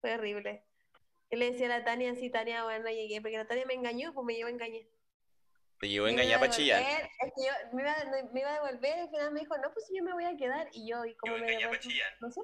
[0.00, 0.64] Fue horrible.
[1.30, 3.74] Y le decía a la Tania, sí, Tania, bueno, no llegué, porque la Tania me
[3.74, 4.82] engañó, pues me llevó a engañar.
[5.80, 6.82] Te llevó a engañar para chillar.
[7.20, 7.94] Es que yo me iba,
[8.32, 10.36] me iba a devolver, y al final me dijo, no, pues yo me voy a
[10.36, 10.68] quedar.
[10.72, 12.16] Y yo, ¿y cómo a me chillar.
[12.20, 12.40] No sé.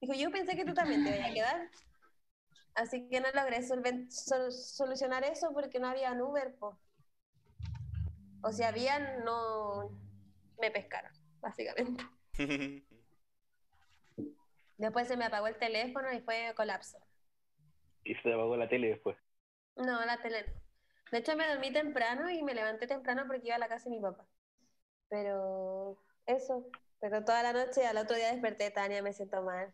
[0.00, 1.70] Dijo, yo pensé que tú también te ibas a quedar.
[2.74, 6.78] Así que no logré sol- solucionar eso porque no había Uber, po.
[8.42, 9.90] O si habían, no
[10.60, 12.04] me pescaron, básicamente.
[14.78, 16.98] Después se me apagó el teléfono y fue colapso.
[18.04, 19.16] Y se apagó la tele después.
[19.76, 20.52] No, la tele no.
[21.10, 23.96] De hecho, me dormí temprano y me levanté temprano porque iba a la casa de
[23.96, 24.26] mi papá.
[25.08, 26.66] Pero eso,
[27.00, 29.72] pero toda la noche y al otro día desperté, Tania, me siento mal.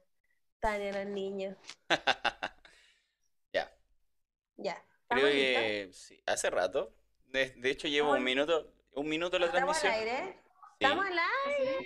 [0.61, 1.56] Tania, los niños.
[3.53, 3.73] ya.
[4.56, 4.83] Ya.
[5.09, 6.95] Creo que sí, hace rato.
[7.27, 10.09] De, de hecho, llevo un Estamos- minuto, un minuto la ¿Estamos al transmisión.
[10.19, 10.33] aire?
[10.33, 10.84] Sí.
[10.84, 11.78] ¿Estamos al aire?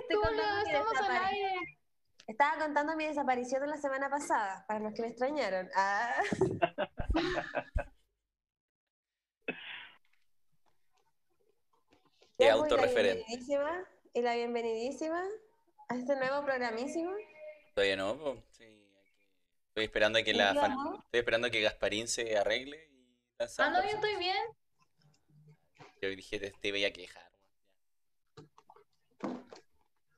[0.00, 1.78] Estoy mi estamos al aire.
[2.26, 5.68] Estaba contando mi desaparición de la semana pasada, para los que me extrañaron.
[5.76, 6.22] Ah.
[12.38, 13.24] Qué Ya, y la autorreferente.
[13.28, 15.24] bienvenidísima- Y la bienvenidísima
[15.88, 17.12] a este nuevo programísimo.
[17.74, 18.42] Todavía no.
[18.52, 18.64] Sí,
[19.68, 20.50] Estoy esperando a que la.
[20.52, 23.72] Estoy esperando a que Gasparín se arregle y Ah, lanzamos.
[23.78, 24.36] no, yo estoy bien.
[26.00, 27.28] Yo dije, te, te veía quejar.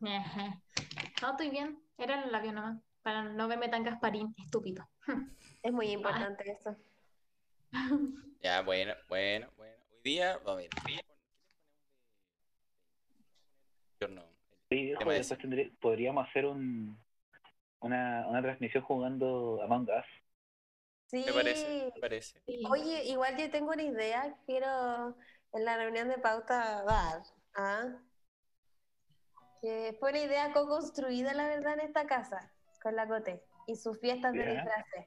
[0.00, 1.78] No, estoy bien.
[1.98, 2.78] Era el labio nomás.
[3.02, 4.88] Para no verme tan Gasparín, estúpido.
[5.62, 6.76] Es muy importante eso.
[8.40, 9.76] Ya, bueno, bueno, bueno.
[9.92, 10.70] Hoy día, vamos a ver.
[10.70, 11.16] ¿qué le ponemos de-
[14.00, 14.22] Yo no.
[14.68, 16.98] Sí, viejo, después tendré- podríamos hacer un,
[17.80, 20.04] una, una transmisión jugando Among Us.
[21.06, 21.22] Sí.
[21.24, 22.42] Me parece, me parece.
[22.46, 22.62] Sí.
[22.68, 25.16] Oye, igual yo tengo una idea, quiero
[25.52, 27.22] en la reunión de pauta dar,
[27.54, 27.96] ¿ah?
[29.60, 32.50] Que fue una idea co-construida, la verdad, en esta casa,
[32.82, 34.50] con la Cote, y sus fiestas de Ya.
[34.52, 35.06] disfraces.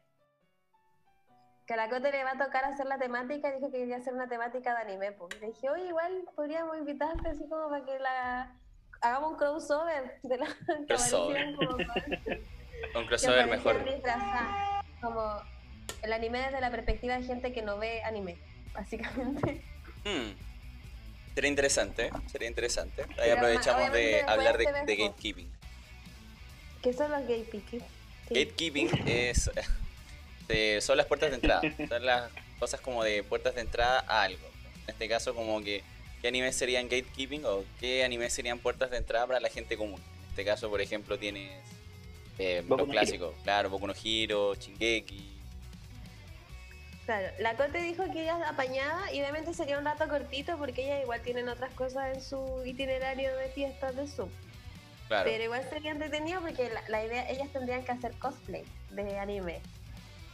[1.68, 3.98] Que a la Cote le va a tocar hacer la temática, y dijo que quería
[3.98, 5.40] hacer una temática de anime, pues.
[5.40, 8.56] Le dije, oye, igual podríamos invitarte, así como para que la...
[9.02, 10.48] Hagamos un crossover de la
[10.88, 11.56] Crossover.
[11.56, 11.78] como-
[13.00, 13.78] Un crossover mejor.
[15.02, 15.34] como
[16.02, 18.38] el anime desde la perspectiva de gente que no ve anime,
[18.74, 19.64] básicamente.
[20.04, 20.32] Hmm.
[21.40, 23.02] Sería interesante, sería interesante.
[23.02, 25.50] Ahí Pero, aprovechamos de hablar de, de gatekeeping.
[26.84, 27.86] ¿Qué son los pickers?
[28.30, 29.50] Gatekeeping es,
[30.50, 31.62] eh, son las puertas de entrada.
[31.88, 32.30] Son las
[32.60, 34.46] cosas como de puertas de entrada a algo.
[34.84, 35.82] En este caso, como que
[36.22, 40.02] qué animes serían gatekeeping o qué animes serían puertas de entrada para la gente común.
[40.24, 41.54] En este caso, por ejemplo, tienes
[42.38, 43.34] eh, los clásicos.
[43.46, 45.29] Claro, Boku no Hero, Shingeki.
[47.10, 51.02] Claro, la Cote dijo que ella apañaba y obviamente sería un rato cortito porque ella
[51.02, 54.30] igual tienen otras cosas en su itinerario de fiestas de Zoom.
[55.08, 55.24] Claro.
[55.24, 59.60] Pero igual sería entretenido porque la, la idea, ellas tendrían que hacer cosplay de anime.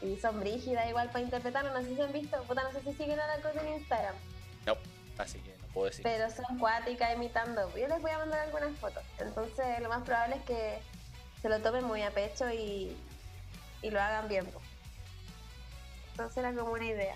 [0.02, 2.92] Y son brígidas igual para interpretarlo, no sé si han visto, puta, no sé si
[2.92, 4.16] siguen a la Cote en Instagram.
[4.66, 4.76] No,
[5.18, 6.04] así que no puedo decir.
[6.04, 7.74] pero son cuáticas imitando.
[7.78, 9.04] Yo les voy a mandar algunas fotos.
[9.18, 10.80] Entonces, lo más probable es que
[11.42, 12.98] se lo tomen muy a pecho y,
[13.82, 14.46] y lo hagan bien.
[14.48, 14.60] po.
[16.16, 17.16] Entonces, era como una idea.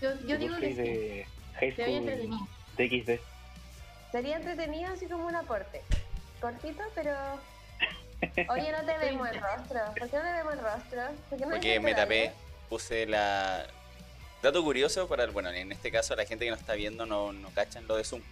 [0.00, 0.74] Yo, yo digo que sí.
[0.74, 1.26] de
[1.60, 2.48] High Se oye School entretenido.
[2.76, 3.20] DXD.
[4.10, 5.82] Sería entretenido, así como un aporte.
[6.40, 7.14] Cortito, pero.
[8.52, 9.80] Oye, no te vemos el rostro.
[9.98, 11.02] ¿Por qué no te vemos el rostro?
[11.30, 12.32] ¿Por qué no Porque me tapé,
[12.68, 13.66] puse la...
[14.42, 17.32] Dato curioso para, el- bueno, en este caso la gente que no está viendo no,
[17.32, 18.22] no cachan lo de Zoom.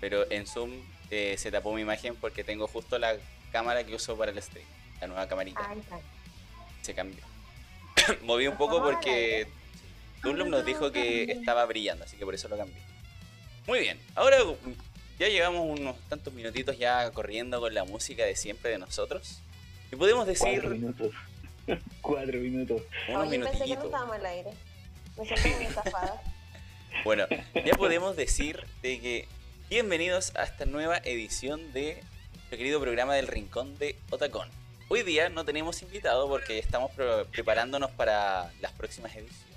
[0.00, 0.70] Pero en Zoom
[1.10, 3.14] eh, se tapó mi imagen porque tengo justo la
[3.52, 4.66] cámara que uso para el stream.
[5.00, 5.60] La nueva camarita.
[5.72, 5.98] Está.
[6.82, 7.22] Se cambió.
[8.22, 9.46] Moví un poco porque.
[10.22, 12.82] Dunlop nos dijo que estaba brillando, así que por eso lo cambié.
[13.66, 14.36] Muy bien, ahora
[15.18, 19.40] ya llevamos unos tantos minutitos ya corriendo con la música de siempre de nosotros.
[19.90, 21.14] Y podemos decir Cuatro minutos.
[22.00, 22.82] Cuatro minutos.
[23.08, 24.50] unos Oye, pensé que no estábamos al aire.
[25.16, 26.22] Me siento muy estafada.
[27.04, 29.28] Bueno, ya podemos decir de que
[29.68, 32.02] bienvenidos a esta nueva edición de
[32.34, 34.48] nuestro querido programa del Rincón de Otacón.
[34.92, 39.54] Hoy día no tenemos invitado porque estamos pre- preparándonos para las próximas ediciones.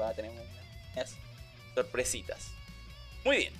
[0.00, 1.16] Va a tener unas
[1.74, 2.50] sorpresitas.
[3.22, 3.52] Muy bien.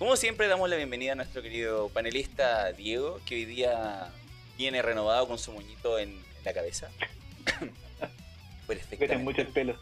[0.00, 4.10] Como siempre damos la bienvenida a nuestro querido panelista Diego, que hoy día
[4.58, 6.90] viene renovado con su moñito en, en la cabeza.
[7.60, 7.74] Meten
[8.66, 9.18] Perfectamente.
[9.18, 9.78] mucho el pelo.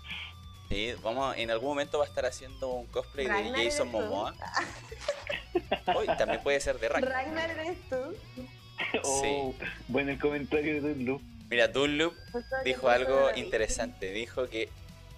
[0.69, 3.77] Sí, vamos, en algún momento va a estar haciendo un cosplay de Ragnar Jason eres
[3.79, 3.85] tú.
[3.87, 4.35] Momoa.
[5.95, 7.11] Hoy también puede ser de Ragnar.
[7.11, 7.97] Ragnar eres tú.
[9.05, 9.55] Oh,
[9.89, 11.23] bueno el comentario de Dunlop.
[11.49, 12.15] Mira, Dunloop
[12.65, 14.13] dijo algo interesante.
[14.13, 14.69] Dijo que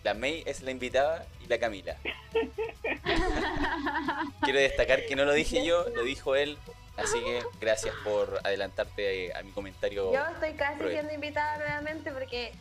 [0.02, 1.96] la May es la invitada y la Camila.
[4.42, 6.58] Quiero destacar que no lo dije yo, lo dijo él
[6.96, 10.12] Así que gracias por adelantarte a mi comentario.
[10.12, 10.92] Yo estoy casi cruel.
[10.92, 12.52] siendo invitada nuevamente porque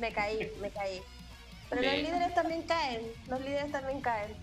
[0.00, 1.00] me caí, me caí.
[1.70, 4.36] Pero los líderes también caen, los líderes también caen.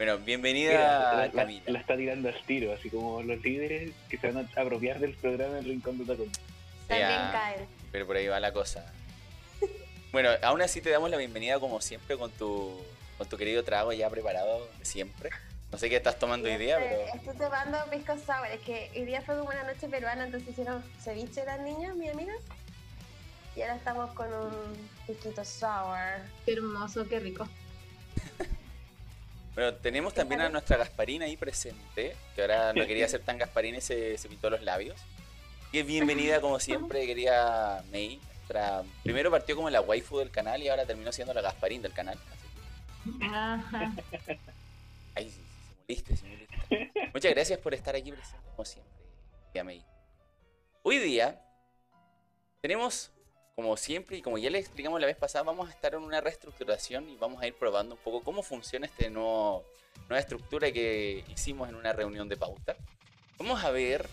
[0.00, 1.62] Bueno, Mira, bienvenida la, la- Camila.
[1.66, 5.12] la está tirando al tiro, así como los líderes que se van a apropiar del
[5.14, 6.30] programa del Rincón de Tacón.
[6.88, 7.66] También Ya, caen.
[7.92, 8.90] Pero por ahí va la cosa.
[10.10, 12.80] Bueno, aún así te damos la bienvenida como siempre con tu,
[13.18, 15.28] con tu querido trago ya preparado de siempre.
[15.70, 18.46] No sé qué estás tomando hoy día, pero Estoy tomando pisco sour.
[18.46, 22.08] Es que hoy día fue como una noche peruana, entonces hicieron ceviche las niñas, mi
[22.08, 22.32] amiga.
[23.54, 26.22] Y ahora estamos con un pisquito sour.
[26.46, 27.46] Qué hermoso, qué rico.
[29.60, 33.76] Bueno, tenemos también a nuestra Gasparina ahí presente, que ahora no quería ser tan Gasparina
[33.76, 34.98] y se, se pintó los labios.
[35.70, 38.18] Y bienvenida como siempre, quería May.
[38.38, 41.92] Nuestra- primero partió como la waifu del canal y ahora terminó siendo la Gasparín del
[41.92, 42.18] canal.
[43.20, 43.92] Ajá.
[45.14, 45.42] Ay, sí,
[45.88, 47.10] sí, simuliste, simuliste.
[47.12, 48.94] Muchas gracias por estar aquí presente, como siempre,
[49.52, 49.84] tía May.
[50.82, 51.38] Hoy día
[52.62, 53.12] tenemos,
[53.60, 56.22] como siempre y como ya les explicamos la vez pasada, vamos a estar en una
[56.22, 59.62] reestructuración y vamos a ir probando un poco cómo funciona esta nueva
[60.12, 62.74] estructura que hicimos en una reunión de pauta.
[63.38, 64.08] Vamos a ver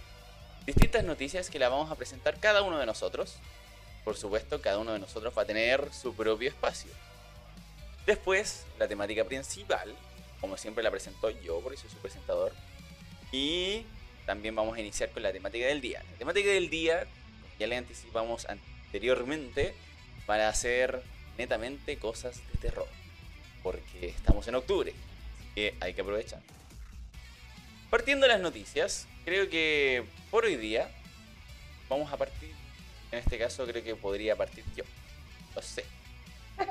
[0.65, 3.37] distintas noticias que las vamos a presentar cada uno de nosotros.
[4.03, 6.91] Por supuesto, cada uno de nosotros va a tener su propio espacio.
[8.05, 9.95] Después, la temática principal,
[10.41, 12.51] como siempre la presento yo, porque soy su presentador.
[13.31, 13.85] Y
[14.25, 16.03] también vamos a iniciar con la temática del día.
[16.11, 17.07] La temática del día,
[17.57, 18.45] ya le anticipamos
[18.97, 19.75] anteriormente,
[20.25, 21.03] van a ser
[21.37, 22.87] netamente cosas de terror.
[23.61, 24.91] Porque estamos en octubre,
[25.35, 26.41] así que hay que aprovechar.
[27.91, 30.89] Partiendo de las noticias, creo que por hoy día
[31.89, 32.51] vamos a partir.
[33.11, 34.83] En este caso, creo que podría partir yo.
[35.55, 35.85] Lo sé.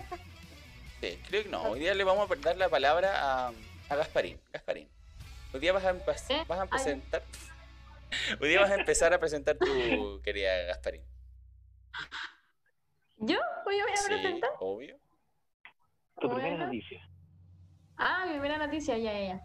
[0.98, 1.62] Sí, creo que no.
[1.62, 3.52] Hoy día le vamos a dar la palabra a,
[3.90, 4.40] a Gasparín.
[4.50, 4.88] Gasparín.
[5.52, 6.44] Hoy día vas a, ¿Eh?
[6.48, 7.22] vas a presentar.
[8.40, 11.02] Hoy día vas a empezar a presentar tu querida Gasparín.
[13.18, 13.38] ¿Yo?
[13.66, 14.50] ¿Hoy voy a Sí, presentar?
[14.60, 14.96] obvio.
[16.20, 16.66] Tu primera Bueno.
[16.66, 17.00] noticia.
[17.98, 19.40] Ah, mi primera noticia, ya, ya, ya.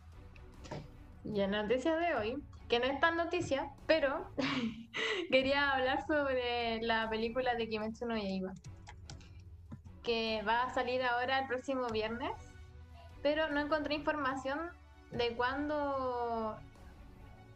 [1.24, 4.30] Y la noticia de hoy, que no es tan noticia, pero
[5.32, 8.54] quería hablar sobre la película de Kimetsu no Yaiba,
[10.04, 12.32] que va a salir ahora el próximo viernes,
[13.22, 14.60] pero no encontré información
[15.12, 16.58] de cuándo,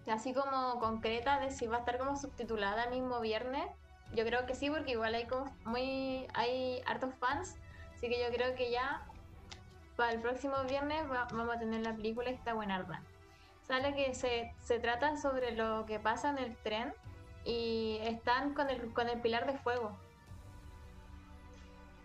[0.07, 3.65] así como concreta, de si va a estar como subtitulada el mismo viernes.
[4.13, 7.57] Yo creo que sí, porque igual hay como muy, hay hartos fans,
[7.95, 9.05] así que yo creo que ya
[9.97, 13.01] para el próximo viernes va- vamos a tener la película y está buenarda.
[13.67, 16.93] Sale que se, se trata sobre lo que pasa en el tren
[17.43, 19.97] y están con el, con el pilar de fuego.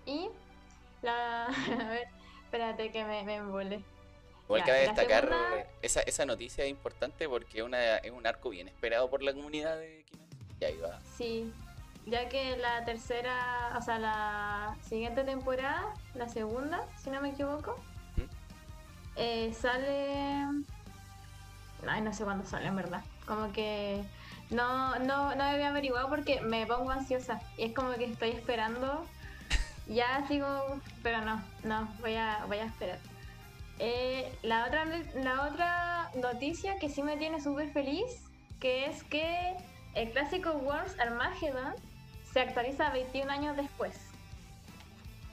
[0.06, 0.29] Y
[1.03, 1.46] la...
[1.87, 2.08] A ver,
[2.44, 3.85] espérate que me, me embole.
[4.46, 8.26] Igual Ya, cabe destacar, segunda- esa, esa noticia es importante porque es, una, es un
[8.26, 10.37] arco bien esperado por la comunidad de Kimetsu.
[10.61, 11.00] Y ahí va.
[11.17, 11.53] Sí,
[12.06, 17.76] ya que la tercera, o sea, la siguiente temporada, la segunda, si no me equivoco,
[18.17, 18.23] ¿Mm?
[19.17, 20.44] eh, sale...
[21.87, 23.02] Ay, no sé cuándo sale, en verdad.
[23.26, 24.05] Como que
[24.50, 27.41] no, no, no había averiguado porque me pongo ansiosa.
[27.56, 29.06] Y es como que estoy esperando.
[29.87, 32.99] Ya sigo, pero no, no, voy a, voy a esperar.
[33.79, 38.05] Eh, la, otra, la otra noticia que sí me tiene súper feliz,
[38.61, 39.56] que es que
[39.94, 41.75] el clásico Worms Armageddon
[42.32, 43.99] se actualiza 21 años después.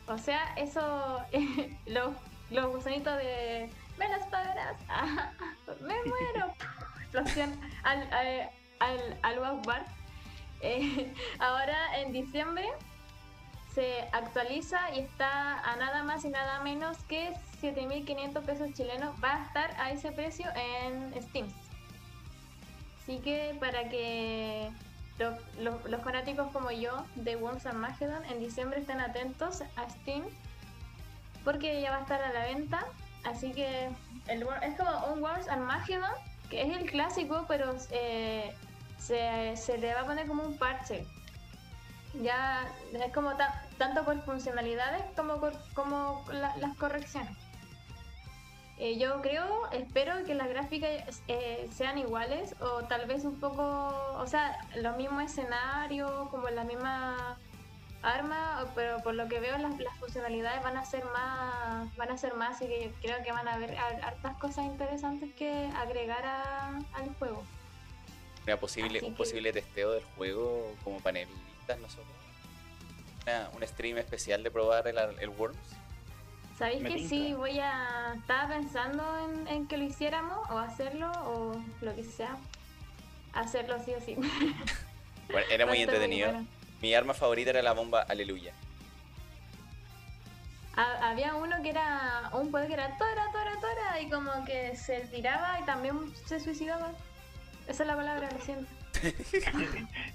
[0.08, 1.22] O sea, eso,
[1.86, 2.16] los,
[2.50, 3.70] los gusanitos de...
[3.98, 4.78] ¡Me las pagarás!
[4.90, 5.32] Ah,
[5.82, 6.54] ¡Me muero!
[7.02, 8.50] Explosión al, al,
[8.80, 9.86] al, al Akbar.
[10.62, 12.68] Eh, ahora en diciembre
[13.74, 19.16] se actualiza y está a nada más y nada menos que 7.500 pesos chilenos.
[19.24, 21.48] Va a estar a ese precio en Steam.
[23.02, 24.70] Así que para que
[25.20, 30.24] lo- lo- los fanáticos como yo de Worms Armageddon en diciembre estén atentos a Steam
[31.44, 32.86] porque ya va a estar a la venta.
[33.24, 33.90] Así que
[34.28, 36.12] el, es como un Worms Armageddon
[36.50, 38.54] que es el clásico, pero eh,
[38.98, 41.06] se, se le va a poner como un parche.
[42.22, 45.40] Ya es como ta- tanto por funcionalidades como,
[45.74, 47.36] como la- las correcciones.
[48.80, 53.64] Eh, yo creo, espero que las gráficas eh, sean iguales o tal vez un poco,
[54.16, 57.38] o sea, los mismos escenarios, como la misma
[58.04, 62.18] arma, pero por lo que veo las, las funcionalidades van a ser más, van a
[62.20, 65.68] ser más y que yo creo que van a haber har- hartas cosas interesantes que
[65.76, 67.44] agregar a- al juego.
[68.46, 72.08] Una posible, Así un que- posible testeo del juego como panelistas nosotros.
[73.24, 75.58] Una- un stream especial de probar el, el Worms.
[76.58, 77.34] ¿Sabéis que sí?
[77.34, 78.14] Voy a.
[78.18, 82.36] Estaba pensando en, en que lo hiciéramos o hacerlo o lo que sea.
[83.34, 84.16] hacerlo sí o sí.
[85.30, 86.32] Bueno, era muy entretenido.
[86.32, 86.48] bueno.
[86.82, 88.54] Mi arma favorita era la bomba Aleluya.
[90.78, 94.76] Ha- Había uno que era un pueblo que era tora, tora, tora y como que
[94.78, 96.92] se tiraba y también se suicidaba.
[97.68, 98.72] Esa es la palabra, lo siento.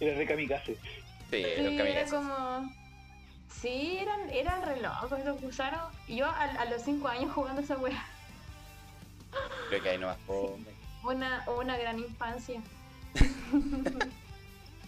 [0.01, 0.75] Era re kamikaze.
[1.31, 2.73] Sí, Sí, los era como...
[3.61, 5.81] Sí, eran, eran re locos, los usaron.
[6.09, 8.05] Yo a, a los 5 años jugando esa wea.
[9.69, 10.59] Creo que ahí nomás po-
[11.05, 12.61] Una, una gran infancia.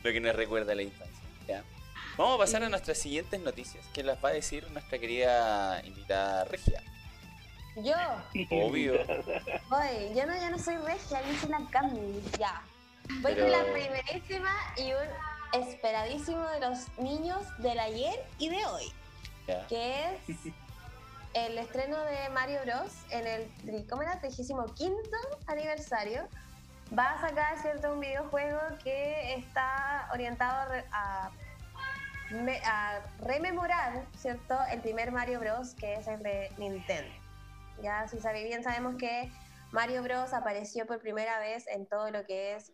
[0.03, 1.25] lo que nos recuerda a la infancia.
[1.47, 1.63] ¿ya?
[2.17, 6.45] Vamos a pasar a nuestras siguientes noticias, que las va a decir nuestra querida invitada
[6.45, 6.83] Regia.
[7.77, 7.95] Yo,
[8.53, 8.95] Obvio.
[9.69, 12.63] voy, yo no, ya no soy regia, yo soy la Cami, ya.
[13.21, 15.09] Voy Pero- con la primerísima y un
[15.55, 18.93] esperadísimo de los niños del ayer y de hoy,
[19.47, 19.67] ¿ya?
[19.67, 20.37] que es
[21.35, 22.93] el estreno de Mario Bros.
[23.11, 24.19] en el tri- ¿cómo era?
[24.21, 24.67] 35
[25.47, 26.29] aniversario.
[26.97, 27.93] Va a sacar, ¿cierto?
[27.93, 31.31] Un videojuego que está orientado a, a
[32.31, 34.57] me- a rememorar, ¿cierto?
[34.71, 35.75] El primer Mario Bros.
[35.75, 37.13] que es el de Nintendo.
[37.83, 39.31] Ya, si sabéis bien, sabemos que
[39.73, 40.33] Mario Bros.
[40.33, 42.71] apareció por primera vez en todo lo que es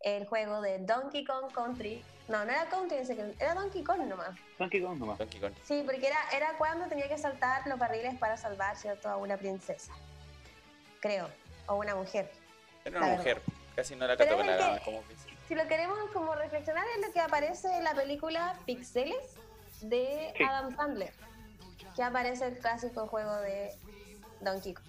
[0.00, 2.02] el juego de Donkey Kong Country.
[2.28, 2.96] No, no era Country,
[3.38, 4.30] era Donkey Kong nomás.
[4.58, 5.18] Donkey Kong nomás.
[5.18, 5.52] Donkey Kong.
[5.64, 9.08] Sí, porque era, era cuando tenía que saltar los barriles para salvar, ¿cierto?
[9.08, 9.92] A una princesa.
[11.00, 11.28] Creo.
[11.66, 12.30] O una mujer.
[12.84, 13.18] Era una verdad.
[13.18, 13.42] mujer.
[13.76, 15.30] Casi no la catalogaban que- como princesa.
[15.48, 19.34] Si lo queremos como reflexionar es lo que aparece en la película Pixeles
[19.82, 20.44] de Sí.
[20.44, 21.12] Adam Sandler.
[21.96, 23.74] Que aparece el clásico juego de
[24.40, 24.86] Donkey Kong.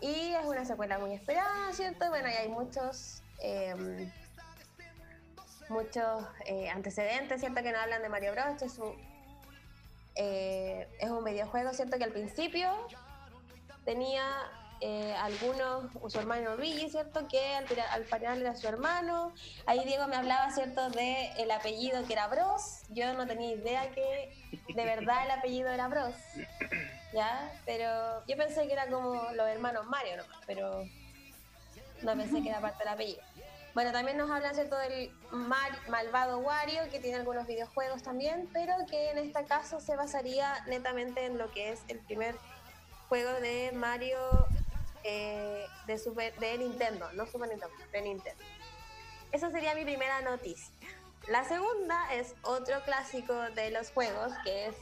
[0.00, 2.08] Y es una secuela muy esperada, ¿cierto?
[2.10, 3.22] Bueno, y hay muchos...
[3.40, 4.10] em,
[5.68, 7.62] muchos eh, antecedentes, ¿cierto?
[7.62, 8.62] Que no hablan de Mario Bros.
[8.62, 8.96] Es un,
[10.14, 11.98] eh, es un videojuego, ¿cierto?
[11.98, 12.70] Que al principio
[13.84, 14.24] tenía
[14.80, 17.26] eh, algunos, su hermano Luigi, ¿cierto?
[17.28, 19.32] Que al, al final era su hermano.
[19.66, 20.90] Ahí Diego me hablaba, ¿cierto?
[20.90, 22.82] De el apellido que era Bros.
[22.90, 24.32] Yo no tenía idea que
[24.68, 26.14] de verdad el apellido era Bros.
[27.12, 27.52] ¿Ya?
[27.64, 30.84] Pero yo pensé que era como los hermanos Mario nomás, pero
[32.02, 33.22] no pensé que era parte del apellido.
[33.74, 34.76] Bueno, también nos hablan, ¿cierto?
[34.78, 39.96] Del mal- malvado Wario, que tiene algunos videojuegos también, pero que en este caso se
[39.96, 42.36] basaría netamente en lo que es el primer
[43.08, 44.18] juego de Mario
[45.02, 48.44] eh, de, Super, de Nintendo, no Super Nintendo, de Nintendo.
[49.32, 50.72] Esa sería mi primera noticia.
[51.26, 54.76] La segunda es otro clásico de los juegos, que es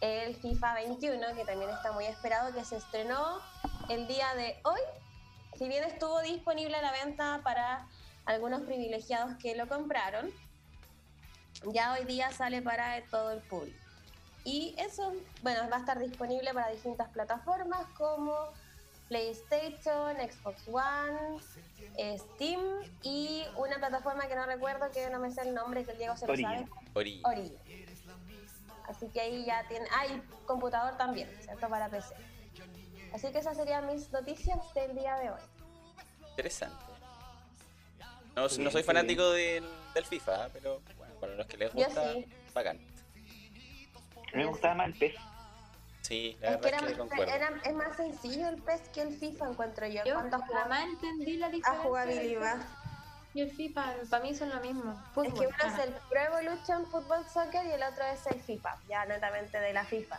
[0.00, 3.38] el FIFA 21, que también está muy esperado, que se estrenó
[3.88, 4.80] el día de hoy.
[5.56, 7.86] Si bien estuvo disponible a la venta para
[8.24, 10.30] algunos privilegiados que lo compraron,
[11.72, 13.78] ya hoy día sale para todo el público.
[14.44, 18.34] Y eso, bueno, va a estar disponible para distintas plataformas como
[19.08, 21.40] PlayStation, Xbox One,
[21.96, 22.60] eh, Steam
[23.02, 26.16] y una plataforma que no recuerdo, que no me sé el nombre, que el Diego
[26.16, 26.50] se lo Origin.
[26.50, 27.22] sabe, Ori.
[27.24, 27.58] Origin.
[28.88, 29.86] Así que ahí ya tiene.
[29.92, 31.68] Ah, y computador también, ¿cierto?
[31.68, 32.14] Para PC.
[33.14, 35.40] Así que esas serían mis noticias del día de hoy.
[36.30, 36.84] Interesante.
[38.34, 42.26] No, soy fanático del, del FIFA, pero bueno, para los que les gusta, sí.
[42.52, 42.76] bacán.
[42.76, 45.14] A mí me gustaba más el pez.
[46.02, 47.32] Sí, la Es que verdad era, es que más- concuerdo.
[47.34, 50.04] era- es más sencillo el PES que el FIFA, encuentro yo.
[50.04, 51.84] Yo ¿Cuánto a jamás entendí la a diferencia.
[51.84, 52.56] jugabilidad?
[53.32, 54.92] Y el FIFA, para mí son lo mismo.
[55.24, 55.66] Es que uno Ah.
[55.68, 59.72] es el Pro Evolution Football Soccer y el otro es el FIFA, ya netamente de
[59.72, 60.18] la FIFA.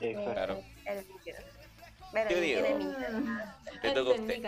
[0.00, 0.32] Exacto.
[0.32, 0.54] Claro.
[0.86, 1.38] El, el 21.
[2.12, 2.60] Bueno, Yo digo.
[3.82, 4.42] Le toca usted.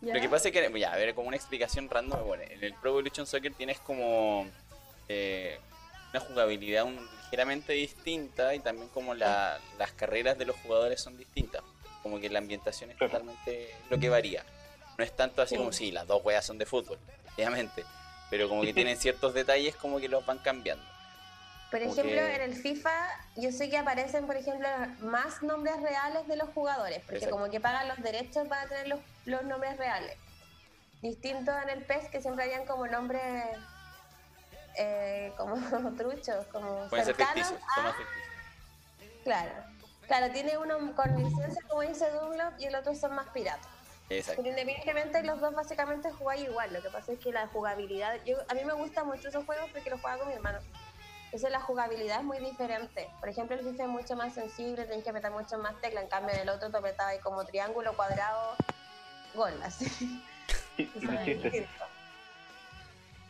[0.02, 2.72] Lo que pasa es que, ya, a ver, como una explicación random, bueno, en el
[2.74, 4.46] Pro Evolution Soccer tienes como
[5.08, 5.58] eh,
[6.12, 11.18] una jugabilidad un- ligeramente distinta y también como la- las carreras de los jugadores son
[11.18, 11.62] distintas.
[12.02, 14.42] Como que la ambientación es totalmente lo que varía.
[14.96, 15.58] No es tanto así Sí.
[15.58, 16.98] como si las dos weas son de fútbol,
[17.34, 17.84] obviamente.
[18.30, 20.84] Pero como que tienen ciertos detalles como que los van cambiando.
[21.70, 22.90] Por ejemplo, que- en el FIFA,
[23.36, 24.68] yo sé que aparecen, por ejemplo,
[25.00, 27.36] más nombres reales de los jugadores, porque Exacto.
[27.36, 30.16] como que pagan los derechos para tener los, los nombres reales.
[31.00, 33.22] Distinto en el PES, que siempre habían como nombres
[34.76, 35.54] eh, como
[35.96, 37.94] truchos, como Pueden cercanos a-.
[39.24, 39.52] Claro.
[40.06, 43.66] Claro, tiene uno con licencia, como dice Dunlop, y el otro son más piratas.
[44.08, 44.42] Exacto.
[44.42, 46.72] Pero independientemente, los dos básicamente jugáis igual.
[46.72, 48.16] Lo que pasa es que la jugabilidad.
[48.24, 50.58] Yo, a mí me gustan mucho esos juegos porque los juego con mi hermano.
[51.30, 53.08] Entonces, la jugabilidad es muy diferente.
[53.20, 56.02] Por ejemplo, el FIFA es mucho más sensible, tienes que apretar mucho más teclas.
[56.02, 58.56] En cambio, en el otro te apretaba ahí como triángulo, cuadrado,
[59.34, 59.86] gol, así.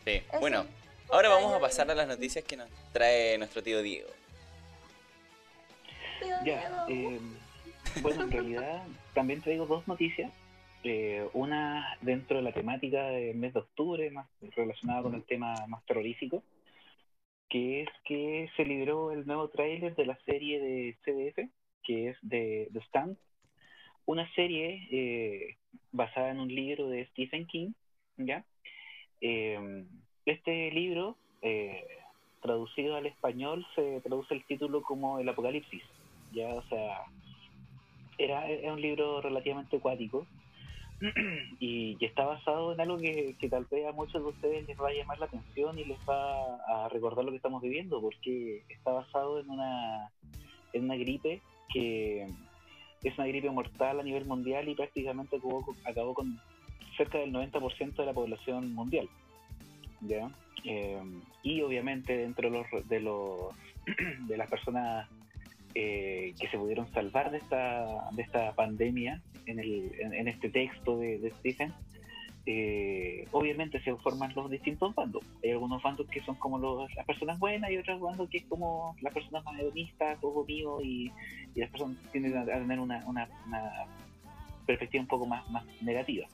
[0.04, 0.23] Sí.
[0.30, 0.40] Eso.
[0.40, 0.64] Bueno,
[1.11, 4.09] ahora vamos a pasar a las noticias que nos trae nuestro tío Diego.
[6.21, 7.16] Tío Ya, Diego.
[7.16, 7.21] eh,
[8.00, 8.83] Bueno, en realidad
[9.14, 10.33] también traigo dos noticias.
[10.85, 14.26] Eh, una dentro de la temática del mes de octubre, más
[14.57, 16.42] relacionada con el tema más terrorífico,
[17.50, 21.50] que es que se libró el nuevo tráiler de la serie de CDF,
[21.83, 23.19] que es de The Stand,
[24.07, 25.57] una serie eh,
[25.92, 27.73] basada en un libro de Stephen King,
[28.16, 28.45] ¿ya?
[29.21, 29.85] Eh,
[30.25, 31.85] este libro, eh,
[32.40, 35.83] traducido al español, se traduce el título como El Apocalipsis,
[36.33, 36.54] ¿ya?
[36.54, 37.02] O sea,
[38.16, 40.26] era, es un libro relativamente acuático
[41.61, 44.92] y, está basado en algo que, tal vez a muchos de ustedes les va a
[44.92, 49.40] llamar la atención y les va a recordar lo que estamos viviendo, porque está basado
[49.40, 50.11] en una,
[50.73, 51.40] en una gripe
[51.73, 52.26] que
[53.02, 56.38] es una gripe mortal a nivel mundial y prácticamente acabó, acabó con
[56.97, 59.09] cerca del 90% de la población mundial.
[60.02, 60.30] ¿ya?
[60.64, 61.00] Eh,
[61.42, 63.54] y obviamente dentro de los, de, los
[64.28, 65.09] de las personas
[65.74, 70.50] eh, que se pudieron salvar de esta, de esta pandemia en, el, en, en este
[70.50, 71.72] texto de, de Stephen,
[72.46, 75.22] eh, obviamente se forman los distintos bandos.
[75.44, 78.44] Hay algunos bandos que son como los- las personas buenas y otros bandos que es
[78.44, 81.12] como las personas más hedonistas, todo mío, y,
[81.54, 83.86] y las personas tienden a, tener una, una, una
[84.66, 86.26] perspectiva un poco más, más negativa.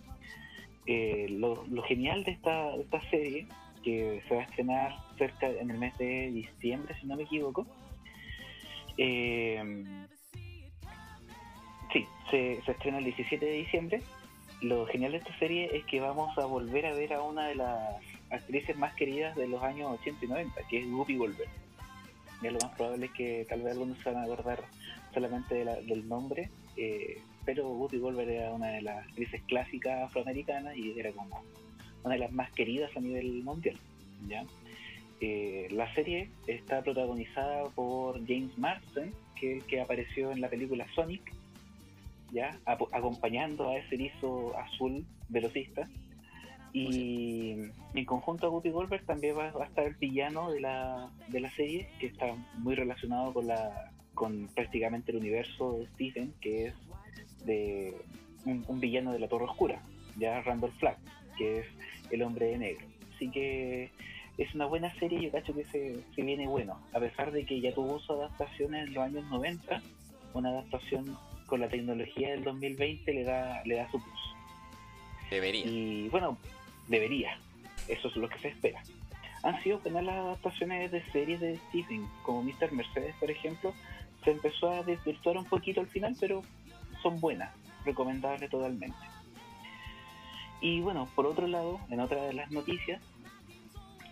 [0.87, 3.49] Eh, lo, lo genial de esta, de esta serie,
[3.83, 7.67] que se va a estrenar cerca en el mes de diciembre, si no me equivoco,
[8.99, 9.63] eh,
[11.93, 14.03] sí, se, estrena el 17 de diciembre.
[14.63, 17.57] Lo genial de esta serie es que vamos a volver a ver a una de
[17.57, 18.01] las
[18.31, 21.51] actrices más queridas de los años 80 y 90, que es Whoopi Goldberg.
[22.43, 24.65] Ya lo más probable es que tal vez algunos se van a acordar
[25.13, 30.03] solamente de la- del nombre, eh, pero Whoopi Goldberg era una de las actrices clásicas
[30.03, 31.43] afroamericanas y era como
[32.03, 33.79] una de las más queridas a nivel mundial.
[34.29, 34.45] ¿ya?
[35.21, 40.49] Eh, la serie está protagonizada por James Marsden, que es el que apareció en la
[40.49, 41.33] película Sonic,
[42.33, 45.89] ya acompañando a ese erizo azul velocista.
[46.73, 47.55] Y
[47.95, 51.41] en conjunto a Whoopi Goldberg también va, va a estar el villano de la, de
[51.41, 52.27] la serie, que está
[52.59, 56.75] muy relacionado con la con prácticamente el universo de Stephen, que es
[57.45, 57.95] de
[58.47, 59.81] un, un villano de la Torre Oscura,
[60.19, 60.99] ya Randall Flagg,
[61.37, 61.67] que es
[62.11, 62.87] el hombre de negro.
[63.15, 63.91] Así que
[64.39, 67.61] es una buena serie, yo cacho que se, se viene bueno, a pesar de que
[67.61, 69.83] ya tuvo su adaptación en los años 90,
[70.35, 74.21] una adaptación con la tecnología del 2020 le da, le da su plus.
[75.31, 75.67] Debería.
[75.67, 76.37] Y bueno,
[76.89, 77.39] debería.
[77.89, 78.83] Eso es lo que se espera.
[79.43, 82.73] Han sido buenas las adaptaciones de series de Stephen, como Mr.
[82.73, 83.73] Mercedes, por ejemplo.
[84.25, 86.43] Se empezó a desvirtuar un poquito al final, pero
[87.03, 88.99] son buenas, recomendables totalmente.
[90.61, 93.01] Y bueno, por otro lado, en otra de las noticias,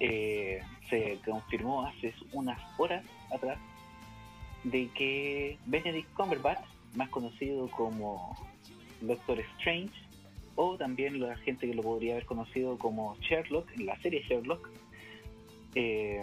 [0.00, 3.58] eh, se confirmó hace unas horas atrás
[4.64, 8.36] de que Benedict Cumberbatch, más conocido como
[9.00, 9.92] Doctor Strange,
[10.56, 14.70] o también la gente que lo podría haber conocido como Sherlock, en la serie Sherlock,
[15.74, 16.22] eh,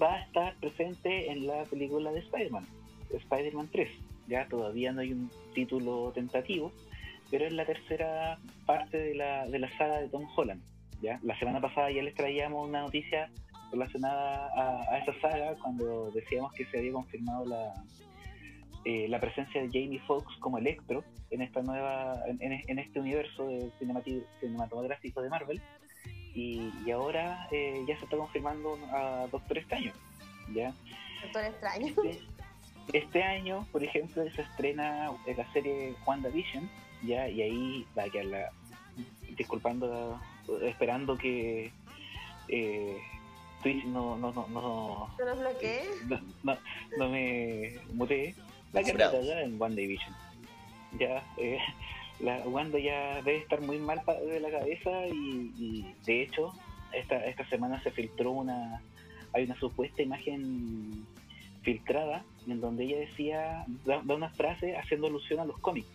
[0.00, 2.66] va a estar presente en la película de Spider-Man,
[3.10, 3.88] Spider-Man 3.
[4.26, 6.72] Ya todavía no hay un título tentativo,
[7.30, 10.62] pero es la tercera parte de la, de la saga de Tom Holland.
[11.04, 11.20] ¿Ya?
[11.22, 13.30] La semana pasada ya les traíamos una noticia
[13.70, 17.74] relacionada a, a esa saga cuando decíamos que se había confirmado la,
[18.84, 23.70] eh, la presencia de Jamie Foxx como Electro en esta nueva en, este universo de
[24.40, 25.60] cinematográfico de Marvel
[26.34, 29.92] y, y ahora eh, ya se está confirmando a Doctor Extraño
[30.54, 30.74] ya
[31.22, 31.86] Doctor extraño.
[31.86, 32.20] este,
[32.92, 36.68] este año por ejemplo se estrena la serie WandaVision
[37.04, 38.50] ya y ahí va a quedar la
[39.36, 40.20] disculpando
[40.62, 41.70] esperando que
[42.48, 42.98] eh,
[43.62, 45.82] Twitch no no no no, ¿No nos bloqueé?
[46.08, 46.58] no, no,
[46.98, 48.34] no me muteé
[48.72, 49.18] la que Bravo.
[49.22, 50.14] en WandaVision.
[50.98, 51.58] Ya, eh,
[52.20, 56.52] la Wanda ya debe estar muy mal pa- de la cabeza y, y, de hecho
[56.92, 58.80] esta, esta semana se filtró una
[59.32, 61.04] hay una supuesta imagen
[61.62, 65.88] filtrada en donde ella decía da, da una frase haciendo alusión a los cómics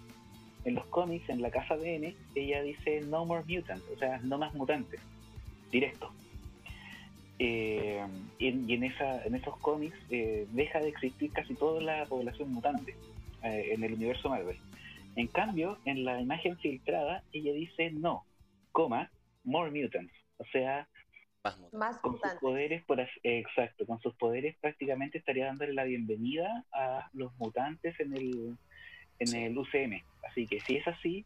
[0.66, 4.20] en los cómics en la casa de N ella dice no more mutants o sea
[4.20, 5.00] no más mutantes
[5.72, 6.12] directo
[7.40, 8.06] eh,
[8.38, 12.06] y, en- y en, esa, en esos cómics eh, deja de existir casi toda la
[12.06, 12.96] población mutante
[13.44, 14.58] eh, en el universo Marvel.
[15.16, 18.26] En cambio, en la imagen filtrada, ella dice no,
[18.74, 19.10] coma,
[19.46, 20.14] more mutants.
[20.38, 20.88] O sea,
[21.44, 21.80] Más mutantes.
[21.80, 26.66] Más con sus poderes, por eh, exacto, con sus poderes prácticamente estaría dándole la bienvenida
[26.74, 28.58] a los mutantes en el,
[29.20, 30.02] en el UCM.
[30.30, 31.26] Así que si es así,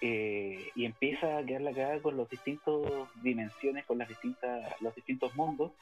[0.00, 2.74] eh, y empieza a quedar la cagada con las distintas
[3.22, 5.72] dimensiones, con las distintas, los distintos mundos,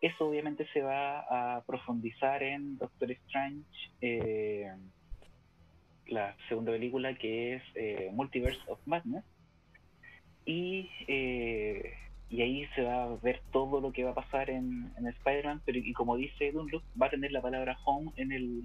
[0.00, 1.20] eso obviamente se va
[1.56, 3.64] a profundizar en Doctor Strange,
[4.00, 4.70] eh,
[6.08, 9.24] la segunda película que es eh, Multiverse of Madness.
[10.44, 11.94] Y, eh,
[12.30, 15.62] y ahí se va a ver todo lo que va a pasar en, en Spider-Man,
[15.64, 18.62] pero y como dice Dunlop, va a tener la palabra home en el,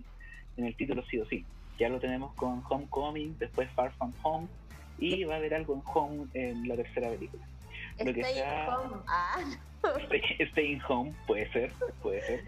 [0.58, 1.46] en el título sí o sí.
[1.82, 4.48] Ya lo tenemos con Homecoming, después Far From Home,
[5.00, 7.44] y va a haber algo en Home en la tercera película.
[7.98, 8.98] Lo que Stay sea- home.
[9.08, 9.40] Ah,
[10.06, 12.44] Stay, Staying Home, puede ser, puede ser.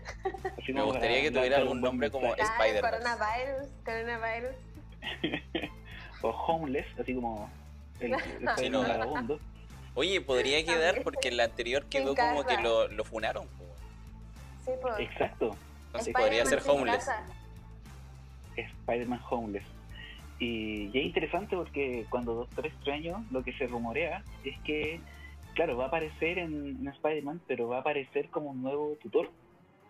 [0.62, 2.91] Así Me gustaría que tuviera algún nombre como Spider-Man.
[2.91, 4.56] coronavirus, coronavirus.
[6.22, 7.50] o Homeless, así como
[8.02, 8.82] el, el Sí, no.
[8.84, 9.39] vagabundo.
[9.96, 13.48] Oye, podría quedar porque en la anterior quedó como que lo, lo funaron.
[14.63, 14.93] Sí, pues.
[15.00, 15.56] Exacto,
[15.88, 16.98] Entonces podría ser Homeless.
[16.98, 17.26] casa.
[18.62, 19.66] Spider-Man Homeless.
[20.39, 25.00] Y, y es interesante porque cuando Doctor Extraño lo que se rumorea es que,
[25.54, 29.30] claro, va a aparecer en, en Spider-Man, pero va a aparecer como un nuevo tutor.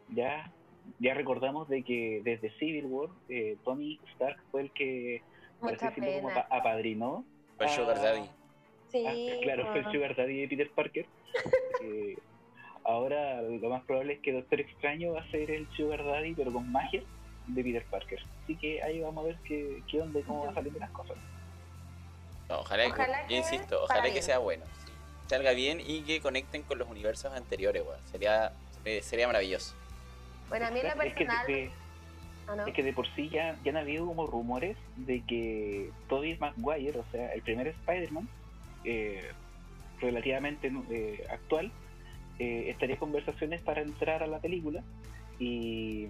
[0.09, 0.51] Ya,
[0.99, 5.21] ya recordamos de que desde Civil War, eh, Tony Stark fue el que,
[5.59, 7.25] como apadrinó.
[7.57, 8.29] Fue Sugar Daddy.
[8.87, 9.05] Sí.
[9.07, 9.91] Ah, claro, fue el.
[9.91, 11.05] Sugar Daddy de Peter Parker.
[11.83, 12.15] Eh,
[12.85, 16.53] ahora lo más probable es que Doctor Extraño va a ser el Sugar Daddy, pero
[16.53, 17.03] con magia,
[17.47, 18.19] de Peter Parker.
[18.43, 21.17] Así que ahí vamos a ver qué, qué onda y cómo van saliendo las cosas.
[22.49, 24.65] No, ojalá, Ojalá yo que insisto, ojalá que sea bueno.
[24.85, 24.91] sí.
[25.27, 27.99] Salga bien y que conecten con los universos anteriores, weón.
[28.11, 28.51] Sería,
[28.85, 29.73] eh, sería maravilloso.
[30.49, 31.47] Bueno, a mí en lo es, que personal.
[31.47, 31.71] de,
[32.47, 32.67] Ah, ¿no?
[32.67, 36.99] es que de por sí ya, ya han habido como rumores de que Tobey Maguire,
[36.99, 38.27] o sea, el primer Spider-Man,
[38.83, 39.31] eh,
[40.01, 41.71] relativamente eh, actual,
[42.39, 44.83] eh, estaría en conversaciones para entrar a la película
[45.39, 46.07] y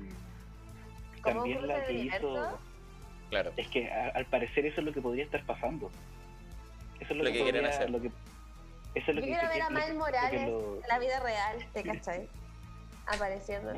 [1.24, 2.60] ¿Como un también la que hizo?
[3.30, 3.52] Claro.
[3.58, 5.90] es que a- al parecer eso es lo que podría estar pasando
[7.00, 7.90] eso es lo, Lo que, que quieren podría- hacer.
[7.90, 8.14] lo que eso
[8.96, 11.84] es lo Yo que quiero ver a Miles Morales lo- en la vida real, ¿te
[11.84, 12.30] cachai?
[13.08, 13.74] Apareciendo.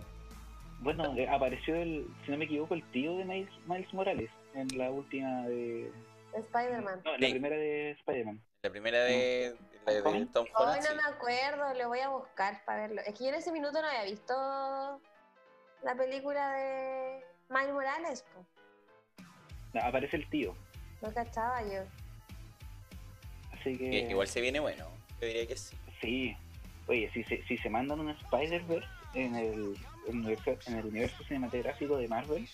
[0.82, 4.68] bueno eh, apareció el si no me equivoco el tío de Miles, Miles Morales en
[4.78, 5.90] la última de
[6.34, 7.02] Spider-Man.
[7.06, 7.34] no, en la Sí.
[7.34, 9.56] primera de Spider-Man La primera de,
[9.86, 10.02] la de.
[10.02, 10.82] Tom Hoy Holland.
[10.84, 10.96] no sí.
[10.98, 13.02] me acuerdo, lo voy a buscar para verlo.
[13.06, 15.00] Es que yo en ese minuto no había visto
[15.84, 18.46] la película de Miles Morales, po.
[19.74, 20.56] No, aparece el tío
[21.02, 21.82] No cachaba yo.
[23.54, 24.88] así que Que igual se viene bueno.
[25.22, 25.76] Yo diría que sí.
[26.02, 26.38] sí
[26.88, 29.76] oye si se, si se mandan un Spider-Verse en el,
[30.08, 32.48] universo, en el universo cinematográfico de Marvel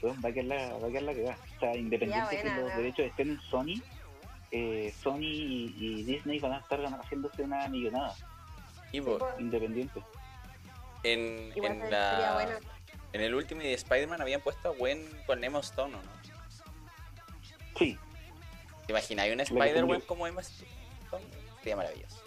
[0.00, 2.42] pues, va a quedar la va a quedar la que va o sea independiente Ya,
[2.42, 2.76] que buena, los ¿no?
[2.78, 3.82] derechos estén en Sony
[4.50, 8.14] eh, Sony y, y Disney van a estar haciéndose una millonada
[8.92, 9.28] Y po, po.
[9.38, 10.02] independiente
[11.04, 12.58] en, en, sería la, bueno.
[13.16, 16.10] En el último de Spider-Man habían puesto a Gwen con Emma Stone, ¿o no?
[17.78, 17.98] sí
[18.86, 19.26] ¿Te imaginas?
[19.26, 21.24] una que Spider-Gwen como Emma Stone?
[21.58, 22.22] Sería maravilloso.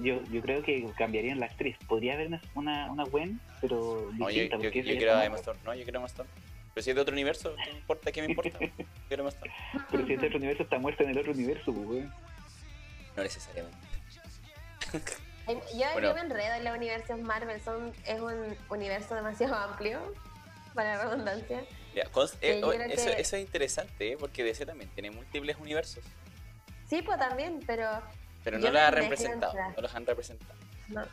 [0.00, 4.42] yo, yo creo que cambiarían la actriz podría haber una, una, Gwen pero No, yo,
[4.42, 5.36] distinta quiero a Emma.
[5.36, 5.58] Stone.
[5.64, 6.28] No, yo quiero a Emma Stone.
[6.74, 8.12] Pero si es de otro universo, ¿qué me importa?
[8.12, 8.58] ¿Qué me importa?
[8.60, 9.52] Yo quiero Emma Stone.
[9.90, 12.14] pero si este otro universo está muerta en el otro universo pues, weón.
[13.16, 13.78] No necesariamente.
[15.46, 16.08] Yo, Bueno.
[16.08, 20.00] yo me enredo en los universos Marvel, son, es un universo demasiado amplio,
[20.74, 21.64] para la redundancia.
[21.94, 24.16] Ya, cons- eh, oh, eso, que- eso es interesante, ¿eh?
[24.18, 26.04] porque DC también tiene múltiples universos.
[26.88, 27.88] Sí, pues también, pero
[28.44, 29.54] Pero no los ha representado.
[29.76, 30.54] No los han representado.
[30.88, 31.04] no.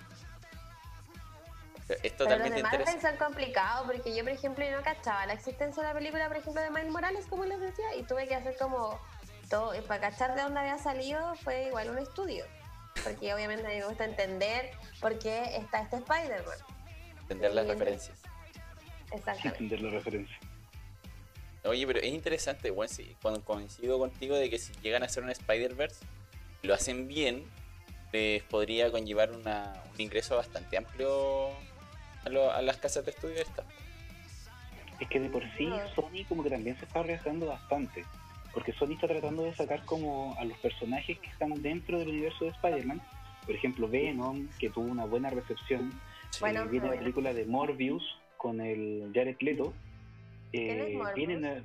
[1.87, 3.17] Pero Es Pero los totalmente Marvel interesante.
[3.17, 6.61] son complicados porque yo, por ejemplo, no cachaba la existencia de la película, por ejemplo,
[6.61, 8.99] de Miles Morales, como les decía, y tuve que hacer como
[9.49, 12.45] todo, para cachar de dónde había salido fue igual un estudio.
[13.03, 16.57] Porque obviamente a mí me gusta entender por qué está este Spider-Man.
[17.21, 18.17] Entender las referencias.
[19.11, 19.47] Exactamente.
[19.63, 20.37] entender la referencia
[21.65, 25.23] Oye, pero es interesante, bueno, sí, cuando coincido contigo de que si llegan a hacer
[25.23, 26.03] un Spider-Verse,
[26.61, 27.45] lo hacen bien,
[28.11, 31.51] les podría conllevar una, un ingreso bastante amplio
[32.25, 33.65] a, lo- a las casas de estudio estas.
[34.99, 35.69] Es que de por sí.
[35.95, 38.03] Sony como que también se está arriesgando bastante.
[38.53, 42.45] Porque Sony está tratando de sacar como a los personajes que están dentro del universo
[42.45, 43.01] de Spider-Man.
[43.45, 45.91] Por ejemplo, Venom, que tuvo una buena recepción.
[46.39, 48.03] Bueno, Eh, viene la película de Morbius
[48.37, 49.73] con el Jared Leto.
[50.51, 51.15] ¿Quién es Eh, Morbius?
[51.15, 51.63] vienen a-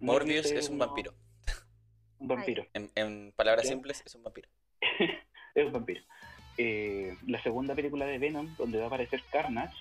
[0.00, 1.12] Morbius es un uno- vampiro.
[2.18, 2.66] Un vampiro.
[2.74, 4.48] En, en palabras simples, es un vampiro.
[5.54, 6.02] Es un vampiro.
[6.58, 9.74] Eh, la segunda película de Venom, donde va a aparecer Carnage,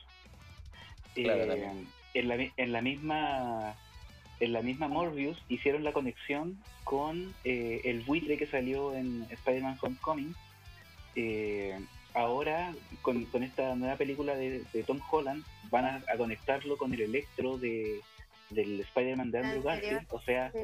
[1.16, 1.88] eh, Claro, también.
[2.14, 3.76] en, la, mi- en la misma
[4.40, 9.78] en la misma Morbius hicieron la conexión con eh, el buitre que salió en Spider-Man
[9.82, 10.36] Homecoming.
[11.16, 11.80] Eh,
[12.14, 16.94] ahora, con, con esta nueva película de, de Tom Holland, van a, a conectarlo con
[16.94, 18.02] el electro de,
[18.50, 19.94] del Spider-Man de Andrew Anterior.
[20.02, 20.08] Garfield.
[20.14, 20.60] O sea, Sí.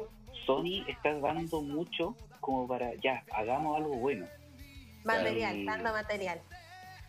[0.46, 4.26] Sony está dando mucho como para, ya, hagamos algo bueno.
[5.04, 6.40] Material, Y- dando material.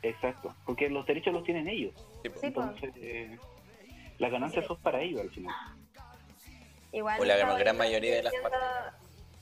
[0.01, 1.93] Exacto, porque los derechos los tienen ellos.
[2.23, 2.29] Sí.
[2.47, 3.37] Entonces, eh,
[4.19, 5.55] las ganancias son para ellos al final.
[6.93, 8.49] Igual O la gran- mayoría de las siendo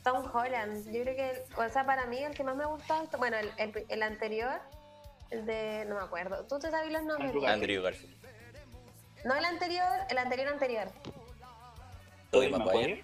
[0.04, 0.86] Tom Holland.
[0.92, 3.52] Yo creo que, o sea, para mí el que más me ha gustado, bueno, el,
[3.58, 4.60] el, el anterior,
[5.30, 6.44] el de, no me acuerdo.
[6.48, 7.32] ¿Tú te sabes los nombres?
[7.46, 8.16] Andrew Garfield.
[9.26, 10.88] No el anterior, el anterior anterior.
[12.32, 13.04] Tobey Maguire.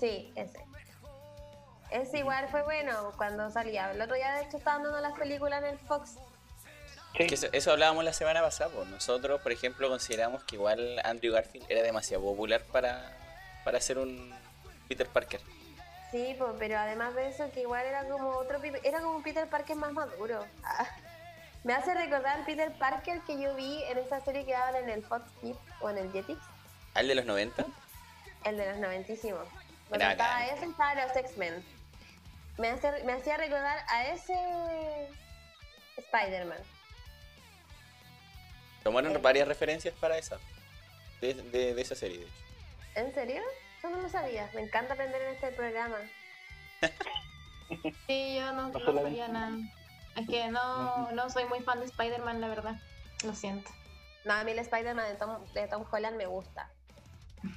[0.00, 0.58] Sí, ese.
[1.90, 3.92] Ese igual fue bueno cuando salía.
[3.92, 6.14] El otro día, de hecho, estaban dando las películas en el Fox.
[7.16, 7.26] Sí.
[7.28, 8.70] Que eso, eso hablábamos la semana pasada.
[8.74, 8.88] pues.
[8.88, 13.16] Nosotros, por ejemplo, consideramos que igual Andrew Garfield era demasiado popular para,
[13.66, 14.32] para ser un
[14.86, 15.40] Peter Parker.
[16.12, 19.74] Sí, pero además de eso, que igual era como otro era como un Peter Parker
[19.74, 20.46] más maduro.
[20.62, 20.86] Ah.
[21.64, 24.88] Me hace recordar al Peter Parker que yo vi en esa serie que daban en
[24.88, 26.38] el Fox Kids o en el Jetix,
[26.94, 27.66] ¿Al de los 90?
[28.44, 29.48] el de los noventísimos.
[29.90, 31.64] Donde Era estaba ese, estaba los X-Men.
[32.58, 35.08] Me, hace- me hacía recordar a ese
[35.96, 36.58] Spider-Man.
[38.84, 39.18] Tomaron Eh.
[39.18, 40.38] varias referencias para esa.
[41.20, 42.45] De, de- de esa serie, de hecho.
[42.96, 43.42] ¿En serio?
[43.82, 44.50] Yo no lo sabía.
[44.54, 45.98] Me encanta aprender en este programa.
[48.06, 49.56] Sí, yo no, No sabía nada.
[50.16, 52.76] Es que no, no soy muy fan de Spider-Man, la verdad.
[53.24, 53.70] Lo siento.
[54.24, 56.70] No, a mí el Spider-Man de Tom, de Tom Holland me gusta.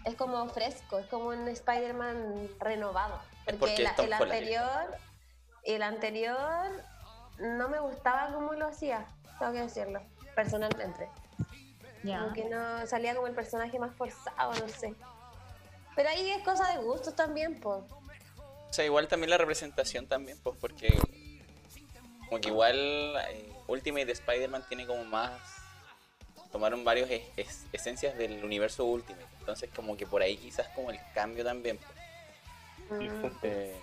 [0.05, 3.19] Es como fresco, es como un Spider-Man renovado.
[3.45, 4.97] Porque, porque el, el anterior,
[5.63, 6.83] el anterior
[7.39, 9.07] no me gustaba cómo lo hacía,
[9.39, 10.01] tengo que decirlo,
[10.35, 11.09] personalmente.
[12.03, 12.19] Ya.
[12.19, 14.93] Como que no salía como el personaje más forzado, no sé.
[15.99, 17.79] Pero ahí es cosa de gustos también, pues.
[18.69, 20.97] O sea, igual también la representación también, pues porque
[22.29, 25.33] como que igual eh, Ultimate Spider-Man tiene como más
[26.53, 30.99] tomaron es- es- esencias del universo Ultimate, entonces como que por ahí quizás como el
[31.13, 31.77] cambio también.
[32.87, 33.33] pues.
[33.43, 33.75] Eh,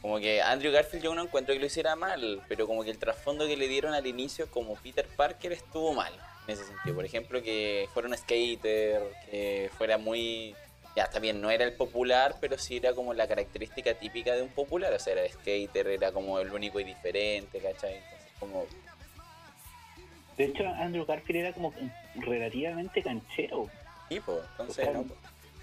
[0.00, 2.98] como que Andrew Garfield yo no encuentro que lo hiciera mal, pero como que el
[2.98, 6.12] trasfondo que le dieron al inicio como Peter Parker estuvo mal
[6.46, 6.94] en ese sentido.
[6.94, 10.54] Por ejemplo, que fuera un skater, que fuera muy...
[10.94, 14.42] Ya, está bien, no era el popular, pero sí era como la característica típica de
[14.42, 14.92] un popular.
[14.92, 17.94] O sea, era skater, era como el único y diferente, ¿cachai?
[17.96, 18.66] Entonces, como...
[20.36, 21.72] De hecho, Andrew Garfield era como
[22.16, 23.68] relativamente canchero.
[24.08, 24.88] Tipo, entonces.
[24.92, 25.04] ¿no?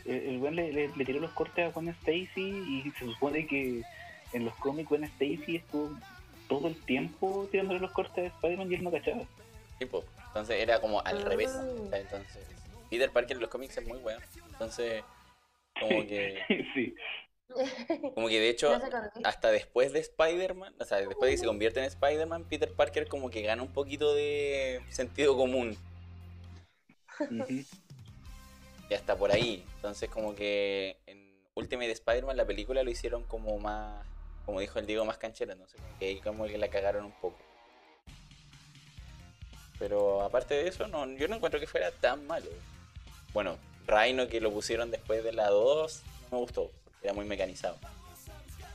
[0.05, 3.83] El, weón le, le- le tiró los cortes a Gwen Stacy y se supone que
[4.33, 5.91] en los cómics Gwen Stacy estuvo
[6.47, 9.21] todo el tiempo tirándole los cortes a Spider-Man y él no cachaba.
[9.77, 11.25] Tipo, entonces era como al Ah.
[11.29, 11.51] revés.
[11.51, 12.01] ¿cachai?
[12.01, 12.43] Entonces,
[12.89, 14.19] Peter Parker en los cómics es muy bueno.
[14.51, 15.03] Entonces,
[15.79, 16.37] como que...
[16.73, 16.95] sí.
[18.13, 18.91] Como que de hecho, No sé
[19.23, 23.07] hasta después de Spider-Man, o sea, después de que se convierte en Spider-Man, Peter Parker
[23.07, 25.75] como que gana un poquito de sentido común.
[28.89, 29.65] Y hasta por ahí.
[29.75, 34.05] Entonces como que en Ultimate Spider-Man la película lo hicieron como más,
[34.45, 35.53] como dijo el Diego, más canchera.
[35.53, 37.37] Entonces como que ahí como que la cagaron un poco.
[39.79, 42.49] Pero aparte de eso, no, yo no encuentro que fuera tan malo.
[43.33, 43.57] Bueno,
[43.89, 46.71] Rhino que lo pusieron después de la 2, no me gustó,
[47.01, 47.77] era muy mecanizado.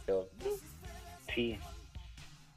[0.06, 0.28] Pero
[1.34, 1.58] Sí.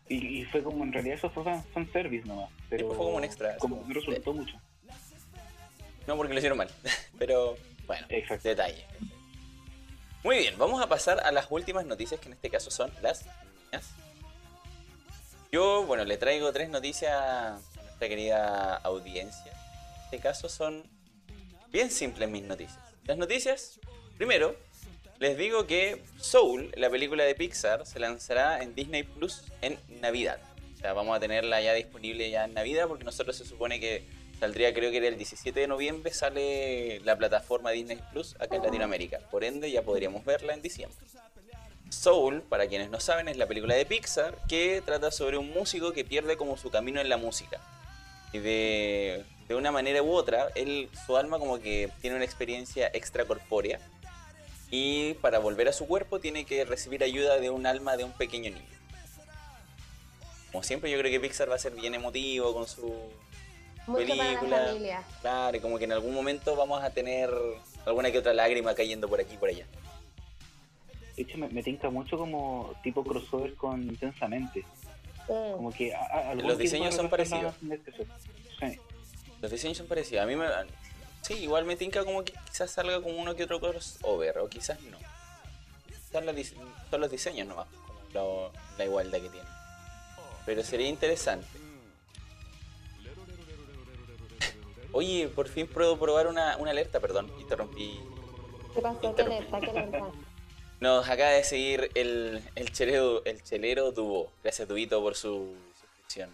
[0.09, 2.49] Y, y fue como, en realidad eso fue fan, fanservice nomás.
[2.69, 4.59] Pero fue como un extra, Como no resultó mucho.
[6.05, 6.69] No porque lo hicieron mal.
[7.19, 8.47] Pero bueno, Exacto.
[8.47, 8.85] detalle.
[10.23, 13.25] Muy bien, vamos a pasar a las últimas noticias que en este caso son las
[13.71, 13.89] mías.
[15.51, 19.51] Yo, bueno, le traigo tres noticias a nuestra querida audiencia.
[19.51, 20.83] En este caso son
[21.71, 22.79] bien simples mis noticias.
[23.05, 23.79] Las noticias,
[24.17, 24.55] primero,
[25.19, 30.39] les digo que Soul, la película de Pixar, se lanzará en Disney Plus en Navidad.
[30.75, 34.03] O sea, vamos a tenerla ya disponible ya en Navidad porque nosotros se supone que
[34.39, 39.19] saldría, creo que el 17 de noviembre, sale la plataforma Disney Plus acá en Latinoamérica.
[39.31, 40.97] Por ende, ya podríamos verla en diciembre.
[41.89, 45.93] Soul, para quienes no saben, es la película de Pixar que trata sobre un músico
[45.93, 47.59] que pierde como su camino en la música.
[48.33, 52.87] Y de, de una manera u otra, él, su alma como que tiene una experiencia
[52.93, 53.79] extracorpórea.
[54.69, 58.11] Y para volver a su cuerpo tiene que recibir ayuda de un alma de un
[58.11, 58.65] pequeño niño.
[60.51, 62.87] Como siempre, yo creo que Pixar va a ser bien emotivo con su
[63.85, 64.59] Mucho para película.
[64.59, 65.03] la familia.
[65.21, 67.29] Claro, y como que en algún momento vamos a tener
[67.85, 69.65] alguna que otra lágrima cayendo por aquí y por allá.
[71.15, 74.65] De hecho, me, me tinca mucho como tipo crossover con Intensamente.
[75.29, 75.51] Mm.
[75.53, 77.55] Como que a- a- Los diseños de son parecidos.
[79.41, 80.23] Los diseños son parecidos.
[80.23, 80.47] A mí me.
[81.21, 84.79] Sí, igual me tinca como que quizás salga como uno que otro crossover, o quizás
[84.81, 84.97] no.
[86.11, 86.55] Son los, dise-
[86.89, 87.67] son los diseños nomás,
[88.13, 89.51] como la igualdad que tienen.
[90.45, 91.45] Pero sería interesante.
[94.93, 97.99] Oye, por fin puedo probar una, una alerta, perdón, interrumpí.
[98.73, 99.15] ¿Qué pasó?
[99.15, 99.59] ¿Qué alerta?
[99.59, 100.11] ¿Qué alerta?
[100.79, 104.31] Nos acaba de seguir el, el chelero, el chelero Dubo.
[104.43, 106.29] Gracias, Dubito, por su suscripción.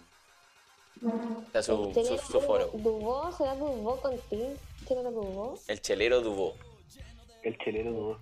[1.04, 2.70] Su, ¿El su, chileno su foro.
[2.72, 3.30] ¿Dubó?
[3.36, 5.58] ¿Será Dubó Dubó?
[5.68, 6.54] El chelero Dubo.
[7.42, 8.18] El chelero dudó.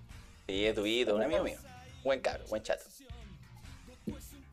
[0.47, 1.57] Sí, es Tubito, un amigo mío.
[2.03, 2.83] Buen cabro, buen chato.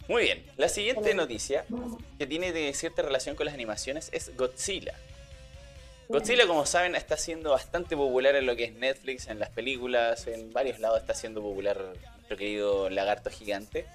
[0.06, 1.64] Muy bien, la siguiente noticia
[2.18, 4.94] que tiene de cierta relación con las animaciones es Godzilla.
[6.08, 10.26] Godzilla, como saben, está siendo bastante popular en lo que es Netflix, en las películas,
[10.28, 13.86] en varios lados está siendo popular nuestro querido lagarto gigante.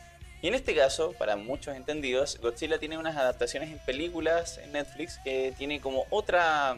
[0.41, 5.19] Y en este caso, para muchos entendidos, Godzilla tiene unas adaptaciones en películas en Netflix
[5.23, 6.77] que tiene como otra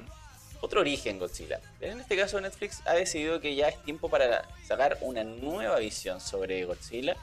[0.62, 1.60] otro origen Godzilla.
[1.82, 6.20] En este caso Netflix ha decidido que ya es tiempo para sacar una nueva visión
[6.20, 7.16] sobre Godzilla,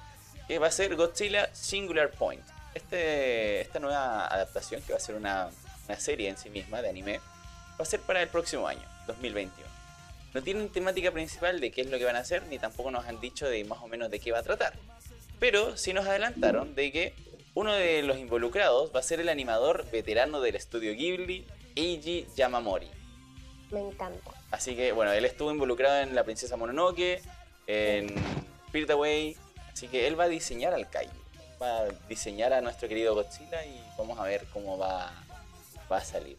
[0.47, 2.43] que va a ser Godzilla Singular Point.
[2.75, 5.49] Este, esta nueva adaptación, que va a ser una,
[5.89, 9.69] una serie en sí misma de anime, va a ser para el próximo año, 2021.
[10.33, 13.07] No tienen temática principal de qué es lo que van a hacer, ni tampoco nos
[13.07, 14.75] han dicho de más o menos de qué va a tratar.
[15.39, 17.15] Pero sí nos adelantaron de que
[17.55, 22.89] uno de los involucrados va a ser el animador veterano del estudio Ghibli, Eiji Yamamori.
[23.71, 24.31] Me encanta.
[24.51, 27.23] Así que, bueno, él estuvo involucrado en La Princesa Mononoke,
[27.67, 28.15] en
[28.67, 29.37] Spirit Away,
[29.73, 31.09] así que él va a diseñar al Kai.
[31.61, 35.13] Va a diseñar a nuestro querido Godzilla y vamos a ver cómo va,
[35.91, 36.39] va a salir.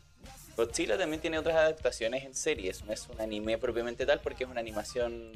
[0.55, 4.49] Godzilla también tiene otras adaptaciones en series, no es un anime propiamente tal porque es
[4.49, 5.31] una animación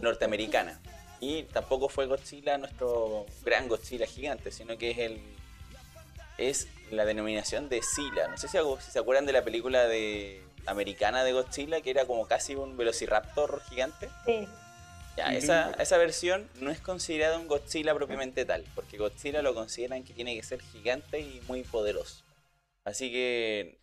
[0.00, 0.80] norteamericana.
[1.22, 5.22] Y tampoco fue Godzilla nuestro gran Godzilla gigante, sino que es el
[6.36, 8.26] es la denominación de Sila.
[8.26, 12.06] No sé si, si se acuerdan de la película de americana de Godzilla, que era
[12.06, 14.08] como casi un velociraptor gigante.
[14.26, 14.48] Sí.
[15.16, 20.02] Ya, esa, esa versión no es considerada un Godzilla propiamente tal, porque Godzilla lo consideran
[20.02, 22.24] que tiene que ser gigante y muy poderoso.
[22.84, 23.78] Así que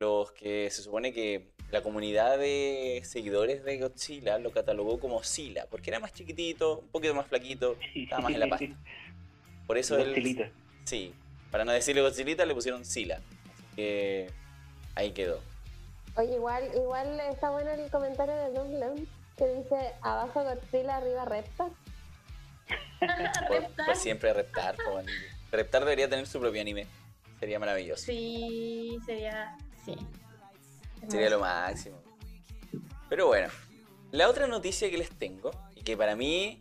[0.00, 5.66] los que se supone que la comunidad de seguidores de Godzilla lo catalogó como Sila,
[5.70, 8.66] porque era más chiquitito, un poquito más flaquito, estaba más en la pasta.
[9.66, 10.50] Por eso él, Godzillita.
[10.84, 11.14] Sí,
[11.50, 13.16] para no decirle Godzilla le pusieron Sila.
[13.16, 14.30] Así que
[14.94, 15.40] ahí quedó.
[16.16, 19.00] Oye, igual, igual está bueno el comentario de Douglas
[19.38, 21.70] que dice abajo Godzilla, arriba Reptar.
[23.48, 23.86] Reptar.
[23.86, 24.76] por siempre Reptar.
[24.92, 25.10] bueno.
[25.50, 26.86] Reptar debería tener su propio anime.
[27.40, 28.04] Sería maravilloso.
[28.04, 29.56] Sí, sería.
[29.86, 29.96] Sí.
[31.08, 32.02] Sería lo máximo.
[33.08, 33.48] Pero bueno,
[34.10, 36.60] la otra noticia que les tengo, y que para mí,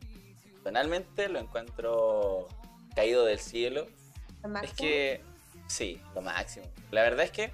[0.64, 2.48] personalmente, lo encuentro
[2.96, 3.88] caído del cielo,
[4.44, 5.22] Lo es que,
[5.68, 6.66] sí, lo máximo.
[6.92, 7.52] La verdad es que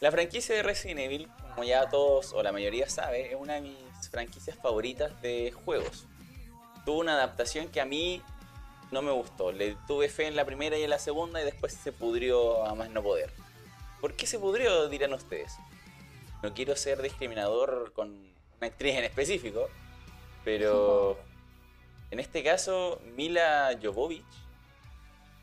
[0.00, 3.60] la franquicia de Resident Evil, como ya todos o la mayoría sabe, es una de
[3.62, 6.06] mis franquicias favoritas de juegos.
[6.84, 8.22] Tuvo una adaptación que a mí
[8.90, 9.52] no me gustó.
[9.52, 12.74] Le tuve fe en la primera y en la segunda y después se pudrió a
[12.74, 13.32] más no poder.
[14.00, 14.88] ¿Por qué se pudrió?
[14.88, 15.56] Dirán ustedes.
[16.42, 19.68] No quiero ser discriminador con una actriz en específico,
[20.44, 21.18] pero
[22.10, 24.24] en este caso Mila Jovovich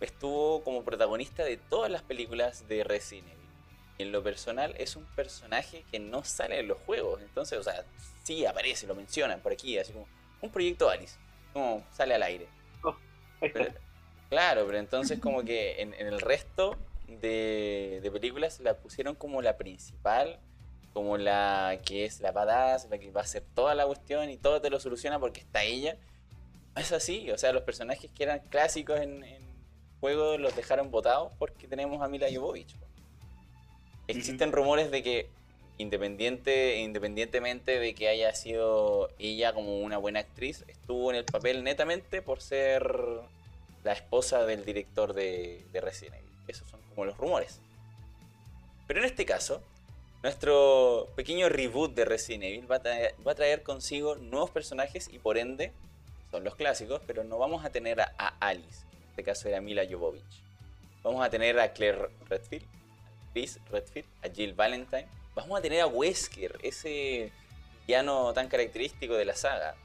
[0.01, 3.39] estuvo como protagonista de todas las películas de Resident Evil.
[3.97, 7.21] Y en lo personal es un personaje que no sale en los juegos.
[7.21, 7.83] Entonces, o sea,
[8.23, 10.07] sí aparece, lo mencionan por aquí, así como
[10.41, 11.17] un proyecto Alice.
[11.51, 12.47] Como sale al aire.
[13.41, 13.73] Pero-
[14.29, 19.41] claro, pero entonces como que en, en el resto de, de películas la pusieron como
[19.41, 20.39] la principal,
[20.99, 24.35] como la que es la badass, la que va a hacer toda la cuestión y
[24.35, 25.95] todo te lo soluciona porque está ella.
[26.75, 29.41] Es así, o sea, los personajes que eran clásicos en, en
[30.01, 32.75] juegos los dejaron botados porque tenemos a Mila Jovovich.
[34.07, 35.29] Existen rumores de que
[35.77, 41.63] independiente, independientemente de que haya sido ella como una buena actriz, estuvo en el papel
[41.63, 42.93] netamente por ser
[43.85, 46.29] la esposa del director de, de Resident Evil.
[46.49, 47.61] Esos son como los rumores.
[48.85, 49.63] Pero en este caso,
[50.21, 55.09] nuestro pequeño reboot de Resident Evil va a traer, va a traer consigo nuevos personajes
[55.11, 55.71] y por ende
[56.31, 59.47] son los clásicos, pero no vamos a tener a, a Alice, que en este caso
[59.47, 60.43] era Mila Jovovich.
[61.03, 65.07] Vamos a tener a Claire Redfield, a Chris Redfield, a Jill Valentine.
[65.33, 67.31] Vamos a tener a Wesker, ese
[67.87, 69.75] villano tan característico de la saga.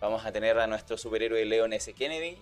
[0.00, 1.92] Vamos a tener a nuestro superhéroe Leon S.
[1.92, 2.40] Kennedy y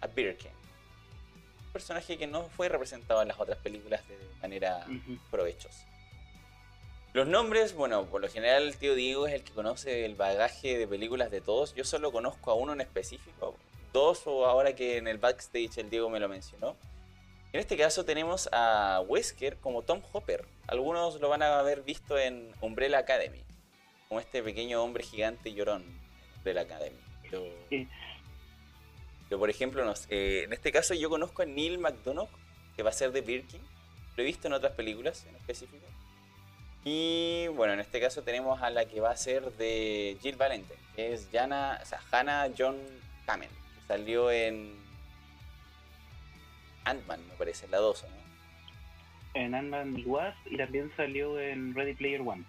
[0.00, 0.50] a Birkin.
[0.50, 4.84] Un personaje que no fue representado en las otras películas de manera
[5.30, 5.86] provechosa.
[7.16, 10.76] Los nombres, bueno, por lo general el tío Diego es el que conoce el bagaje
[10.76, 11.74] de películas de todos.
[11.74, 13.56] Yo solo conozco a uno en específico,
[13.94, 16.76] dos o ahora que en el backstage el Diego me lo mencionó.
[17.54, 20.44] En este caso tenemos a Wesker como Tom Hopper.
[20.66, 23.42] Algunos lo van a haber visto en Umbrella Academy,
[24.10, 25.86] como este pequeño hombre gigante llorón
[26.44, 27.00] de la Academy.
[27.22, 27.88] Pero, Sí.
[29.30, 32.28] pero, por ejemplo, no sé, eh, en este caso yo conozco a Neil McDonough,
[32.76, 33.62] que va a ser de Birkin.
[34.18, 35.86] Lo he visto en otras películas en específico.
[36.88, 40.78] Y bueno, en este caso tenemos a la que va a ser de Jill Valentine,
[40.94, 42.76] que es Jana, o sea, Hannah John
[43.26, 44.72] Kamen, que salió en
[46.84, 48.08] Ant-Man, me parece, la 2, ¿no?
[49.34, 52.44] En Ant-Man y Wasp y también salió en Ready Player One.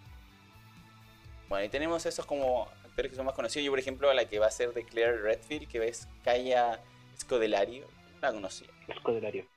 [1.49, 3.65] Bueno, y tenemos esos como actores que son más conocidos.
[3.65, 6.79] Yo, por ejemplo, a la que va a ser de Claire Redfield, que es Kaya
[7.19, 7.87] Scodelario.
[8.13, 8.67] No la conocía.
[8.87, 9.47] Escodelario.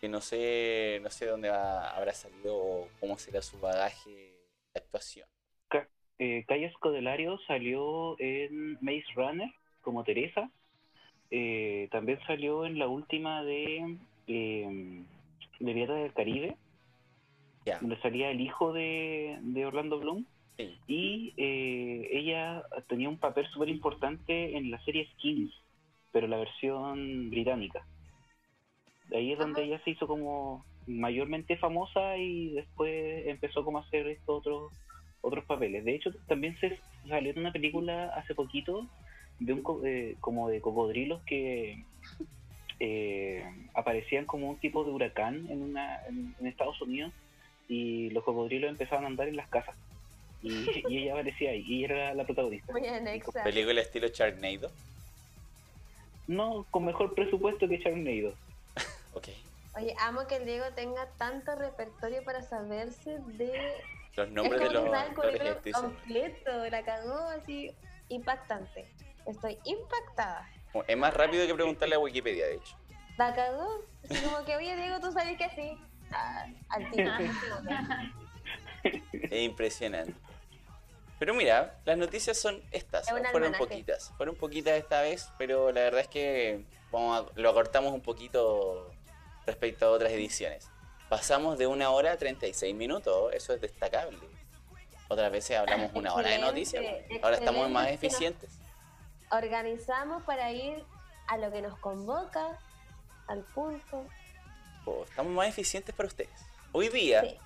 [0.00, 4.80] Que no sé, no sé dónde va, habrá salido o cómo será su bagaje de
[4.80, 5.28] actuación.
[5.68, 5.88] Ca-
[6.18, 10.50] eh, Kaya Scodelario salió en Maze Runner como Teresa.
[11.30, 13.96] Eh, también salió en la última de,
[14.28, 15.04] eh,
[15.60, 16.56] de Piratas del Caribe,
[17.80, 20.24] donde salía el hijo de, de Orlando Bloom.
[20.56, 20.78] Sí.
[20.86, 25.52] Y eh, ella tenía un papel súper importante en la serie Skins,
[26.12, 27.84] pero la versión británica.
[29.08, 29.66] De ahí es donde Ajá.
[29.68, 34.72] ella se hizo como mayormente famosa y después empezó como a hacer estos otros
[35.20, 35.84] otros papeles.
[35.84, 36.78] De hecho, también se
[37.08, 38.86] salió en una película hace poquito
[39.40, 41.82] de un co- eh, como de cocodrilos que
[42.80, 43.44] eh,
[43.74, 47.12] aparecían como un tipo de huracán en, una, en, en Estados Unidos
[47.68, 49.74] y los cocodrilos empezaban a andar en las casas.
[50.40, 52.72] Y, y ella aparecía ahí y era la protagonista.
[52.72, 52.82] Muy.
[53.42, 54.70] Película estilo Sharknado.
[56.28, 58.34] No, con mejor presupuesto que Charnado.
[59.18, 59.28] Ok.
[59.76, 63.74] Oye, amo que el Diego tenga tanto repertorio para saberse de.
[64.16, 64.84] Los nombres es de los
[65.80, 67.70] completo, la cagó así.
[68.08, 68.88] Impactante.
[69.26, 70.48] Estoy impactada.
[70.86, 72.76] Es más rápido que preguntarle a Wikipedia, de hecho.
[73.16, 73.82] La cagó.
[74.04, 75.78] Así como que, oye, Diego, tú sabes que sí.
[76.10, 77.10] Ah, al tiro.
[79.12, 80.14] Es impresionante.
[81.18, 83.08] Pero mira, las noticias son estas.
[83.10, 83.58] Fueron almanaque.
[83.58, 84.12] poquitas.
[84.16, 88.90] Fueron poquitas esta vez, pero la verdad es que vamos a- lo acortamos un poquito
[89.48, 90.68] respecto a otras ediciones.
[91.08, 93.32] Pasamos de una hora a 36 minutos.
[93.32, 94.18] Eso es destacable.
[95.08, 96.84] Otras veces hablamos una hora de noticias.
[97.22, 98.50] Ahora estamos más eficientes.
[99.30, 100.84] Organizamos para ir
[101.28, 102.58] a lo que nos convoca,
[103.26, 104.06] al punto.
[104.84, 106.30] Oh, Estamos más eficientes para ustedes.
[106.72, 107.36] Hoy día, Sí.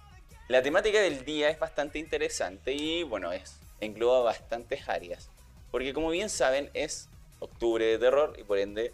[0.48, 5.28] la temática del día es bastante interesante y bueno, es engloba bastantes áreas.
[5.70, 7.08] Porque como bien saben, es
[7.40, 8.92] octubre de terror y por ende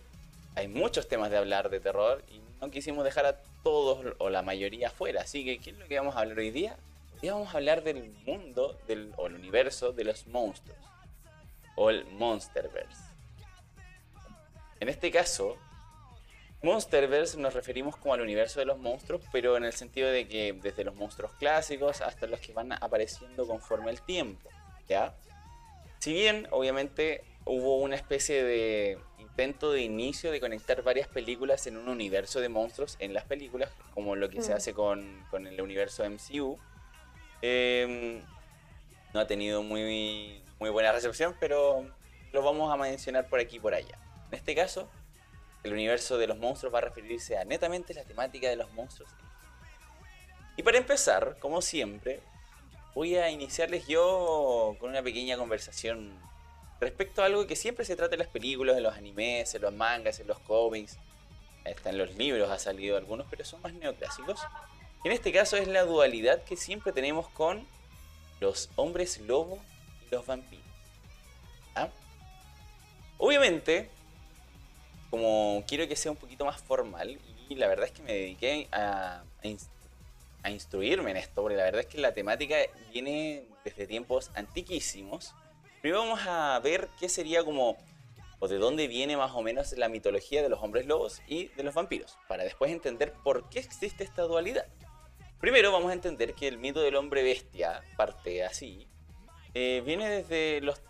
[0.57, 4.43] hay muchos temas de hablar de terror y no quisimos dejar a todos o la
[4.43, 5.23] mayoría afuera.
[5.23, 6.77] Así que, ¿qué es lo que vamos a hablar hoy día?
[7.15, 10.79] Hoy día vamos a hablar del mundo del, o el universo de los monstruos.
[11.77, 13.05] O el Monsterverse.
[14.81, 15.57] En este caso,
[16.63, 20.53] Monsterverse nos referimos como al universo de los monstruos, pero en el sentido de que
[20.53, 24.51] desde los monstruos clásicos hasta los que van apareciendo conforme el tiempo,
[24.89, 25.15] ¿ya?
[26.01, 28.99] Si bien, obviamente, hubo una especie de
[29.39, 33.71] intento de inicio de conectar varias películas en un universo de monstruos en las películas,
[33.95, 34.57] como lo que se Mm.
[34.57, 36.59] hace con, con el universo MCU,
[37.41, 38.21] eh,
[39.15, 41.87] no ha tenido muy, muy buena recepción, pero
[42.33, 43.97] lo vamos a mencionar por aquí y por allá.
[44.29, 44.91] En este caso,
[45.63, 49.09] el universo de los monstruos va a referirse a netamente la temática de los monstruos.
[50.57, 52.19] Y para empezar, como siempre,
[52.93, 56.19] voy a iniciarles yo con una pequeña conversación
[56.81, 59.73] respecto a algo que siempre se trata en las películas, en los animes, en los
[59.73, 60.99] mangas, en los cómics,
[61.65, 64.41] hasta en los libros ha salido algunos, pero son más neoclásicos.
[65.05, 67.67] En este caso es la dualidad que siempre tenemos con
[68.41, 69.59] los hombres lobo
[70.07, 70.65] y los vampiros.
[71.75, 71.89] ¿Ah?
[73.19, 73.91] Obviamente,
[75.11, 77.19] como quiero que sea un poquito más formal,
[77.49, 79.69] y la verdad es que me dediqué a, a ins-
[80.43, 82.57] a instruirme en esto, porque la verdad es que la temática
[82.93, 85.35] viene desde tiempos antiquísimos.
[85.81, 87.77] Primero vamos a ver qué sería como,
[88.41, 91.63] o de dónde viene más o menos la mitología de los hombres lobos y de
[91.63, 94.67] los vampiros, para después entender por qué existe esta dualidad.
[95.41, 98.89] Primero vamos a entender que el mito del hombre bestia parte así,
[99.55, 100.83] eh, viene desde los-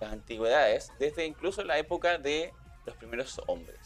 [0.00, 2.52] las antigüedades, desde incluso la época de
[2.84, 3.78] los primeros hombres.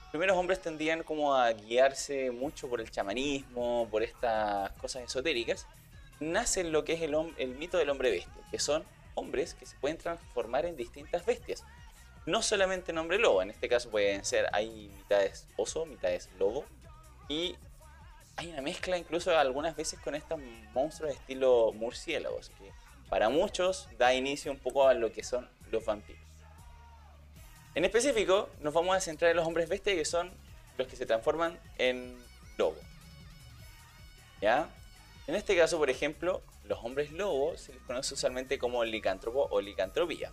[0.00, 5.66] Los primeros hombres tendían como a guiarse mucho por el chamanismo, por estas cosas esotéricas.
[6.18, 8.82] Nace lo que es el, el mito del hombre bestia, que son
[9.16, 11.64] hombres que se pueden transformar en distintas bestias.
[12.24, 16.64] No solamente en hombre lobo, en este caso pueden ser, hay mitades oso, mitades lobo,
[17.28, 17.56] y
[18.36, 20.38] hay una mezcla incluso algunas veces con estos
[20.72, 22.70] monstruos de estilo murciélagos, que
[23.08, 26.22] para muchos da inicio un poco a lo que son los vampiros.
[27.74, 30.32] En específico, nos vamos a centrar en los hombres bestia, que son
[30.78, 32.16] los que se transforman en
[32.56, 32.76] lobo.
[34.40, 34.68] ¿Ya?
[35.26, 39.60] En este caso, por ejemplo, los hombres lobo se les conoce usualmente como licántropo o
[39.60, 40.32] licantropía.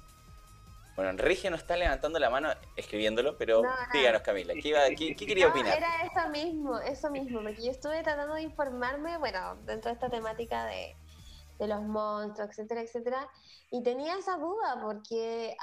[0.95, 3.93] Bueno, Regia no está levantando la mano escribiéndolo, pero No, no.
[3.93, 5.77] díganos, Camila, ¿qué, iba- qué- qué quería No, opinar?
[5.77, 10.09] era eso mismo, eso mismo, porque yo estuve tratando de informarme, bueno, dentro de esta
[10.09, 10.95] temática de,
[11.57, 13.27] de los monstruos, etcétera, etcétera,
[13.71, 15.55] y tenía esa duda, porque,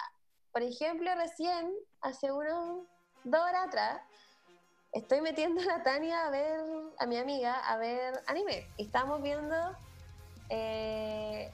[0.52, 2.86] por ejemplo, recién, hace unos
[3.22, 4.00] dos horas atrás,
[4.92, 6.58] estoy metiendo a la Tania a ver,
[6.98, 9.54] a mi amiga, a ver anime, y estábamos viendo
[10.50, 11.50] eh,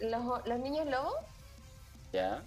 [0.00, 1.14] los, los niños lobos.
[2.12, 2.42] ¿Ya?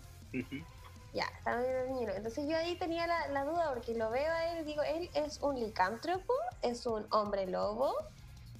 [1.13, 2.17] Ya, estaban viendo los niños lobos.
[2.17, 5.09] Entonces yo ahí tenía la, la duda porque lo veo a él y digo, él
[5.13, 7.93] es un licántropo, es un hombre lobo,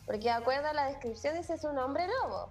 [0.06, 2.50] porque de acuerdo a la descripción dice es un hombre lobo.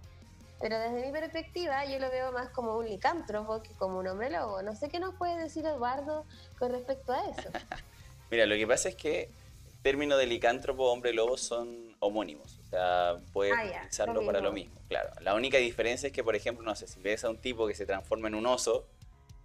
[0.60, 4.30] Pero desde mi perspectiva yo lo veo más como un licántropo que como un hombre
[4.30, 4.62] lobo.
[4.62, 6.26] No sé qué nos puede decir Eduardo
[6.58, 7.48] con respecto a eso.
[8.30, 12.59] Mira, lo que pasa es que el término de licántropo hombre lobo son homónimos.
[12.70, 14.74] O sea, puedes Ah, utilizarlo lo para lo mismo.
[14.88, 15.10] Claro.
[15.22, 17.74] La única diferencia es que, por ejemplo, no sé, si ves a un tipo que
[17.74, 18.86] se transforma en un oso,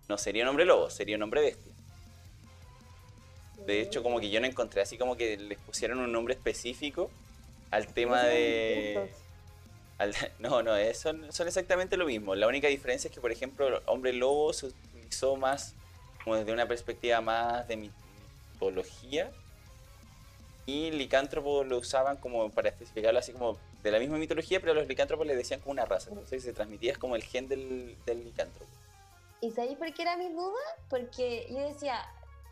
[0.08, 1.74] no sería un hombre lobo, sería un hombre bestia.
[3.66, 7.10] De hecho, como que yo no encontré así como que les pusieron un nombre específico
[7.72, 9.10] al tema de...
[9.98, 12.36] al- no, no, son, son exactamente lo mismo.
[12.36, 15.74] La única diferencia es que, por ejemplo, hombre lobo se utilizó más
[16.24, 17.90] como desde una perspectiva más de
[18.54, 19.32] mitología
[20.66, 24.76] y licántropo lo usaban como para especificarlo así como de la misma mitología, pero a
[24.76, 26.10] los licántropos les decían como una raza.
[26.10, 28.72] Entonces se transmitía como el gen del, del licántropo.
[29.42, 30.60] ¿Y sabéis por qué era mi duda?
[30.90, 32.00] Porque yo decía,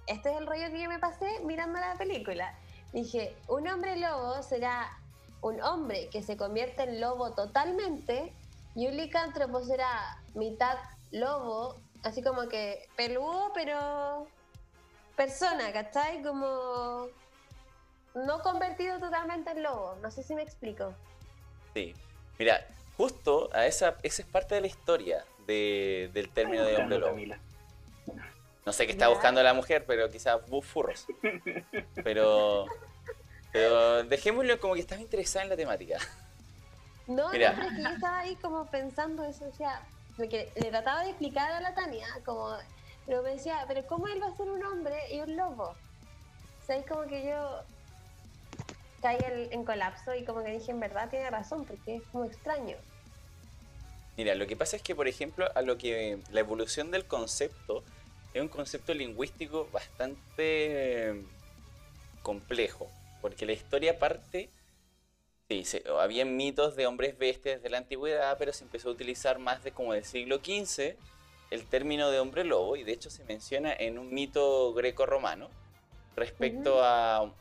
[0.05, 2.55] este es el rollo que yo me pasé mirando la película.
[2.91, 4.91] Dije, un hombre lobo será
[5.41, 8.31] un hombre que se convierte en lobo totalmente
[8.75, 10.77] y un licántropo será mitad
[11.11, 14.27] lobo, así como que peludo, pero
[15.15, 16.23] persona, ¿cachai?
[16.23, 17.07] Como
[18.15, 19.95] no convertido totalmente en lobo.
[20.01, 20.93] No sé si me explico.
[21.73, 21.95] Sí.
[22.39, 22.65] Mira,
[22.97, 27.17] justo a esa, esa es parte de la historia de- del término de hombre lobo.
[28.65, 31.05] No sé qué está buscando la mujer, pero quizás furros.
[32.03, 32.65] Pero,
[33.51, 35.97] pero dejémoslo como que estaba interesada en la temática.
[37.07, 37.51] No, Mira.
[37.51, 39.81] no, es que yo estaba ahí como pensando eso, o sea,
[40.17, 42.55] de que le trataba de explicar a la Tania, como,
[43.05, 45.65] pero me decía, pero ¿cómo él va a ser un hombre y un lobo?
[45.65, 47.61] O sea, es como que yo
[49.03, 52.25] caí en, en colapso y como que dije, en verdad tiene razón, porque es como
[52.25, 52.75] extraño.
[54.17, 57.83] Mira, lo que pasa es que, por ejemplo, a lo que la evolución del concepto
[58.33, 61.23] es un concepto lingüístico bastante eh,
[62.21, 62.87] complejo,
[63.21, 64.49] porque la historia parte,
[65.49, 69.39] sí, se- había mitos de hombres bestias desde la antigüedad, pero se empezó a utilizar
[69.39, 70.95] más de como del siglo XV
[71.51, 75.49] el término de hombre lobo, y de hecho se menciona en un mito greco-romano
[76.15, 77.31] respecto a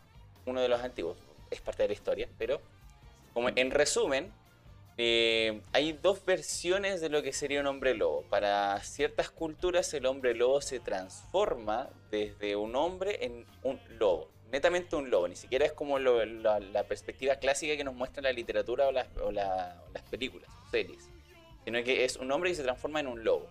[0.47, 1.17] uno de los antiguos,
[1.53, 2.61] es parte de la historia, pero
[3.33, 4.33] como en resumen,
[4.99, 8.23] eh, hay dos versiones de lo que sería un hombre lobo.
[8.29, 14.29] Para ciertas culturas el hombre lobo se transforma desde un hombre en un lobo.
[14.51, 18.33] Netamente un lobo, ni siquiera es como lo- la, perspectiva clásica que nos muestra la
[18.33, 21.09] literatura o las, o o las películas, series.
[21.65, 23.49] Sino que es un hombre que se transforma en un lobo.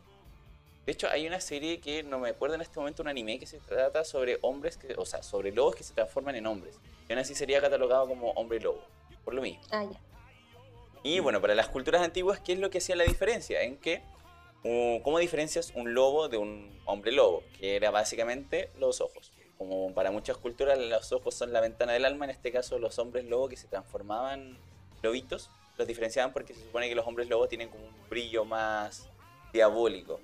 [0.86, 3.46] De hecho, hay una serie que no me acuerdo en este momento, un anime que
[3.46, 6.80] se trata sobre hombres, que, o sea, sobre lobos que se transforman en hombres.
[7.08, 8.82] Y aún así sería catalogado como hombre lobo,
[9.24, 9.62] por lo mismo.
[9.70, 10.00] Ah, ya.
[11.04, 13.62] Y bueno, para las culturas antiguas, ¿qué es lo que hacía la diferencia?
[13.62, 14.02] En que,
[14.64, 17.44] ¿cómo diferencias un lobo de un hombre lobo?
[17.60, 19.32] Que era básicamente los ojos.
[19.58, 22.98] Como para muchas culturas los ojos son la ventana del alma, en este caso los
[22.98, 24.58] hombres lobo que se transformaban
[25.04, 29.10] lobitos, los diferenciaban porque se supone que los hombres lobos tienen como un brillo más
[29.54, 30.20] diabólico.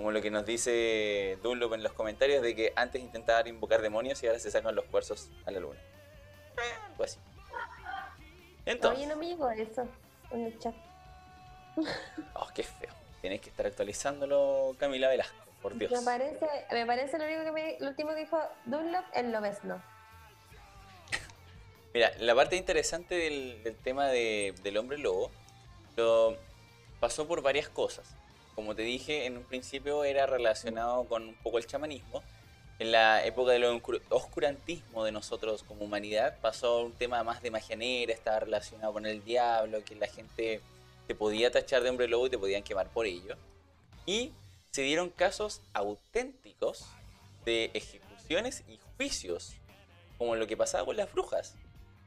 [0.00, 4.22] Como lo que nos dice Dunlop en los comentarios de que antes intentaban invocar demonios
[4.22, 5.78] y ahora se sacan los cuarzos a la luna.
[6.88, 7.18] Algo así.
[8.64, 9.86] Entonces, Oye, no me llegó eso
[10.30, 10.74] en el chat.
[12.32, 12.88] Oh, qué feo.
[13.20, 15.92] Tienes que estar actualizándolo, Camila Velasco, por Dios.
[15.92, 19.82] Me parece, me parece lo, único que me, lo último que dijo Dunlop, el Lobesno.
[21.92, 25.30] Mira, la parte interesante del, del tema de- del hombre lobo
[25.96, 26.38] lo
[27.00, 28.14] pasó por varias cosas.
[28.54, 32.22] Como te dije, en un principio era relacionado con un poco el chamanismo.
[32.78, 37.50] En la época del oscur- oscurantismo de nosotros como humanidad pasó un tema más de
[37.50, 40.60] magia negra, estaba relacionado con el diablo, que la gente
[41.06, 43.36] te podía tachar de hombre lobo y te podían quemar por ello.
[44.06, 44.32] Y
[44.70, 46.86] se dieron casos auténticos
[47.44, 49.54] de ejecuciones y juicios,
[50.16, 51.56] como lo que pasaba con las brujas,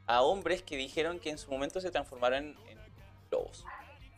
[0.06, 2.78] a hombres que dijeron que en su momento se transformaron en
[3.30, 3.64] lobos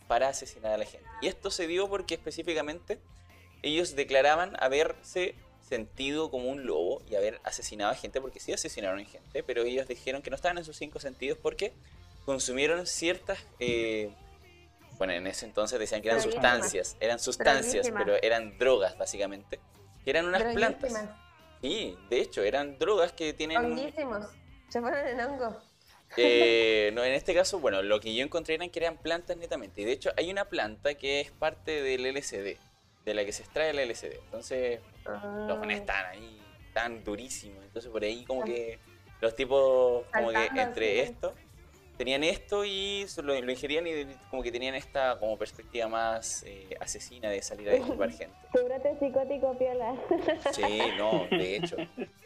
[0.08, 1.06] para asesinar a la gente.
[1.20, 2.98] Y esto se dio porque específicamente
[3.62, 5.34] ellos declaraban haberse
[5.68, 9.62] sentido como un lobo y haber asesinado a gente, porque sí asesinaron a gente, pero
[9.62, 11.72] ellos dijeron que no estaban en sus cinco sentidos porque
[12.24, 13.38] consumieron ciertas...
[13.58, 14.10] eh,
[14.98, 19.60] bueno, en ese entonces decían que eran sustancias, eran sustancias, pero eran drogas básicamente,
[20.04, 20.94] que eran unas plantas.
[21.60, 23.58] Sí, de hecho, eran drogas que tienen...
[23.58, 24.26] honguísimos.
[24.68, 25.60] Se fueron en hongo.
[26.16, 29.82] Eh, no, en este caso, bueno, lo que yo encontré eran que eran plantas netamente.
[29.82, 32.56] Y de hecho, hay una planta que es parte del LSD,
[33.04, 34.14] de la que se extrae el LSD.
[34.24, 34.80] Entonces,
[35.46, 36.40] los manes están ahí,
[36.72, 37.64] tan durísimos.
[37.64, 38.78] Entonces, por ahí, como que
[39.20, 41.34] los tipos, como que entre esto,
[41.96, 46.76] tenían esto y lo, lo ingerían y como que tenían esta como perspectiva más eh,
[46.80, 48.36] asesina de salir a disculpar gente.
[48.52, 49.96] Brote psicótico piola.
[50.52, 51.76] Sí, no, de hecho.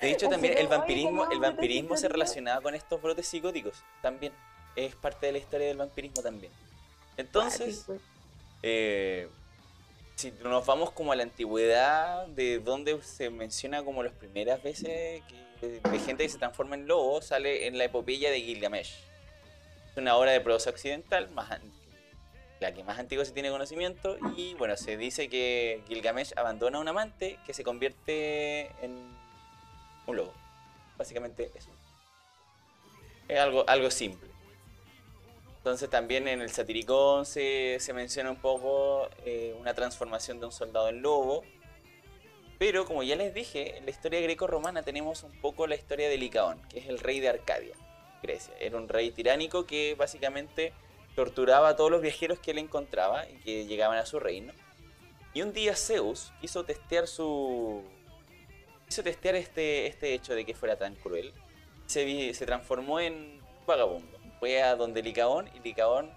[0.00, 4.32] De hecho también el vampirismo, ¿cómo el vampirismo se relacionaba con estos brotes psicóticos también.
[4.74, 6.52] Es parte de la historia del vampirismo también.
[7.16, 7.86] Entonces,
[8.62, 9.28] eh,
[10.16, 15.22] si nos vamos como a la antigüedad, de donde se menciona como las primeras veces
[15.60, 18.98] que, de gente que se transforma en lobo, sale en la epopeya de Gilgamesh.
[19.90, 21.58] Es una obra de prosa occidental, más
[22.60, 26.80] la que más antigua se tiene conocimiento, y bueno, se dice que Gilgamesh abandona a
[26.80, 29.14] un amante que se convierte en
[30.06, 30.32] un lobo.
[30.96, 31.70] Básicamente eso.
[33.28, 34.30] Es algo, algo simple.
[35.58, 40.52] Entonces también en el satiricón se, se menciona un poco eh, una transformación de un
[40.52, 41.42] soldado en lobo.
[42.58, 46.16] Pero como ya les dije, en la historia greco-romana tenemos un poco la historia de
[46.16, 47.74] Licaón, que es el rey de Arcadia,
[48.22, 48.54] Grecia.
[48.60, 50.72] Era un rey tiránico que básicamente
[51.16, 54.52] torturaba a todos los viajeros que él encontraba y que llegaban a su reino.
[55.34, 57.82] Y un día Zeus quiso testear su...
[58.86, 61.32] quiso testear este, este hecho de que fuera tan cruel.
[61.86, 64.18] Se, transformó en vagabundo.
[64.40, 66.10] Fue a donde Licaón y Licaón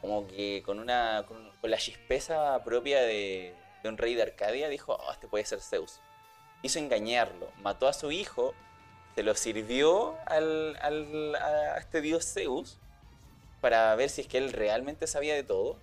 [0.00, 4.94] como que con una con la chispeza propia de, de un rey de Arcadia dijo,
[4.94, 6.00] oh, este puede ser Zeus.
[6.62, 8.52] Hizo engañarlo, mató a su hijo,
[9.14, 12.78] se lo sirvió al, al- a este dios Zeus
[13.60, 15.76] para ver si es que él realmente sabía de todo.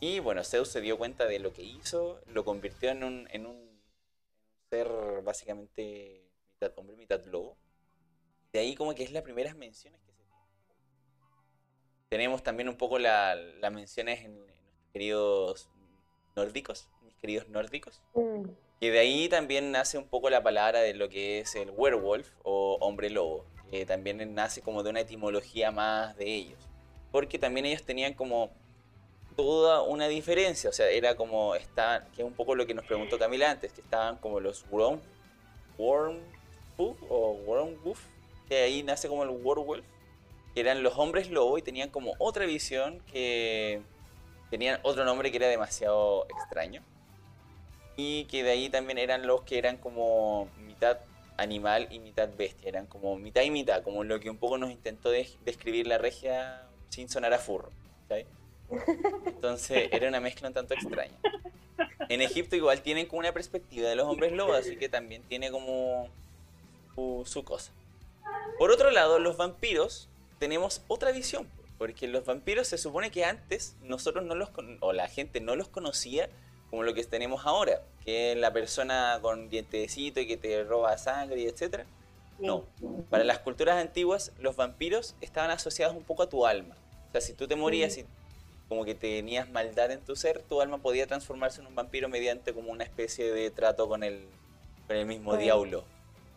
[0.00, 3.46] Y bueno, Zeus se dio cuenta de lo que hizo, lo convirtió en un, en
[3.46, 3.71] un
[4.72, 4.88] ser
[5.22, 7.58] básicamente mitad hombre, mitad lobo.
[8.54, 10.38] De ahí como que es las primeras menciones que se tienen.
[12.08, 15.70] Tenemos también un poco la- las menciones en, en nuestros queridos
[16.36, 18.02] nórdicos, mis queridos nórdicos.
[18.14, 18.48] Mm.
[18.80, 22.30] Y de ahí también nace un poco la palabra de lo que es el werewolf
[22.42, 26.66] o hombre lobo, que también nace como de una etimología más de ellos.
[27.10, 28.50] Porque también ellos tenían como
[29.36, 32.84] toda una diferencia, o sea, era como, está, que es un poco lo que nos
[32.84, 35.00] preguntó Camila antes, que estaban como los worm,
[35.78, 38.00] wormwolf o wormwolf,
[38.48, 39.84] que ahí nace como el werewolf,
[40.54, 43.80] que eran los hombres lobo y tenían como otra visión que
[44.50, 46.82] tenían otro nombre que era demasiado extraño.
[47.96, 50.98] Y que de ahí también eran los que eran como mitad
[51.36, 54.70] animal y mitad bestia, eran como mitad y mitad, como lo que un poco nos
[54.70, 57.70] intentó de- describir la regia sin sonar a furro.
[59.26, 61.18] Entonces era una mezcla un tanto extraña.
[62.08, 65.50] En Egipto igual tienen como una perspectiva de los hombres lobos, así que también tiene
[65.50, 66.08] como
[66.94, 67.72] su, su cosa.
[68.58, 70.08] Por otro lado, los vampiros
[70.38, 71.48] tenemos otra visión,
[71.78, 74.50] porque los vampiros se supone que antes nosotros no los,
[74.80, 76.28] o la gente no los conocía
[76.70, 80.96] como lo que tenemos ahora, que es la persona con dientecito y que te roba
[80.96, 81.84] sangre y etcétera.
[82.38, 82.64] No,
[83.10, 86.76] para las culturas antiguas los vampiros estaban asociados un poco a tu alma.
[87.08, 88.06] O sea, si tú te morías y
[88.72, 92.54] como que tenías maldad en tu ser, tu alma podía transformarse en un vampiro mediante
[92.54, 94.26] como una especie de trato con el,
[94.86, 95.84] con el mismo Con el- diablo.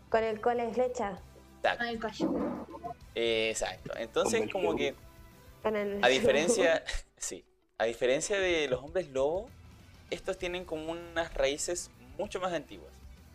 [0.10, 1.18] Con el cole flecha.
[1.60, 1.84] Exacto.
[1.86, 2.34] Ay, cacho.
[3.16, 3.94] Eh, exacto.
[3.98, 4.98] Entonces Como que Zeus.
[5.64, 6.04] Con el...
[6.04, 6.84] a diferencia,
[7.18, 7.46] sí,
[7.78, 9.48] a diferencia de los hombres lobo,
[10.12, 12.92] estos tienen como unas raíces mucho más antiguas.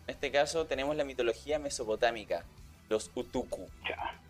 [0.08, 2.44] En este caso tenemos la mitología mesopotámica,
[2.90, 3.66] los Utuku.
[3.88, 4.20] Ya.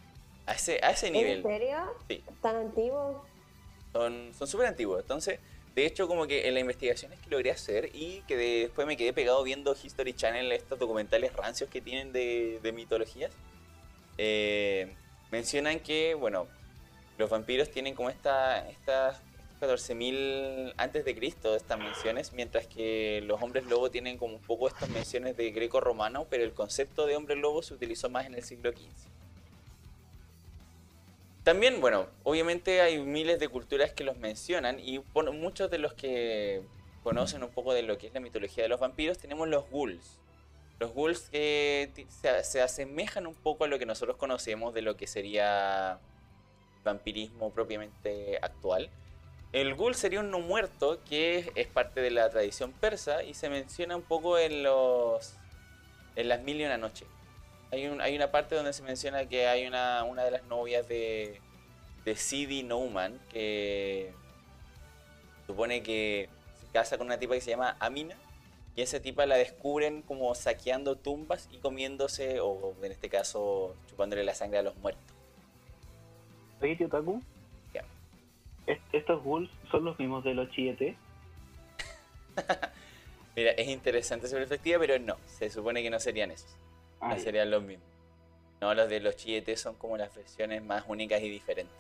[0.47, 1.79] A ese, a ese ¿En nivel serio?
[2.07, 2.23] Sí.
[2.41, 3.25] ¿Tan antiguo?
[3.93, 5.01] Son súper antiguos.
[5.01, 5.39] Entonces,
[5.75, 8.97] de hecho, como que en las investigaciones que logré hacer y que de- después me
[8.97, 13.31] quedé pegado viendo History Channel, estos documentales rancios que tienen de, de mitologías,
[14.19, 14.93] eh,
[15.31, 16.47] mencionan que, bueno,
[17.19, 19.21] los vampiros tienen como esta, estas
[19.61, 24.69] 14.000 antes de Cristo, estas menciones, mientras que los hombres lobo tienen como un poco
[24.69, 28.43] estas menciones de greco-romano, pero el concepto de hombre lobo se utilizó más en el
[28.43, 28.89] siglo XV.
[31.51, 36.63] También, bueno, obviamente hay miles de culturas que los mencionan y muchos de los que
[37.03, 40.21] conocen un poco de lo que es la mitología de los vampiros, tenemos los ghouls.
[40.79, 44.97] Los ghouls que se, se asemejan un poco a lo que nosotros conocemos de lo
[44.97, 45.99] que sería
[46.85, 48.89] vampirismo propiamente actual.
[49.53, 53.35] El ghoul sería un no muerto que es, es parte de la tradición persa y
[53.35, 55.35] se menciona un poco en los
[56.15, 57.07] en las mil y una noche.
[57.73, 60.89] Hay, un, hay una parte donde se menciona que hay una, una de las novias
[60.89, 61.41] de,
[62.05, 64.13] de Sidi Nouman que
[65.47, 66.29] supone que
[66.61, 68.17] se casa con una tipa que se llama Amina
[68.77, 74.23] y esa tipa la descubren como saqueando tumbas y comiéndose, o en este caso chupándole
[74.25, 75.03] la sangre a los muertos.
[76.63, 77.21] Oye, tío Taku.
[77.75, 77.85] Ya.
[78.67, 80.97] ¿est- ¿Estos ghouls son los mismos de los chiete?
[83.37, 86.57] Mira, es interesante esa perspectiva, pero no, se supone que no serían esos,
[87.01, 87.87] Ah, serían los mismos.
[88.61, 91.75] No, los de los chilletes son como las versiones más únicas y diferentes.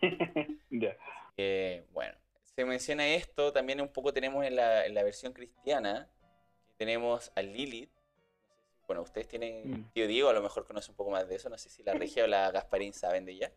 [0.70, 0.96] ya.
[1.36, 6.08] Eh, bueno, se menciona esto, también un poco tenemos en la, en la versión cristiana,
[6.76, 7.90] tenemos a Lilith.
[8.86, 9.90] Bueno, ustedes tienen, Mm.
[9.92, 11.94] tío Diego a lo mejor conoce un poco más de eso, no sé si la
[12.18, 13.52] Regia o la Gasparín saben de ella.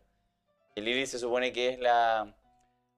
[0.74, 2.34] Que Lilith se supone que es la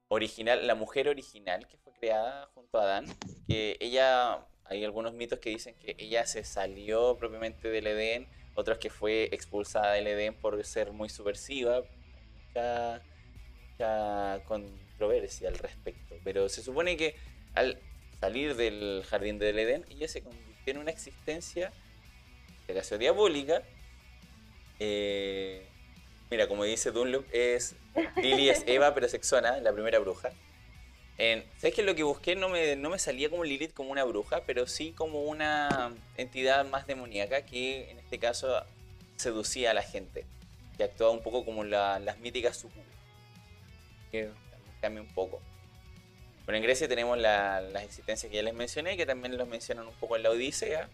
[0.09, 3.05] original, la mujer original que fue creada junto a Adán,
[3.47, 8.79] que ella, hay algunos mitos que dicen que ella se salió propiamente del Edén, otros
[8.79, 11.83] que fue expulsada del Edén por ser muy subversiva,
[12.47, 13.03] mucha,
[13.73, 17.17] mucha controversia al respecto, pero se supone que
[17.55, 17.79] al
[18.21, 21.73] salir del jardín del Edén, ella se convirtió en una existencia
[22.69, 23.65] de caso diabólica.
[24.79, 25.67] Eh,
[26.31, 27.75] mira, como dice Dunlop, es
[28.23, 30.31] Lily es Eva, pero sexona, la primera bruja.
[31.23, 31.83] En, ¿Sabes qué?
[31.83, 34.93] Lo que busqué no me, no me salía como Lilith como una bruja, pero sí
[34.93, 38.65] como una entidad más demoníaca que en este caso
[39.17, 40.25] seducía a la gente.
[40.79, 42.87] Que actuaba un poco como la- las míticas sucubes.
[44.11, 44.31] Que
[44.81, 45.43] cambia un poco.
[46.47, 49.87] Bueno, en Grecia tenemos la- las existencias que ya les mencioné, que también los mencionan
[49.87, 50.89] un poco en la Odisea.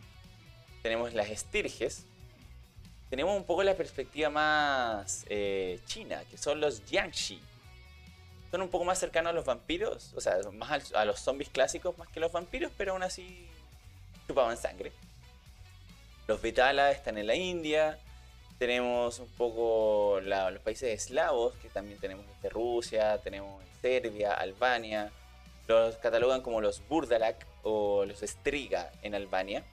[0.83, 2.05] Tenemos las estirges.
[3.11, 7.41] Tenemos un poco la perspectiva más eh, china, que son los Jiangxi.
[8.57, 11.99] Son un poco más cercanos a los vampiros, o sea, más a los zombies clásicos
[11.99, 13.47] más que los vampiros, pero aún así
[14.27, 14.93] chupaban sangre.
[16.27, 17.99] Los Vitala están en la India.
[18.59, 24.33] Tenemos un poco la- los países eslavos, que también tenemos desde Rusia, tenemos en Serbia,
[24.33, 25.13] Albania.
[25.69, 29.65] Los catalogan como los Burdalak o los Striga en Albania.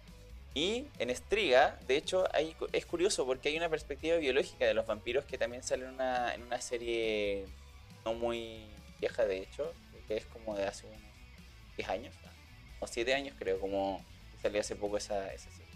[0.56, 4.86] Y en Striga, de hecho, hay, es curioso porque hay una perspectiva biológica de los
[4.86, 7.46] vampiros que también sale una, en una serie
[8.04, 8.66] no muy
[9.04, 9.74] vieja, de hecho,
[10.08, 11.02] que es como de hace unos
[11.76, 12.16] 10 años,
[12.80, 14.04] o 7 años creo, como
[14.42, 15.74] salió hace poco esa, esa serie.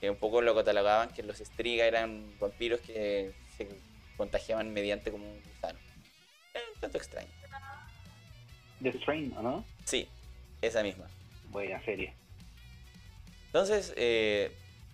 [0.00, 3.68] Que un poco lo catalogaban que los Striga eran vampiros que se
[4.16, 5.78] contagiaban mediante como un gusano.
[6.52, 7.30] Es un tanto extraño.
[8.82, 9.64] The Strain, ¿o no?
[9.84, 10.08] Sí,
[10.60, 11.08] esa misma.
[11.50, 12.14] Buena serie.
[13.46, 14.50] Entonces, eh,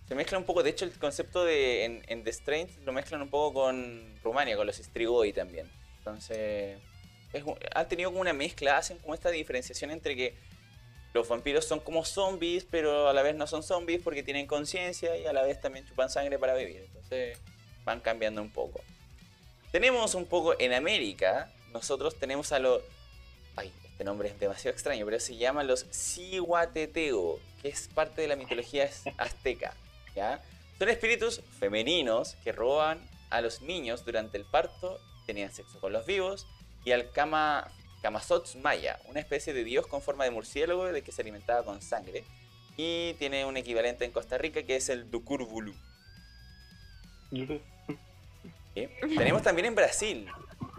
[0.07, 3.21] se mezcla un poco, de hecho el concepto de en, en The Strange lo mezclan
[3.23, 5.69] un poco con Rumania, con los Strigoi también.
[5.97, 6.79] Entonces,
[7.33, 7.43] es
[7.75, 10.35] han tenido como una mezcla, hacen como esta diferenciación entre que
[11.13, 15.15] los vampiros son como zombies, pero a la vez no son zombies porque tienen conciencia
[15.17, 16.85] y a la vez también chupan sangre para vivir.
[16.87, 17.37] Entonces,
[17.83, 18.81] van cambiando un poco.
[19.71, 22.81] Tenemos un poco en América, nosotros tenemos a los...
[23.55, 28.27] Ay, este nombre es demasiado extraño, pero se llaman los Cihuateteo, que es parte de
[28.27, 29.75] la mitología az- azteca.
[30.15, 30.41] ¿ya?
[30.79, 36.05] Son espíritus femeninos que roban a los niños durante el parto, tenían sexo con los
[36.05, 36.47] vivos,
[36.85, 37.71] y al Kama,
[38.01, 41.81] Kamazots Maya, una especie de dios con forma de murciélago de que se alimentaba con
[41.81, 42.23] sangre,
[42.75, 45.73] y tiene un equivalente en Costa Rica que es el Dukurbulu.
[47.31, 47.61] ¿sí?
[49.15, 50.27] Tenemos también en Brasil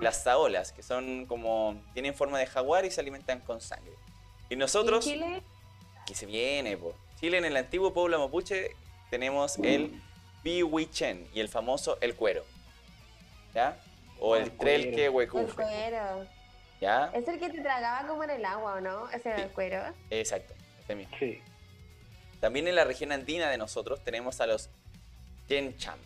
[0.01, 1.81] las saolas, que son como.
[1.93, 3.93] tienen forma de jaguar y se alimentan con sangre.
[4.51, 5.43] Y ¿Y nosotros, Chile?
[6.07, 6.95] que se viene, po.
[7.21, 8.77] Chile en el antiguo pueblo mapuche
[9.11, 10.03] tenemos el
[10.43, 12.45] Bihuichen y el famoso el cuero.
[13.55, 13.81] ¿Ya?
[14.27, 15.03] O el El Trelque cuero.
[15.05, 15.55] El Huecufe.
[15.63, 16.27] cuero.
[16.81, 17.11] ¿Ya?
[17.15, 19.09] Es el que te tragaba como en el agua, ¿o no?
[19.11, 19.43] Ese era Sí.
[19.45, 19.83] el cuero.
[20.11, 21.17] Exacto, ese mismo.
[21.19, 21.41] Sí.
[22.41, 24.69] También en la región andina de nosotros tenemos a los
[25.49, 25.99] Yencham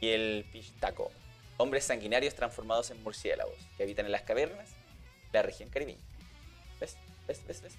[0.00, 1.10] y el Pichtaco,
[1.56, 4.68] hombres sanguinarios transformados en murciélagos que habitan en las cavernas
[5.32, 6.00] de la región caribeña.
[6.80, 6.96] ¿Ves?
[7.26, 7.46] ¿Ves?
[7.46, 7.62] ¿Ves?
[7.62, 7.74] ¿Ves?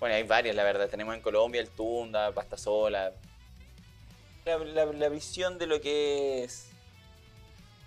[0.00, 0.88] Bueno, hay varias, la verdad.
[0.88, 3.12] Tenemos en Colombia el Tunda, Pastasola.
[4.44, 6.71] La, la, la visión de lo que es.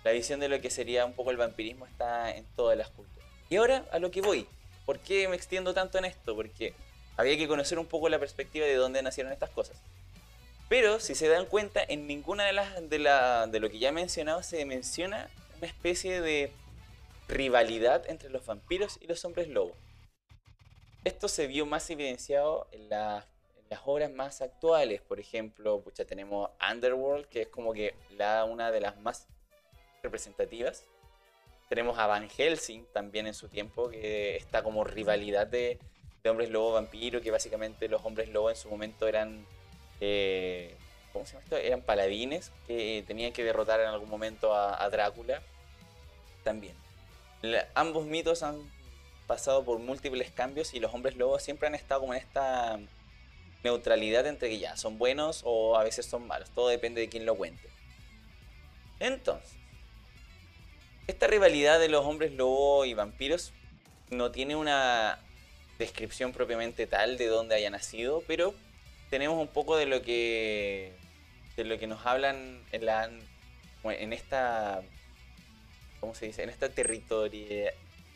[0.06, 3.28] La visión de lo que sería un poco el vampirismo está en todas las culturas.
[3.50, 4.46] Y ahora a lo que voy.
[4.84, 6.36] ¿Por qué me extiendo tanto en esto?
[6.36, 6.74] Porque
[7.16, 9.76] había que conocer un poco la perspectiva de dónde nacieron estas cosas.
[10.68, 13.88] Pero si se dan cuenta, en ninguna de las de, la, de lo que ya
[13.88, 16.52] he mencionado se menciona una especie de
[17.26, 19.74] rivalidad entre los vampiros y los hombres lobo.
[21.02, 23.26] Esto se vio más evidenciado en, la-
[23.58, 25.00] en las obras más actuales.
[25.02, 29.26] Por ejemplo, pucha, tenemos Underworld, que es como que la, una de las más
[30.06, 30.84] representativas.
[31.68, 35.78] Tenemos a Van Helsing también en su tiempo, que está como rivalidad de,
[36.22, 39.44] de hombres lobo vampiro, que básicamente los hombres lobo en su momento eran.
[40.00, 40.74] eh,
[41.12, 41.56] ¿Cómo se llama esto?
[41.56, 45.42] Eran paladines que tenían que derrotar en algún momento a, a Drácula.
[46.44, 46.74] También.
[47.42, 48.58] La- ambos mitos han
[49.26, 52.78] pasado por múltiples cambios y los hombres lobos siempre han estado como en esta
[53.64, 56.50] neutralidad entre que ya son buenos o a veces son malos.
[56.50, 57.68] Todo depende de quién lo cuente.
[59.00, 59.55] Entonces,
[61.06, 63.52] esta rivalidad de los hombres lobo y vampiros
[64.10, 65.18] no tiene una
[65.78, 68.54] descripción propiamente tal de dónde haya nacido, pero
[69.10, 70.92] tenemos un poco de lo que
[71.56, 73.10] de lo que nos hablan en la
[73.84, 74.82] en esta
[76.00, 76.42] ¿cómo se dice?
[76.42, 77.72] En esta territoria,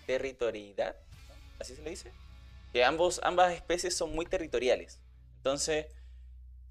[0.06, 0.96] territorialidad,
[1.58, 2.12] así se le dice,
[2.72, 5.00] que ambos ambas especies son muy territoriales.
[5.38, 5.86] Entonces,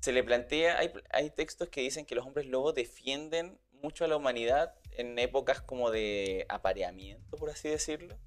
[0.02, 4.08] se le plantea, hay, hay textos que dicen que los hombres lobos defienden mucho a
[4.08, 8.18] la humanidad en épocas como de apareamiento, por así decirlo,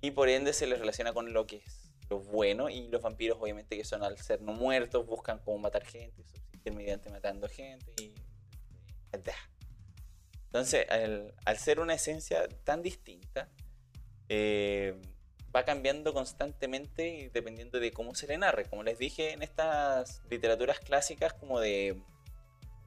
[0.00, 3.38] y por ende se les relaciona con lo que es lo bueno, y los vampiros
[3.40, 7.92] obviamente que son al ser no muertos, buscan cómo matar gente, subsistir mediante matando gente,
[8.02, 8.12] y...
[10.46, 13.48] Entonces, al, al ser una esencia tan distinta,
[14.28, 14.98] eh,
[15.54, 18.64] va cambiando constantemente dependiendo de cómo se le narre.
[18.64, 22.00] Como les dije, en estas literaturas clásicas como de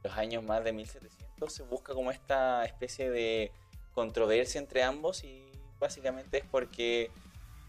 [0.05, 3.51] los años más de 1700 se busca como esta especie de
[3.93, 5.43] controversia entre ambos y
[5.79, 7.09] básicamente es porque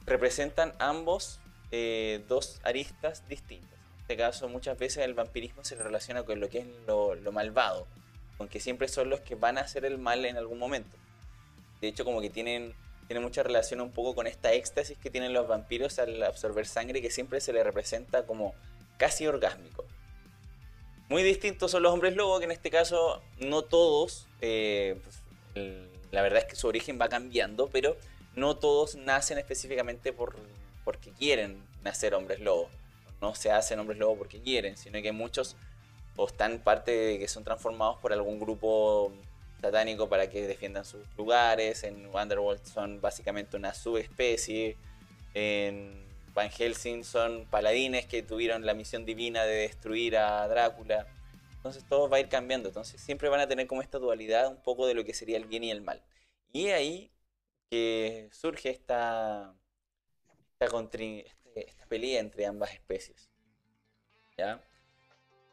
[0.05, 3.73] representan ambos eh, dos aristas distintas.
[3.73, 7.33] En este caso muchas veces el vampirismo se relaciona con lo que es lo, lo
[7.33, 7.87] malvado,
[8.37, 10.97] con que siempre son los que van a hacer el mal en algún momento.
[11.81, 12.75] De hecho como que tienen
[13.07, 17.01] tiene mucha relación un poco con esta éxtasis que tienen los vampiros al absorber sangre
[17.01, 18.53] que siempre se le representa como
[18.99, 19.85] casi orgásmico.
[21.09, 25.23] Muy distintos son los hombres lobo, que en este caso no todos, eh, pues,
[26.11, 27.97] la verdad es que su origen va cambiando, pero
[28.35, 30.37] no todos nacen específicamente por,
[30.85, 32.69] porque quieren nacer hombres lobo.
[33.21, 35.57] No se hacen hombres lobo porque quieren, sino que muchos
[36.17, 39.13] o están parte de que son transformados por algún grupo
[39.61, 41.85] satánico para que defiendan sus lugares.
[41.85, 44.77] En Wonderworld son básicamente una subespecie.
[46.37, 51.07] Van Helsing son paladines que tuvieron la misión divina de destruir a Drácula.
[51.55, 52.69] Entonces todo va a ir cambiando.
[52.69, 55.47] Entonces siempre van a tener como esta dualidad un poco de lo que sería el
[55.47, 56.03] bien y el mal.
[56.53, 57.11] Y ahí
[57.71, 59.55] que surge esta,
[60.61, 63.31] esta, este, esta pelea entre ambas especies.
[64.37, 64.63] ¿Ya?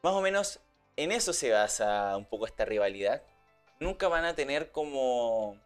[0.04, 0.60] Más o menos
[0.98, 3.24] en eso se basa un poco esta rivalidad
[3.80, 5.58] nunca van a tener como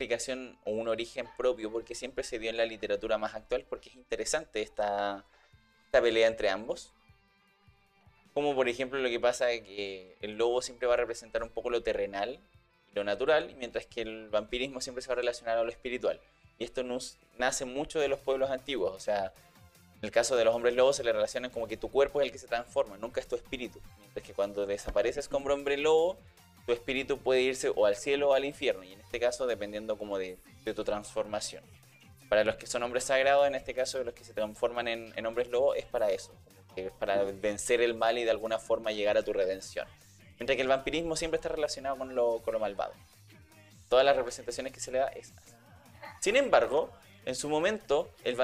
[0.00, 3.90] explicación o un origen propio, porque siempre se dio en la literatura más actual, porque
[3.90, 5.26] es interesante esta,
[5.90, 6.94] pelea entre ambos.
[8.32, 11.50] Como por ejemplo lo que pasa es que el lobo siempre va a representar un
[11.50, 12.38] poco lo terrenal
[12.90, 16.18] y lo natural, mientras que el vampirismo siempre se va a relacionar a lo espiritual.
[16.58, 19.34] Y esto nos, nace mucho de los pueblos antiguos, o sea,
[19.96, 22.26] en el caso de los hombres lobos se le relaciona como que tu cuerpo es
[22.26, 23.80] el que se transforma, nunca es tu espíritu.
[23.98, 26.16] Mientras que cuando desapareces como hombre lobo,
[26.70, 29.98] tu espíritu puede irse o al cielo o al infierno, y en este caso dependiendo
[29.98, 30.38] como de,
[30.72, 31.64] tu transformación.
[32.28, 35.48] Para los que son hombres sagrados, en este caso los que se transforman en, hombres
[35.48, 36.32] lobo, es para eso,
[36.76, 39.88] es para vencer el mal y de alguna forma llegar a tu redención.
[40.38, 42.92] Mientras que el vampirismo siempre está relacionado con lo, con malvado.
[43.88, 45.34] Todas las representaciones que se le da es
[46.20, 46.92] Sin embargo,
[47.26, 48.36] en su momento, el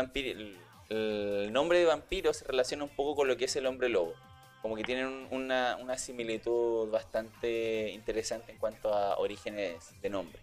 [1.53, 4.15] nombre de vampiro se relaciona un poco con lo que es el hombre lobo
[4.67, 10.41] como que tienen una, similitud bastante interesante en cuanto a orígenes de nombre.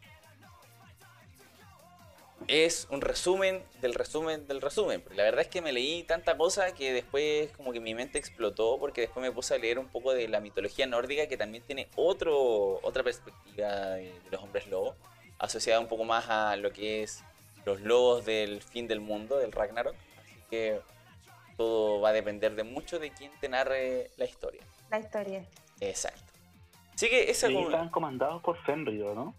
[2.47, 5.03] Es un resumen del resumen del resumen.
[5.13, 8.80] La verdad es que me leí tanta cosa que después como que mi mente explotó
[8.80, 11.89] porque después me puse a leer un poco de la mitología nórdica que también tiene
[11.97, 14.95] otro, otra perspectiva de, los hombres lobos,
[15.38, 17.26] asociada un poco más a lo que es
[17.65, 19.95] los lobos del fin del mundo, del Ragnarok.
[20.21, 20.80] Así que
[21.57, 24.61] todo va a depender de mucho de quién te narre la historia.
[24.89, 25.45] La historia.
[25.79, 26.33] Exacto.
[26.93, 29.33] Así que esa están comandados por Fenrir, ¿no?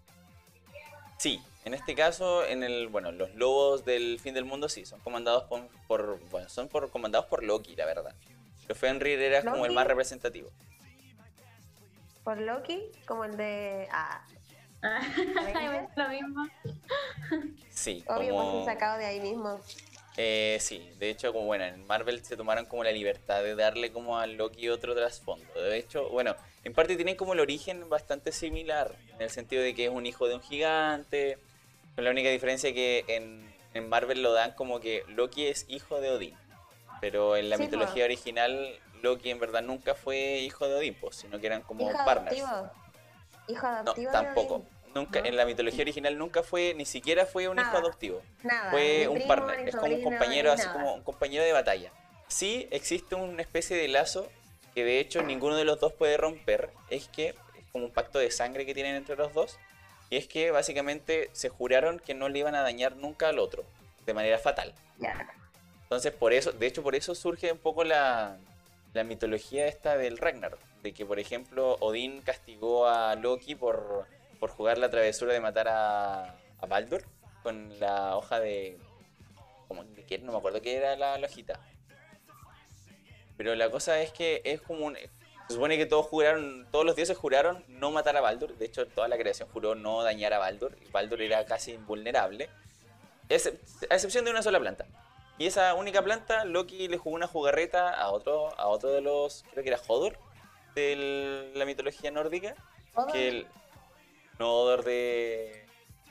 [1.17, 4.99] Sí, en este caso, en el, bueno, los lobos del fin del mundo sí, son
[4.99, 5.45] comandados
[5.87, 8.13] por, bueno, son por, comandados por Loki, la verdad.
[8.67, 10.49] Pero Fenrir era como el más representativo.
[12.23, 12.83] ¿Por Loki?
[13.07, 13.87] Como el de...
[13.91, 14.25] Ah.
[15.95, 16.47] lo mismo.
[17.71, 18.65] Sí, Obvio, como...
[18.65, 19.59] sacado de ahí mismo.
[20.17, 23.91] Eh, sí, de hecho, como bueno, en Marvel se tomaron como la libertad de darle
[23.91, 25.53] como a Loki otro trasfondo.
[25.61, 29.75] De hecho, bueno, en parte tienen como el origen bastante similar, en el sentido de
[29.75, 31.37] que es un hijo de un gigante,
[31.95, 33.53] con la única diferencia que en,
[33.89, 36.37] Marvel lo dan como que Loki es hijo de Odín.
[37.01, 41.39] Pero en la mitología original, Loki en verdad nunca fue hijo de Odín, pues, sino
[41.39, 42.41] que eran como ¿Hijo partners.
[42.41, 42.71] Adoptivo?
[43.49, 44.11] ¿Hijo adoptivo?
[44.11, 44.65] No, tampoco.
[44.95, 48.21] Nunca, En la mitología original nunca fue, ni siquiera fue un hijo adoptivo.
[48.71, 51.91] Fue un partner, es como un compañero, así como un compañero de batalla.
[52.29, 54.31] Sí existe una especie de lazo
[54.73, 56.69] que de hecho ninguno de los dos puede romper.
[56.89, 59.59] Es que es como un pacto de sangre que tienen entre los dos.
[60.09, 63.65] Y es que básicamente se juraron que no le iban a dañar nunca al otro,
[64.05, 64.73] de manera fatal.
[65.83, 68.37] Entonces por eso, de hecho por eso surge un poco la,
[68.93, 70.57] la mitología esta del Ragnar.
[70.83, 74.07] De que por ejemplo Odín castigó a Loki por
[74.45, 77.03] por jugar la travesura de matar a, a Baldur
[77.41, 78.77] con la hoja de.
[79.67, 81.59] Como, no me acuerdo qué era la, hojita.
[83.37, 84.95] Pero la cosa es que es como un.
[84.95, 88.55] Se supone que todos juraron, todos los dioses juraron no matar a Baldur.
[88.55, 90.77] De hecho, toda la creación juró no dañar a Baldur.
[90.91, 92.47] Baldur era casi invulnerable.
[93.29, 93.57] Excep-
[93.89, 94.85] a excepción de una sola planta.
[95.39, 99.43] Y esa única planta, Loki le jugó una jugarreta a otro, a otro de los,
[99.51, 100.19] creo que era Hodor,
[100.75, 102.55] de la mitología nórdica.
[103.11, 103.47] Que el,
[104.39, 105.65] no Hodor de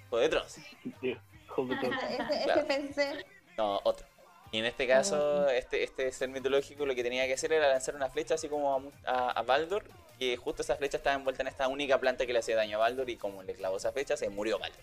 [0.08, 1.96] Juego de.
[1.96, 2.66] Ese, ese Claro.
[2.66, 3.24] pensé.
[3.56, 4.06] No, otro.
[4.52, 7.96] Y en este caso, este, este ser mitológico lo que tenía que hacer era lanzar
[7.96, 9.84] una flecha así como a, a, a Baldur.
[10.18, 12.80] Y justo esa flecha estaba envuelta en esta única planta que le hacía daño a
[12.80, 13.10] Baldur.
[13.10, 14.80] Y como le clavó esa flecha, se murió Baldur.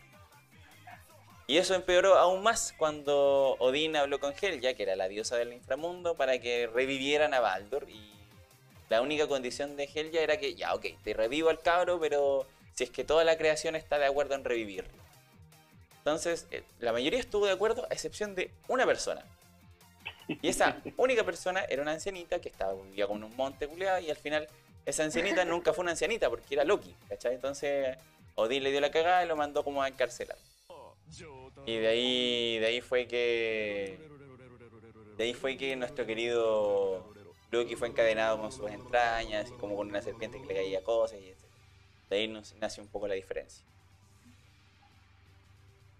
[1.48, 5.54] Y eso empeoró aún más cuando Odín habló con Helja, que era la diosa del
[5.54, 7.90] inframundo, para que revivieran a Baldur.
[7.90, 8.12] Y
[8.90, 12.46] la única condición de Helja era que, ya, ok, te revivo al cabro, pero
[12.82, 14.90] si es que toda la creación está de acuerdo en revivirlo.
[16.00, 19.24] Entonces, eh, la mayoría estuvo de acuerdo, a excepción de una persona.
[20.28, 24.10] Y esa única persona era una ancianita que estaba vivía con un monte culeada y
[24.10, 24.48] al final
[24.84, 27.36] esa ancianita nunca fue una ancianita porque era Loki, ¿cachai?
[27.36, 28.00] Entonces
[28.34, 30.40] Odín le dio la cagada y lo mandó como a encarcelar.
[31.68, 34.00] Y de ahí, de ahí fue que.
[35.18, 37.14] De ahí fue que nuestro querido
[37.52, 41.20] Loki fue encadenado con sus entrañas y como con una serpiente que le caía cosas
[41.20, 41.41] y etc.
[42.12, 43.66] De ahí nos nace un poco la diferencia.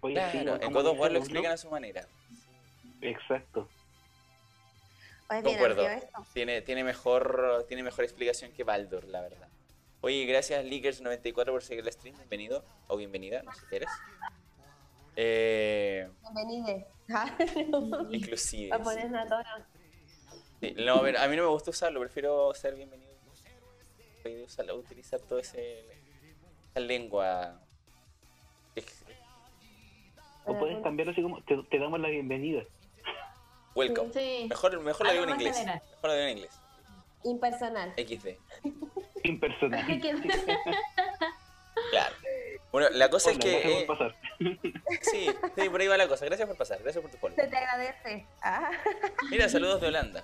[0.02, 2.06] Oye, sí, Claro, en God of War lo explican a su manera.
[3.00, 3.66] Exacto.
[5.30, 5.88] Oye, bien Concuerdo.
[5.88, 6.26] esto.
[6.34, 9.48] Tiene, tiene, mejor, tiene mejor explicación que Baldur, la verdad.
[10.02, 12.14] Oye, gracias Leakers94 por seguir el stream.
[12.18, 13.90] Bienvenido o bienvenida, no sé qué eres.
[15.16, 16.86] Eh, Bienvenido.
[18.12, 18.70] inclusive.
[18.70, 19.66] A poner una tona.
[20.60, 23.12] Sí, no, a, ver, a mí no me gusta usarlo, prefiero ser bienvenido.
[24.44, 26.01] Usarlo, utilizar todo ese
[26.80, 27.58] lengua.
[30.44, 32.62] O puedes cambiarlo así como, te, te damos la bienvenida.
[33.74, 34.12] Welcome.
[34.12, 34.46] Sí.
[34.48, 35.56] Mejor, mejor lo digo en inglés.
[35.56, 35.82] general.
[35.90, 36.60] Mejor lo digo en inglés.
[37.24, 37.92] Impersonal.
[37.96, 38.28] XD.
[39.24, 39.86] Impersonal.
[41.90, 42.14] Claro.
[42.70, 43.50] Bueno, la cosa Hola, es que.
[43.50, 44.16] gracias eh, por pasar.
[45.02, 46.26] sí, sí, por ahí va la cosa.
[46.26, 47.34] Gracias por pasar, gracias por tu follow.
[47.34, 48.26] Se te agradece.
[48.42, 48.70] Ah,
[49.30, 50.22] Mira, saludos de Holanda.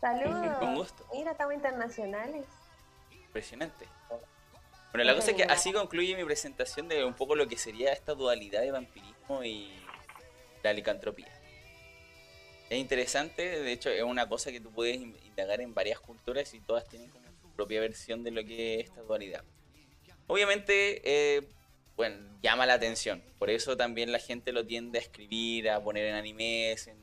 [0.00, 0.58] saludos.
[0.58, 1.06] Con gusto.
[1.12, 2.46] Mira, estamos internacionales.
[3.10, 3.86] Impresionante.
[4.92, 7.92] Bueno, la cosa es que así concluye mi presentación de un poco lo que sería
[7.92, 9.70] esta dualidad de vampirismo y
[10.62, 11.28] la licantropía.
[12.68, 16.52] Es interesante, de hecho es una cosa que tú puedes in- indagar en varias culturas
[16.54, 19.44] y todas tienen como su propia versión de lo que es esta dualidad.
[20.26, 21.42] Obviamente, eh,
[21.96, 26.06] bueno, llama la atención, por eso también la gente lo tiende a escribir, a poner
[26.06, 26.96] en animes, en,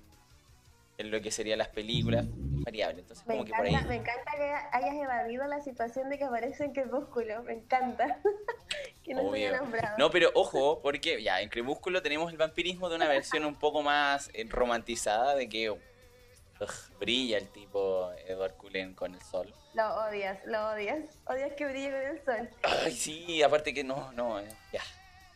[0.98, 2.26] en lo que serían las películas,
[2.70, 3.02] variable.
[3.02, 3.74] Entonces, Me como que por ahí...
[3.74, 7.44] encanta, me encanta que hayas evadido la situación de que aparece en Crepúsculo.
[7.44, 8.20] Me encanta.
[9.04, 9.48] que no se Obvio.
[9.50, 9.98] haya nombrado.
[9.98, 13.82] No, pero ojo, porque ya en Crepúsculo tenemos el vampirismo de una versión un poco
[13.82, 15.80] más eh, romantizada de que ugh,
[17.00, 19.54] brilla el tipo Edward Cullen con el sol.
[19.74, 21.20] Lo odias, lo odias.
[21.26, 22.50] Odias que brille con el sol.
[22.64, 24.82] Ay, sí, aparte que no, no, eh, ya.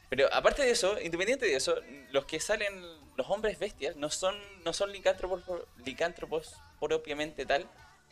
[0.10, 1.76] Pero aparte de eso, independiente de eso,
[2.12, 2.82] los que salen,
[3.16, 5.42] los hombres bestias, no son, no son licántropos,
[5.86, 6.56] licántropos
[6.88, 7.68] propiamente tal,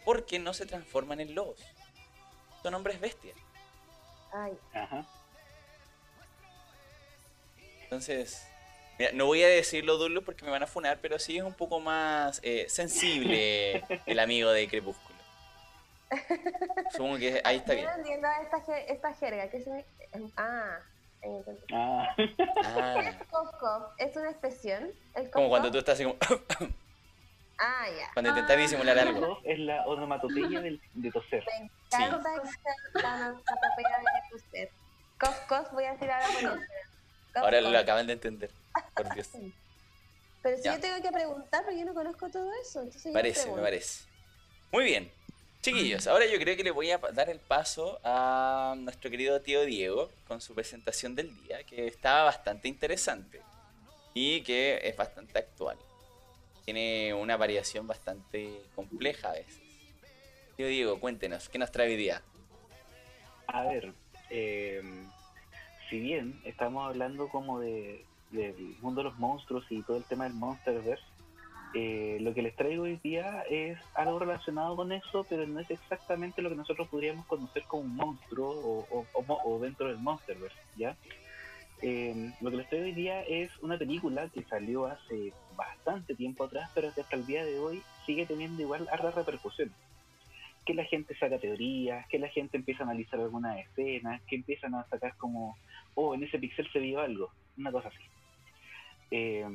[0.06, 1.60] porque no se transforman en lobos.
[2.64, 3.38] Son hombres bestias.
[4.34, 5.06] Ay, Ajá.
[7.84, 8.48] Entonces,
[8.98, 11.54] mira, no voy a decirlo duro porque me van a funar, pero sí es un
[11.54, 15.12] poco más eh, sensible el amigo de Crepúsculo.
[16.92, 17.90] Supongo que ahí está yo bien.
[17.90, 19.50] no entiendo esta, je- esta jerga.
[19.50, 19.90] ¿Qué significa?
[20.38, 20.80] Ah,
[21.24, 21.62] ahí entendí.
[21.74, 22.16] Ah,
[22.64, 24.92] Ah, cough, ¿Es una expresión?
[25.16, 26.18] ¿El cough, como cuando tú estás así como...
[27.64, 28.10] Ah, ya.
[28.14, 29.40] cuando intentas disimular algo.
[29.44, 31.44] Es la onomatopeya del- de toser.
[31.46, 33.98] Me encanta esa- la onomatopeya
[34.30, 34.70] de usted.
[35.20, 36.50] Cough, cough, voy a decir ahora por eso.
[37.34, 37.72] Cough, Ahora cough.
[37.72, 38.50] lo acaban de entender.
[38.96, 39.30] Por Dios.
[40.42, 40.74] Pero si Ya.
[40.76, 42.80] yo tengo que preguntar, porque yo no conozco todo eso.
[42.82, 43.64] Entonces yo Parece, me pregunto.
[43.64, 44.06] parece.
[44.72, 45.12] Muy bien.
[45.62, 49.64] Chiquillos, ahora yo creo que le voy a dar el paso a nuestro querido tío
[49.64, 53.40] Diego con su presentación del día, que estaba bastante interesante
[54.16, 55.78] y que es bastante actual.
[56.66, 59.60] Tiene una variación bastante compleja a veces.
[60.58, 62.22] Tío Diego, cuéntenos, ¿qué nos trae hoy día?
[63.48, 63.94] A ver,
[64.30, 64.82] eh,
[65.90, 70.24] si bien estamos hablando como de del mundo de los monstruos y todo el tema
[70.24, 71.04] del Monsterverse,
[71.74, 75.70] eh, lo que les traigo hoy día es algo relacionado con eso, pero no es
[75.70, 79.98] exactamente lo que nosotros podríamos conocer como un monstruo o, o- o o dentro del
[79.98, 80.96] Monsterverse, ¿ya?
[81.82, 86.44] Eh, lo que les traigo hoy día es una película que salió hace bastante tiempo
[86.44, 89.72] atrás, pero que hasta el día de hoy sigue teniendo igual harta repercusión
[90.66, 94.76] que la gente saca teorías, que la gente empieza a analizar algunas escenas, que empiezan
[94.76, 95.58] a sacar como,
[95.96, 98.04] oh, en ese pixel se vio algo, una cosa así.
[99.12, 99.46] Eh,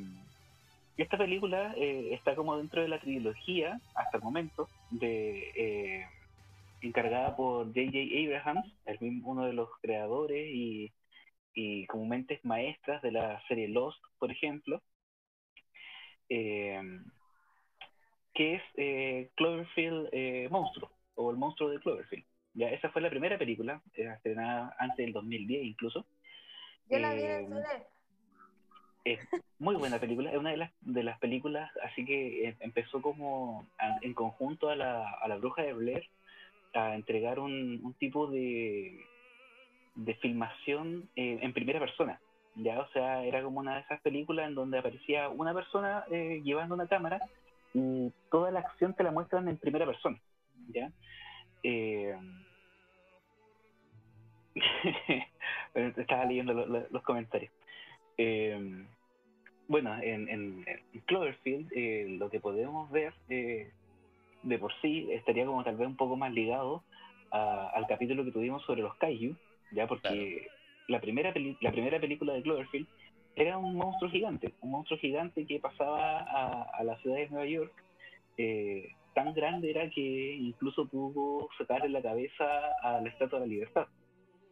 [0.97, 6.05] esta película eh, está como dentro de la trilogía, hasta el momento, de, eh,
[6.81, 7.97] encargada por J.J.
[8.25, 10.91] Abrahams, el mismo, uno de los creadores y,
[11.57, 14.83] y como mentes maestras de la serie Lost, por ejemplo,
[16.29, 16.81] eh,
[18.33, 22.25] que es eh, Cloverfield eh, Monstruo, o el monstruo de Cloverfield.
[22.53, 26.05] Ya, esa fue la primera película, eh, estrenada antes del 2010 incluso.
[26.89, 27.87] Yo la vi en el Eh, cine.
[29.05, 29.19] es
[29.59, 33.67] muy buena película, es una de las, de las películas, así que eh, empezó como
[33.79, 36.09] a- en conjunto a la, a la bruja de Blair
[36.73, 38.99] a entregar un, un tipo de,
[39.97, 42.19] de filmación eh, en primera persona.
[42.55, 46.41] Ya, o sea, era como una de esas películas en donde aparecía una persona eh,
[46.43, 47.19] llevando una cámara
[47.73, 50.17] y toda la acción te la muestran en primera persona.
[50.73, 50.89] ¿ya?
[51.63, 52.15] Eh,
[55.97, 57.51] estaba leyendo lo- lo- los comentarios.
[58.17, 58.85] Eh,
[59.67, 63.69] bueno, en, en, en Cloverfield eh, lo que podemos ver eh,
[64.43, 66.83] de por sí estaría como tal vez un poco más ligado
[67.31, 69.35] a- al capítulo que tuvimos sobre los kaiju,
[69.71, 70.47] ya porque
[70.87, 72.87] la primera peli- la primera película de Cloverfield
[73.35, 77.45] era un monstruo gigante, un monstruo gigante que pasaba a, a la ciudad de Nueva
[77.47, 77.73] York.
[78.37, 82.45] eh, tan grande era que incluso pudo sacarle la cabeza
[82.83, 83.87] a la Estatua de la Libertad.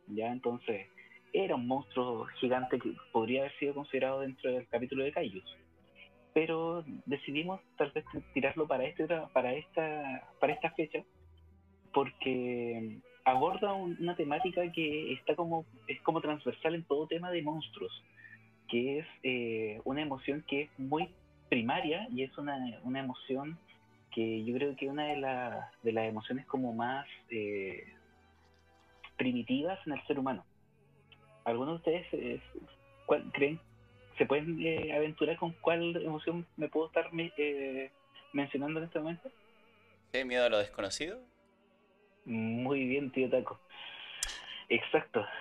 [0.07, 0.87] Ya entonces
[1.33, 5.57] era un monstruo gigante que podría haber sido considerado dentro del capítulo de Kaijus.
[6.33, 11.03] Pero decidimos tal vez tirarlo para este para esta para esta fecha
[11.93, 17.41] porque aborda un- una temática que está como es como transversal en todo tema de
[17.41, 17.91] monstruos,
[18.69, 21.09] que es eh, una emoción que es muy
[21.49, 23.57] primaria y es una, una emoción
[24.11, 27.83] que yo creo que una de, la- de las emociones como más eh,
[29.17, 30.45] primitivas en el ser humano.
[31.43, 32.41] ¿Algunos de ustedes eh,
[33.05, 33.59] cuál- creen,
[34.17, 37.91] se pueden eh, aventurar con cuál emoción me puedo estar eh,
[38.33, 39.29] mencionando en este momento?
[40.11, 41.19] ¿Qué miedo a lo desconocido?
[42.25, 43.59] Muy bien, tío Taco.
[44.69, 45.25] Exacto.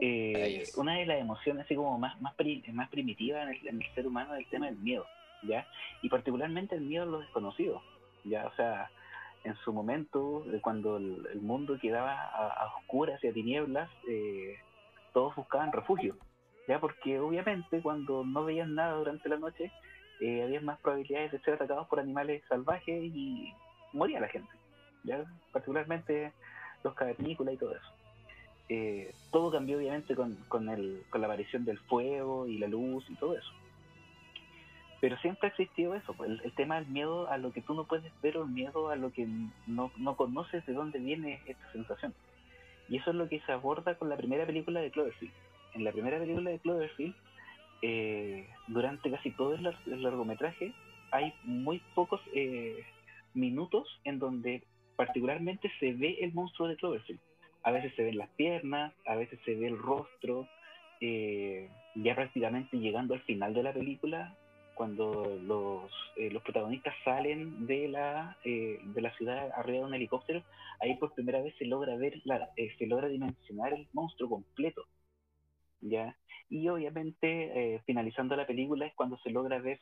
[0.00, 3.82] Eh, una de las emociones así como más, más, pri- más primitivas en el, en
[3.82, 5.06] el ser humano es el tema del miedo,
[5.42, 5.68] ¿ya?
[6.02, 7.80] Y particularmente el miedo a lo desconocido,
[8.24, 8.46] ¿ya?
[8.46, 8.90] O sea,
[9.44, 13.88] en su momento, eh, cuando el, el mundo quedaba a, a oscuras y a tinieblas,
[14.08, 14.56] eh,
[15.12, 16.16] todos buscaban refugio,
[16.66, 16.80] ¿ya?
[16.80, 19.70] Porque obviamente cuando no veían nada durante la noche,
[20.20, 23.52] eh, había más probabilidades de ser atacados por animales salvajes y
[23.92, 24.50] moría la gente,
[25.04, 25.24] ¿ya?
[25.52, 26.32] Particularmente
[26.84, 27.92] los cavernícolas y todo eso.
[28.68, 33.08] Eh, todo cambió obviamente con, con, el, con la aparición del fuego y la luz
[33.08, 33.50] y todo eso.
[35.00, 37.74] Pero siempre ha existido eso, pues, el, el tema del miedo a lo que tú
[37.74, 39.26] no puedes ver o el miedo a lo que
[39.66, 42.14] no, no conoces de dónde viene esta sensación.
[42.88, 45.32] Y eso es lo que se aborda con la primera película de Cloverfield.
[45.74, 47.14] En la primera película de Cloverfield,
[47.82, 50.74] eh, durante casi todo el, lar- el largometraje,
[51.12, 52.84] hay muy pocos eh,
[53.34, 54.64] minutos en donde
[54.98, 57.20] particularmente se ve el monstruo de Cloverfield.
[57.62, 60.48] A veces se ven las piernas, a veces se ve el rostro,
[61.00, 64.36] eh, ya prácticamente llegando al final de la película,
[64.74, 69.94] cuando los, eh, los protagonistas salen de la, eh, de la ciudad arriba de un
[69.94, 70.42] helicóptero,
[70.80, 72.20] ahí por primera vez se logra ver,
[72.56, 74.84] se logra dimensionar el monstruo completo.
[75.80, 76.16] ¿ya?
[76.50, 79.78] Y obviamente, finalizando la película, es cuando se logra ver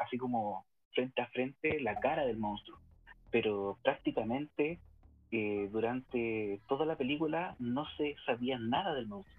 [0.00, 2.78] así como frente a frente la cara del monstruo.
[3.30, 4.78] Pero prácticamente
[5.30, 9.38] eh, durante toda la película no se sabía nada del monstruo.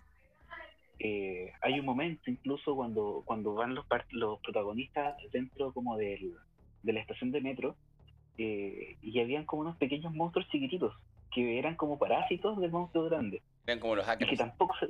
[1.00, 6.34] Eh, hay un momento incluso cuando, cuando van los, los protagonistas dentro como del,
[6.84, 7.76] de la estación de metro
[8.38, 10.94] eh, y habían como unos pequeños monstruos chiquititos
[11.32, 14.38] que eran como parásitos del monstruo grande Eran como los y que hackers.
[14.40, 14.90] tampoco se,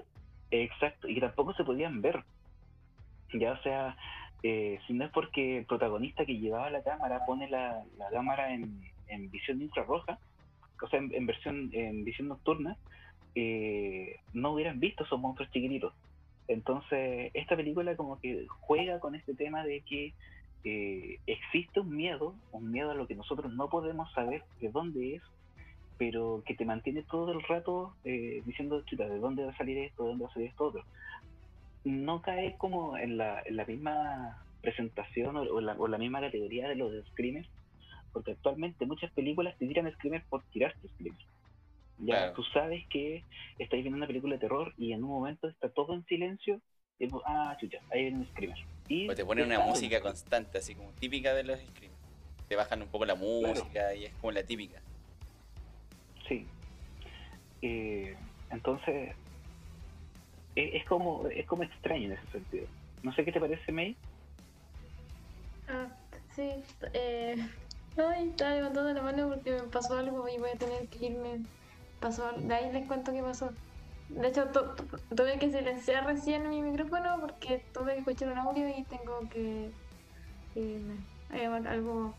[0.49, 2.23] exacto y que tampoco se podían ver
[3.34, 3.95] ya o sea
[4.44, 8.82] eh, si no es porque el protagonista que llevaba la cámara pone la, cámara en,
[9.07, 10.18] en visión infrarroja
[10.82, 12.78] o sea en, en versión en visión nocturna
[13.36, 15.94] eh, no hubieran visto esos monstruos chiquititos
[16.48, 20.14] entonces esta película como que juega con este tema de que
[20.64, 25.16] eh, existe un miedo un miedo a lo que nosotros no podemos saber de dónde
[25.16, 25.24] es
[25.99, 29.78] pero que te mantiene todo el rato eh, diciendo, chuta, ¿de dónde va a salir
[29.80, 30.03] esto?
[30.03, 30.86] ¿De dónde va a salir esto otro?
[31.84, 36.19] No cae como en la, en la misma presentación o, o la, o la misma
[36.22, 37.47] categoría de los screamers,
[38.11, 41.26] porque actualmente muchas películas te tiran screamers por tirarte screamers.
[41.99, 42.34] Ya Claro.
[42.34, 43.23] tú sabes que
[43.57, 46.61] estáis viendo una película de terror y en un momento está todo en silencio
[46.97, 48.57] y ah, chucha, ahí viene un screamer.
[48.88, 51.99] Y O te ponen una música constante, así como típica de los screamers.
[52.47, 54.81] Te bajan un poco la música y es como la típica.
[56.27, 56.47] Sí.
[57.61, 58.15] Eh,
[58.51, 59.15] entonces,
[60.68, 62.68] es, es como es como extraño en ese sentido.
[63.03, 63.95] No sé qué te parece, May.
[65.68, 65.88] Ah,
[66.36, 66.49] sí,
[66.94, 67.36] eh,
[67.98, 71.41] Ay, estaba levantando la mano porque me pasó algo y voy a tener que irme.
[71.99, 73.52] Pasó, de ahí les cuento qué pasó.
[74.10, 78.38] De hecho, tu- tu- tuve que silenciar recién mi micrófono porque tuve que escuchar un
[78.40, 79.69] audio y tengo que
[80.56, 80.95] irme.
[81.30, 82.14] Hay algo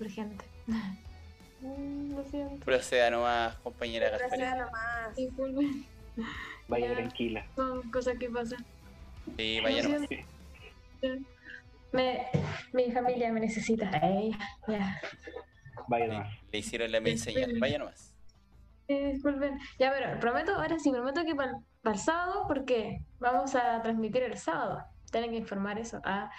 [0.00, 0.44] urgente.
[1.60, 2.62] Mm, Lo siento.
[2.62, 5.16] Proceda nomás, compañera Proceda nomás.
[5.16, 5.86] Disculpen.
[6.68, 6.94] Vaya Ya.
[6.94, 7.46] tranquila.
[7.56, 8.64] Son cosas que pasan.
[9.36, 10.08] Sí, vaya siento.
[11.92, 12.26] Me,
[12.72, 13.90] mi familia me necesita.
[14.68, 15.00] Ya.
[15.88, 16.34] Vaya nomás.
[16.50, 17.58] le hicieron la señal.
[17.60, 18.14] Vaya nomás.
[18.88, 19.58] Eh, disculpen.
[19.78, 24.36] Ya, pero prometo, ahora sí, prometo que para el sábado, porque vamos a transmitir el
[24.36, 24.84] sábado.
[25.10, 26.00] Tienen que informar eso.
[26.04, 26.30] Ah,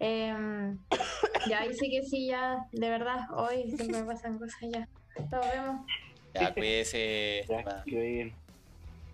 [0.00, 0.78] em,
[1.48, 4.88] ya, ahí sí que sí, ya, de verdad, hoy siempre me pasan cosas ya.
[5.30, 5.86] Nos vemos.
[6.34, 7.44] Ya, cuídese.
[7.48, 8.43] Ya, que bien.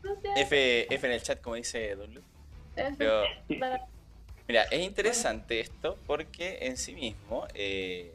[0.03, 0.29] No sé.
[0.37, 2.23] F, F en el chat, como dice Don Lu.
[2.97, 3.25] Pero
[4.49, 8.11] Mira, es interesante esto porque en sí mismo, eh,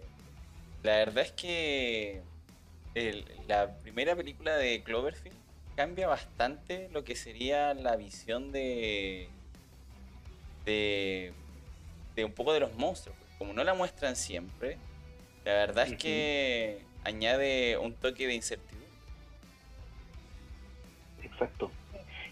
[0.84, 2.22] la verdad es que
[2.94, 5.36] el- la primera película de Cloverfield
[5.78, 9.30] cambia bastante lo que sería la visión de,
[10.66, 11.32] de,
[12.16, 13.18] de un poco de los monstruos.
[13.38, 14.78] Como no la muestran siempre,
[15.44, 18.75] la verdad es que añade un toque de incertidumbre.
[21.36, 21.70] Exacto.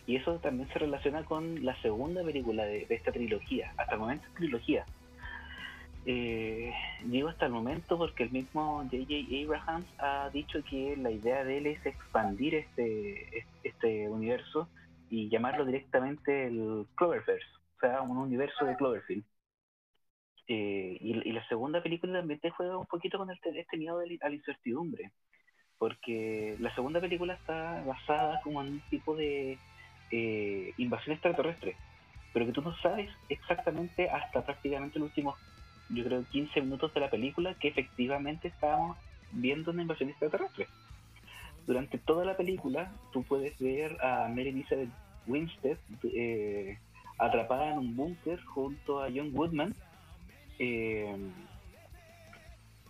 [0.08, 3.74] Y eso también se relaciona con la segunda película de, esta trilogía.
[3.78, 4.86] Hasta el momento es trilogía.
[6.06, 6.74] Eh,
[7.06, 9.14] digo hasta el momento porque el mismo J.J.
[9.46, 14.68] Abrahams ha dicho que la idea de él es expandir este, este universo
[15.10, 17.48] y llamarlo directamente el Cloververse,
[17.78, 19.24] o sea, un universo de Cloverfield.
[20.48, 24.30] Eh, y, la segunda película también te juega un poquito con este, este miedo a
[24.30, 25.12] la incertidumbre,
[25.84, 29.58] porque la segunda película está basada como en un tipo de
[30.12, 31.76] eh, invasión extraterrestre,
[32.32, 35.36] pero que tú no sabes exactamente hasta prácticamente los últimos,
[35.90, 38.96] yo creo, 15 minutos de la película que efectivamente estábamos
[39.34, 40.68] viendo una invasión extraterrestre.
[41.68, 44.90] Durante toda la película tú puedes ver a Mary Elizabeth
[45.28, 45.78] Winstead
[46.16, 46.78] eh,
[47.18, 49.76] atrapada en un búnker junto a John Woodman.
[50.60, 51.14] eh,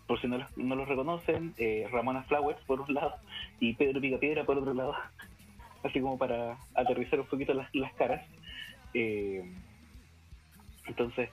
[0.08, 3.16] por si no los, no los reconocen, eh, Ramona Flowers por un lado
[3.60, 4.96] y Pedro Picapiedra por otro lado,
[5.84, 8.26] así como para aterrizar un poquito las, las caras.
[8.94, 9.44] Eh,
[10.88, 11.30] entonces,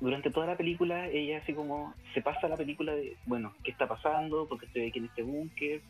[0.00, 3.86] durante toda la película, ella así como se pasa la película de, bueno, ¿qué está
[3.86, 4.46] pasando?
[4.48, 5.80] porque estoy aquí en este búnker?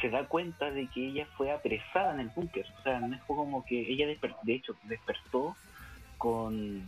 [0.00, 2.66] Se da cuenta de que ella fue apresada en el búnker.
[2.78, 5.54] O sea, no es como que ella, de hecho, despertó
[6.18, 6.82] con,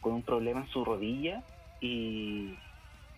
[0.00, 1.42] con un problema en su rodilla
[1.80, 2.54] y,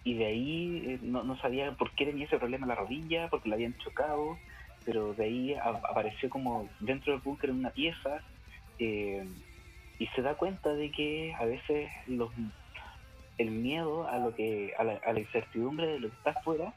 [0.08, 3.28] y de ahí eh, no, no sabía por qué tenía ese problema en la rodilla,
[3.30, 4.42] porque la habían chocado,
[4.84, 8.24] pero de ahí a- apareció como dentro del búnker en una pieza
[8.78, 9.28] eh,
[9.98, 12.32] y se da cuenta de que a veces los,
[13.38, 16.74] el miedo a lo que a la, a la incertidumbre de lo que está afuera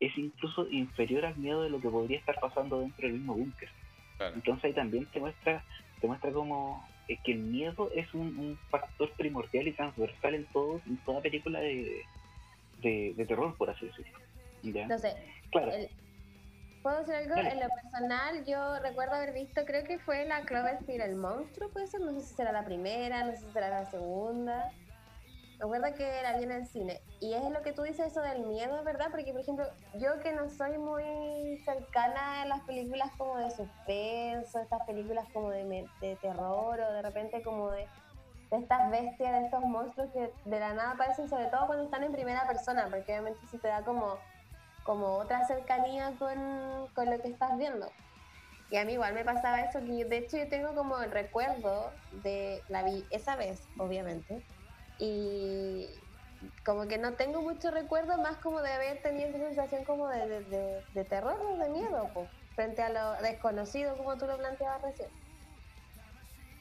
[0.00, 3.70] es incluso inferior al miedo de lo que podría estar pasando dentro del mismo búnker.
[4.18, 4.36] Claro.
[4.36, 5.64] Entonces ahí también te muestra,
[6.00, 10.46] te muestra como eh, que el miedo es un, un factor primordial y transversal en
[10.52, 12.06] todo, en toda película de,
[12.78, 14.18] de, de terror, por así decirlo.
[14.62, 14.98] ¿Ya?
[14.98, 15.14] Sé,
[15.50, 15.90] Claro, el-
[16.82, 17.34] ¿puedo decir algo?
[17.34, 17.50] Dale.
[17.52, 21.86] En lo personal, yo recuerdo haber visto, creo que fue la Cloverfield el monstruo, puede
[21.86, 24.72] ser, no sé si será la primera, no sé si será la segunda.
[25.58, 27.00] Recuerdo que la vi en el cine.
[27.20, 29.06] Y es lo que tú dices, eso del miedo, ¿verdad?
[29.10, 29.64] Porque, por ejemplo,
[29.94, 35.50] yo que no soy muy cercana a las películas como de suspenso, estas películas como
[35.50, 37.88] de, de terror o de repente como de,
[38.50, 42.04] de estas bestias, de estos monstruos que de la nada aparecen, sobre todo cuando están
[42.04, 44.22] en primera persona, porque obviamente si te da como,
[44.82, 47.94] como otra cercanía con, con lo que estás viendo.
[48.68, 51.10] Y a mí igual me pasaba eso, que yo- de hecho yo tengo como el
[51.10, 54.42] recuerdo de, la vi esa vez, obviamente,
[54.98, 56.02] y
[56.64, 60.26] como que no tengo mucho recuerdo más como de haber tenido esa sensación como de,
[60.28, 64.36] de, de- de terror o de miedo, pues, frente a lo desconocido como tú lo
[64.38, 65.10] planteabas recién.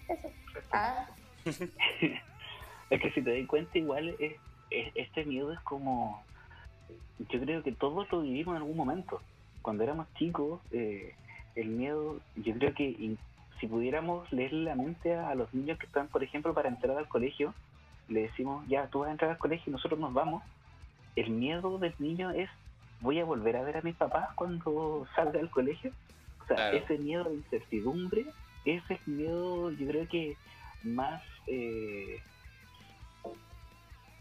[0.07, 0.33] Eso.
[0.71, 1.07] Ah,
[2.89, 4.33] es que si te das cuenta, igual es,
[4.69, 6.23] es- este miedo es como.
[7.29, 9.21] Yo creo que todos lo vivimos en algún momento.
[9.61, 11.13] Cuando éramos chicos, eh,
[11.55, 13.17] el miedo, yo creo que in-
[13.59, 16.97] si pudiéramos leerle la mente a, a los niños que están, por ejemplo, para entrar
[16.97, 17.53] al colegio,
[18.09, 20.43] le decimos, ya, tú vas a entrar al colegio y nosotros nos vamos.
[21.15, 22.49] El miedo del niño es,
[22.99, 25.91] voy a volver a ver a mis papás cuando salga del colegio.
[26.43, 26.77] O sea, Claro.
[26.77, 28.25] ese miedo de incertidumbre,
[28.65, 30.35] ese es miedo, yo creo que
[30.83, 32.19] más eh,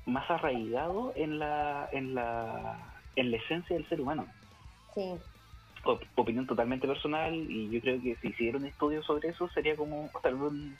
[0.07, 4.27] más arraigado en la en la en la esencia del ser humano
[4.95, 5.15] sí.
[5.85, 9.77] Op- opinión totalmente personal y yo creo que si hiciera un estudio sobre eso sería
[9.77, 10.77] como tal vez un,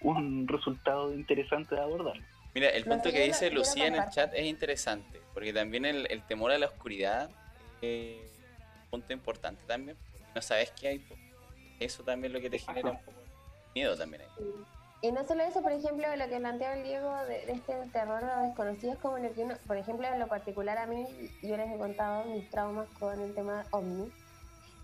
[0.00, 2.18] un resultado interesante de abordar
[2.52, 6.20] Mira, el punto que dice Lucía en el chat es interesante, porque también el, el
[6.22, 7.30] temor a la oscuridad
[7.80, 8.16] es
[8.86, 11.04] un punto importante también, porque no sabes qué hay.
[11.78, 13.18] Eso también es lo que te genera un poco
[13.72, 14.28] miedo también ahí.
[15.02, 18.22] Y no solo eso, por ejemplo, lo que planteaba el Diego de, de este terror
[18.22, 21.06] a lo desconocido es como lo que uno, por ejemplo, en lo particular a mí,
[21.42, 24.12] yo les he contado mis traumas con el tema ovni.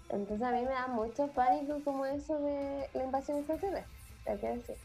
[0.09, 3.87] Entonces a mí me da mucho pánico como eso de la invasión extraterrestre.
[4.27, 4.77] hay que decir.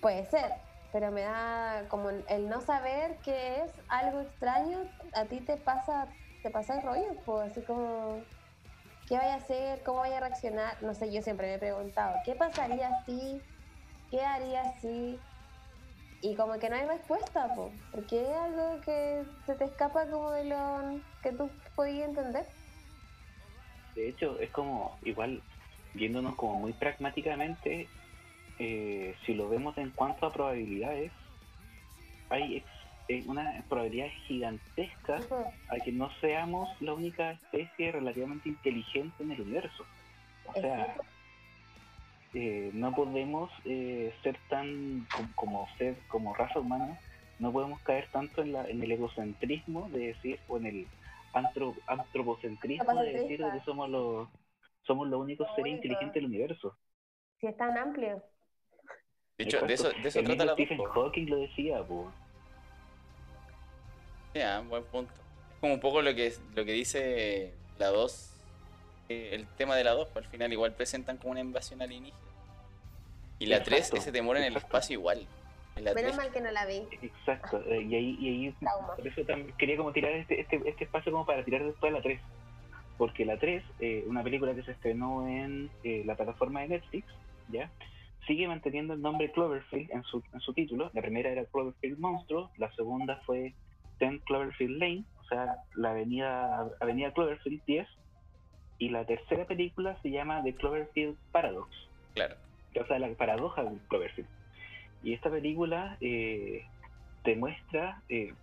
[0.00, 0.50] Puede ser,
[0.92, 4.80] pero me da como el no saber que es algo extraño,
[5.14, 6.08] a ti te pasa,
[6.42, 8.24] te pasa el rollo, pues así como
[9.06, 9.82] ¿Qué vaya a hacer?
[9.82, 10.82] ¿Cómo vaya a reaccionar?
[10.82, 13.42] No sé, yo siempre me he preguntado, ¿qué pasaría si?
[14.12, 15.18] ¿Qué haría si?
[16.20, 20.30] Y como que no hay respuesta, po, porque es algo que se te escapa como
[20.32, 22.46] de lo que tú podías entender.
[23.94, 25.42] De hecho, es como, igual,
[25.94, 27.88] viéndonos como muy pragmáticamente,
[28.58, 31.10] eh, si lo vemos en cuanto a probabilidades,
[32.28, 32.62] hay
[33.08, 35.22] eh, una probabilidad gigantesca
[35.68, 39.86] a que no seamos la única especie relativamente inteligente en el universo.
[40.44, 41.11] O sea, Exacto.
[42.34, 46.98] Eh, no podemos eh, ser tan com- como ser como raza humana,
[47.38, 50.86] no podemos caer tanto en, la, en el egocentrismo de decir o en el
[51.34, 54.28] antro- antropocentrismo de decir que somos los
[54.86, 55.76] somos los únicos Lo seres único.
[55.84, 56.76] inteligentes del universo.
[57.40, 58.22] Si es tan amplio.
[59.38, 60.78] De hecho, de eso, de eso El trata la Stephen.
[60.84, 62.10] Hawking lo decía, po.
[64.34, 65.12] Ya, buen punto.
[65.12, 68.31] Es como un poco lo que, lo que dice la 2,
[69.08, 72.18] el tema de la 2, al final igual presentan como una invasión alienígena.
[73.38, 75.26] Y la 3, Exacto, ese temor en el espacio igual.
[75.76, 76.86] Menos 3, mal que no la vi.
[77.02, 78.54] Exacto, eh, y ahí, y ahí
[78.96, 81.98] por eso también quería como tirar este, este, este espacio como para tirar después de
[81.98, 82.20] la 3.
[82.98, 87.06] Porque la 3, eh, una película que se estrenó en eh, la plataforma de Netflix,
[87.48, 87.70] ¿ya?
[88.26, 90.90] Sigue manteniendo el nombre Cloverfield en su, en su título.
[90.92, 93.54] La primera era Cloverfield Monstruo, la segunda fue
[93.98, 97.88] 10 Cloverfield Lane, o sea, la avenida, avenida Cloverfield 10.
[98.82, 101.70] Y la tercera película se llama The Cloverfield Paradox,
[102.14, 102.34] claro.
[102.74, 104.28] o sea, la paradoja de Cloverfield.
[105.04, 106.64] Y esta película eh,
[107.22, 108.34] te muestra eh,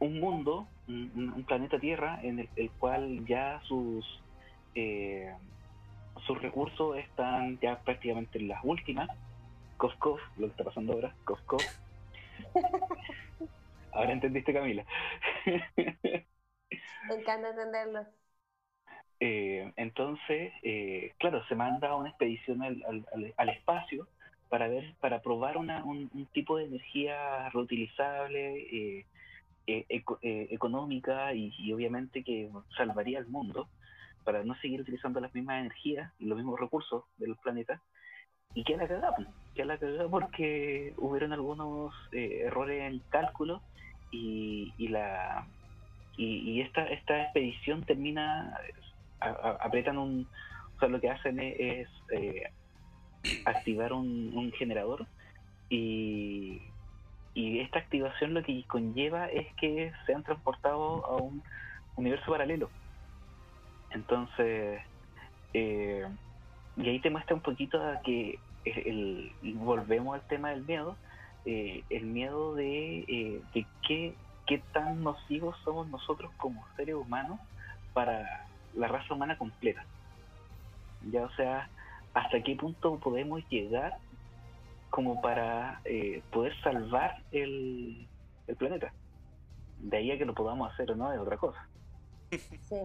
[0.00, 4.04] un mundo, un, planeta Tierra, en el, el cual ya sus
[4.74, 5.32] eh,
[6.26, 9.08] sus recursos están ya prácticamente en las últimas.
[9.78, 11.40] Cof, lo que está pasando ahora, cof.
[13.92, 14.84] Ahora entendiste, Camila.
[15.46, 18.18] Me encanta entenderlo.
[19.20, 22.82] Eh, entonces, eh, claro, se manda una expedición al,
[23.12, 24.08] al- al- espacio
[24.48, 29.06] para ver, para probar una, un, tipo de energía reutilizable, eh,
[29.66, 29.84] eh,
[30.22, 33.68] eh, económica y, y obviamente que salvaría al mundo
[34.24, 37.82] para no seguir utilizando las mismas energías y los mismos recursos del planeta.
[38.54, 43.62] Y que la cagamos, que la cagamos porque hubieron algunos errores en cálculo
[44.10, 45.46] y, y la
[46.16, 48.58] y, y esta esta expedición termina
[49.20, 50.30] a- a- apretan un
[50.76, 52.44] o sea lo que hacen es, eh,
[53.44, 55.08] activar un, generador
[55.70, 56.62] y
[57.34, 61.42] y esta activación lo que conlleva es que sean transportados a un
[61.96, 62.72] universo paralelo.
[63.90, 64.82] Entonces
[65.54, 66.06] eh,
[66.76, 70.98] y ahí te muestra un poquito a que el- volvemos al tema del miedo
[71.44, 77.40] eh, el miedo de, eh, de qué, qué tan nocivos somos nosotros como seres humanos
[77.94, 78.47] para
[78.78, 79.84] la raza humana completa.
[81.10, 81.70] Ya, o sea,
[82.14, 83.92] hasta qué punto podemos llegar
[84.90, 88.08] como para eh, poder salvar el,
[88.46, 88.92] el planeta.
[89.78, 91.58] De ahí a que lo podamos hacer o no es otra cosa.
[92.60, 92.76] Sí.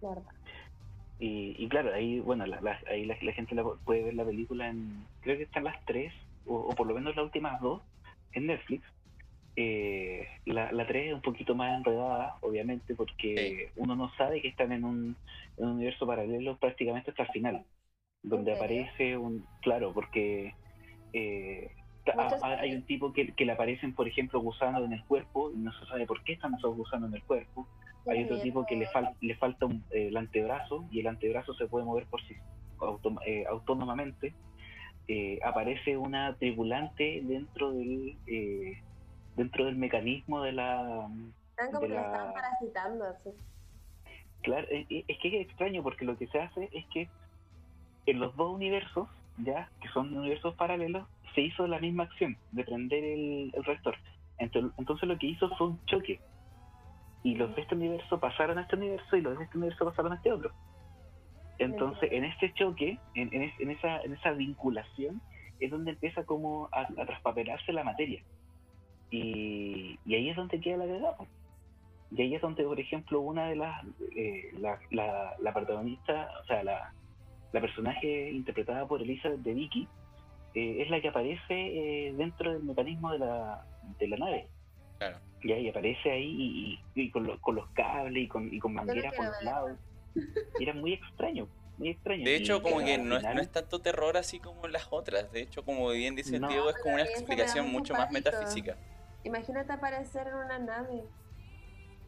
[0.00, 0.24] La verdad.
[1.18, 4.24] Y, y claro, ahí, bueno, la, la- ahí la, la gente la puede ver la
[4.24, 6.12] película en, creo que están las tres,
[6.46, 7.82] o, o por lo menos las últimas dos,
[8.32, 8.84] en Netflix.
[9.60, 14.48] Eh, la, la tres es un poquito más enredada, obviamente, porque uno no sabe que
[14.48, 15.16] están en un,
[15.56, 17.66] en un universo paralelo prácticamente hasta el final,
[18.22, 20.54] donde aparece un, claro, porque
[21.12, 21.70] eh,
[22.42, 25.72] hay un tipo que, que le aparecen, por ejemplo, gusanos en el cuerpo, y no
[25.72, 27.68] se sabe por qué están esos gusanos en el cuerpo.
[28.06, 31.54] Hay otro tipo que le, fal- le falta un- eh, el antebrazo y el antebrazo
[31.54, 32.36] se puede mover por sí
[32.78, 34.34] autom- eh, autónomamente.
[35.08, 38.78] Eh, aparece una tripulante dentro del eh,
[39.38, 41.08] dentro del mecanismo de la
[41.50, 43.30] Están como que la- parasitando, así.
[44.42, 47.08] claro eh, eh, es que es extraño porque lo que se hace es que
[48.06, 49.08] en los dos universos
[49.38, 53.96] ya que son universos paralelos se hizo la misma acción de prender el, el reactor
[54.38, 56.20] entonces, entonces lo que hizo fue un choque
[57.24, 60.12] y los de este universo pasaron a este universo y los de este universo pasaron
[60.12, 60.52] a este otro.
[61.58, 65.20] Entonces, en este choque, en, en, es- en esa, en esa vinculación,
[65.58, 68.22] es donde empieza como a, a traspapelarse la materia.
[69.10, 71.16] Y, y ahí es donde queda la cagada.
[71.16, 71.26] po.
[72.10, 73.84] Y ahí es donde, por ejemplo, una de las,
[74.16, 76.92] eh, la, la, la protagonista, o sea, la,
[77.52, 79.88] la personaje interpretada por Elizabeth de Vicky,
[80.54, 83.64] eh, es la que aparece eh, dentro del mecanismo de la,
[83.98, 84.48] de la nave.
[84.98, 85.18] Claro.
[85.42, 86.34] Y ahí aparece ahí
[86.94, 89.42] y, y- y con, lo- con los cables y con, y con mangueras por los
[89.42, 89.72] lados.
[90.58, 92.24] Y era muy extraño, muy extraño.
[92.24, 95.30] De Y hecho, como que no es, no es tanto terror así como las otras.
[95.30, 96.48] De hecho, como bien dice el No.
[96.48, 98.76] Diego, es como una explicación mucho más metafísica.
[99.28, 101.04] Imagínate aparecer en una nave.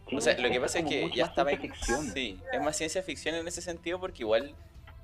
[0.09, 1.51] sí, O sea, lo que pasa es que ya estaba...
[1.51, 2.11] ciencia ficción.
[2.13, 4.55] Sí, es más ciencia ficción en ese sentido porque igual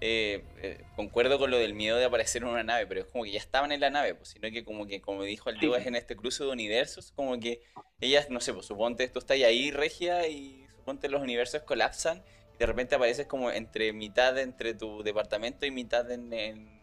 [0.01, 3.25] eh, eh, concuerdo con lo del miedo de aparecer en una nave, pero es como
[3.25, 5.61] que ya estaban en la nave, pues, sino que como que, como dijo el Sí.
[5.61, 7.63] Diego, es en este cruce de universos, como que
[8.01, 12.23] ellas, no sé, pues suponte tú estás ahí, Regia, y suponte los universos colapsan
[12.55, 16.81] y de repente apareces como entre mitad entre tu departamento y mitad en, en-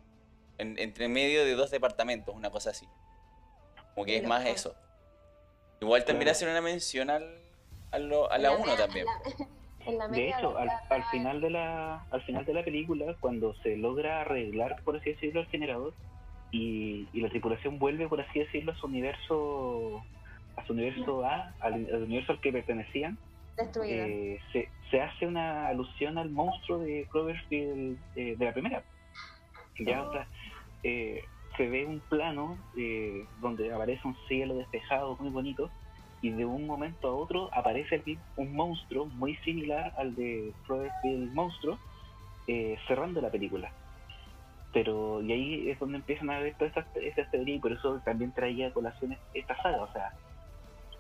[0.60, 2.88] en- entre medio de dos departamentos, una cosa así.
[3.94, 4.56] Como que es más loco.
[4.56, 4.76] eso.
[5.84, 6.32] Igual también Claro.
[6.32, 7.24] hacer una mención al,
[7.92, 9.06] a, lo- a la En 1 mea- también.
[9.06, 9.46] En la,
[9.86, 13.54] en la De hecho, al, al final de la al final de la película, cuando
[13.64, 15.94] se logra arreglar, por así decirlo, el generador
[16.52, 20.02] y, y la tripulación vuelve, por así decirlo, a su universo
[20.56, 23.18] a su universo A, al, al universo al que pertenecían,
[23.84, 28.84] eh, se, se hace una alusión al monstruo de Cloverfield eh, de la primera.
[29.80, 30.28] Ya, o sea,
[30.84, 31.24] eh,
[31.58, 35.70] se ve un plano eh, donde aparece un cielo despejado muy bonito
[36.22, 38.02] y de un momento a otro aparece
[38.38, 41.78] un monstruo muy similar al de Cloverfield Monstruo
[42.48, 43.72] eh, cerrando la película.
[44.72, 48.32] Pero y ahí es donde empiezan a ver todas estas teorías y por eso también
[48.32, 49.84] traía a colación esta saga.
[49.84, 50.14] O sea,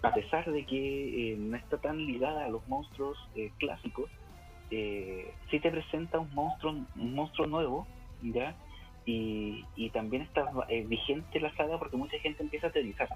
[0.03, 4.11] a pesar de que eh, no está tan ligada a los monstruos eh, clásicos,
[4.69, 7.87] eh, sí te presenta un monstruo, un monstruo nuevo,
[8.21, 8.55] ¿ya?
[9.05, 13.09] Y, y también está eh, vigente la saga porque mucha gente empieza a teorizar.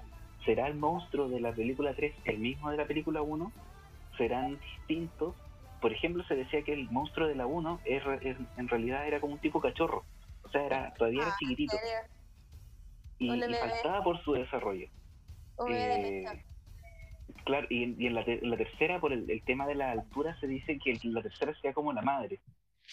[0.44, 3.52] ¿Será el monstruo de la película 3 el mismo de la película 1?
[4.16, 5.34] ¿Serán distintos?
[5.80, 8.02] Por ejemplo, se decía que el monstruo de la 1 es
[8.56, 10.04] en realidad era como un tipo cachorro.
[10.42, 11.76] O sea, era, todavía era Ah, chiquitito
[13.18, 14.88] y, y faltaba por su desarrollo.
[15.68, 16.24] Eh.
[17.44, 19.74] Claro, y en, y en la, te- en la tercera, por el, el tema de
[19.74, 22.40] la altura, se dice que el- la tercera sea como la madre.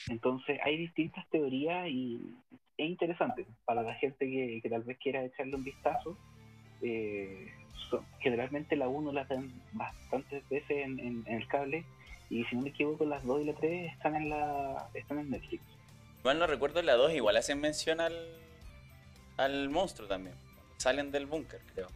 [0.10, 2.34] Entonces, hay distintas teorías y
[2.78, 6.18] es interesante para la gente que, que tal vez quiera echarle un vistazo.
[6.82, 7.48] Eh,
[7.90, 11.86] so- generalmente la 1 la dan bastantes veces en, en- en el cable
[12.30, 15.30] y si no me equivoco, las 2 y la 3 están en, la, están en
[15.30, 15.64] Netflix.
[16.20, 18.14] Igual no recuerdo la 2, igual hacen mención al,
[19.38, 20.36] al monstruo también.
[20.78, 21.88] Salen del búnker, creo.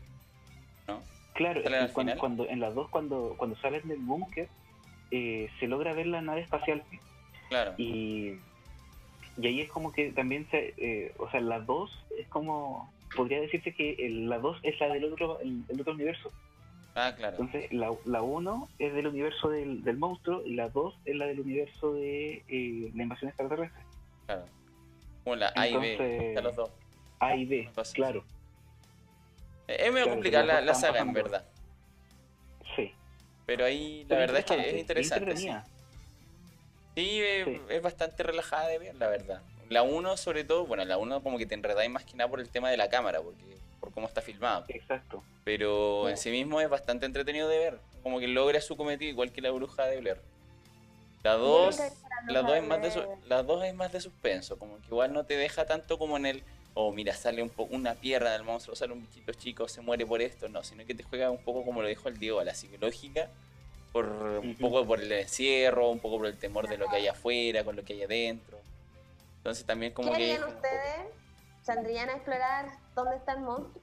[0.87, 1.01] ¿No?
[1.33, 1.61] Claro,
[2.19, 4.47] cuando- en las dos, cuando, cuando salen del búnker,
[5.11, 6.83] eh, se logra ver la nave espacial.
[7.49, 7.73] Claro.
[7.77, 8.35] Y,
[9.37, 13.41] y ahí es como que también se, eh, o sea, la 2 es como, podría
[13.41, 16.31] decirse que el- la 2 es la del otro, el, el otro universo.
[16.95, 17.37] Ah, claro.
[17.39, 21.25] Entonces, la, la 1 es del universo del, del monstruo y la 2 es la
[21.27, 23.81] del universo de eh, la invasión extraterrestre.
[24.25, 24.45] claro.
[25.23, 26.71] Como la A y B, los dos.
[27.19, 28.23] A y B, claro,
[29.67, 31.45] Es medio Claro, complicada la, saga, en verdad.
[32.75, 32.91] sí.
[33.45, 35.37] Pero ahí la Pero verdad es que es interesante.
[35.37, 35.47] sí.
[35.47, 35.65] entretenida.
[36.99, 37.61] Sí, Sí.
[37.69, 39.41] es bastante relajada de ver, la verdad.
[39.69, 42.39] La 1 sobre todo, bueno, la 1 como que te enredáis más que nada por
[42.39, 44.65] el tema de la cámara, porque por cómo está filmado.
[44.67, 45.23] Exacto.
[45.43, 47.79] Pero en sí mismo es bastante entretenido de ver.
[48.03, 50.17] Como que logra su cometido igual que la bruja de Blair.
[51.23, 51.93] La 2, Yo creo
[52.27, 55.13] que la 2 es más de la 2 es más de suspenso, como que igual
[55.13, 56.43] no te deja tanto como en el
[56.73, 60.05] oh, mira, sale un poco una pierna del monstruo, sale un bichito chico, se muere
[60.05, 62.45] por esto, no, sino que te juega un poco como lo dijo el Diego, a
[62.45, 63.29] la psicológica,
[63.91, 67.07] por un poco por el encierro, un poco por el temor de lo que hay
[67.07, 68.59] afuera, con lo que hay adentro.
[69.37, 71.07] Entonces también como ¿Qué que harían poco- ustedes?
[71.63, 73.81] ¿Saldrían a explorar dónde está el monstruo?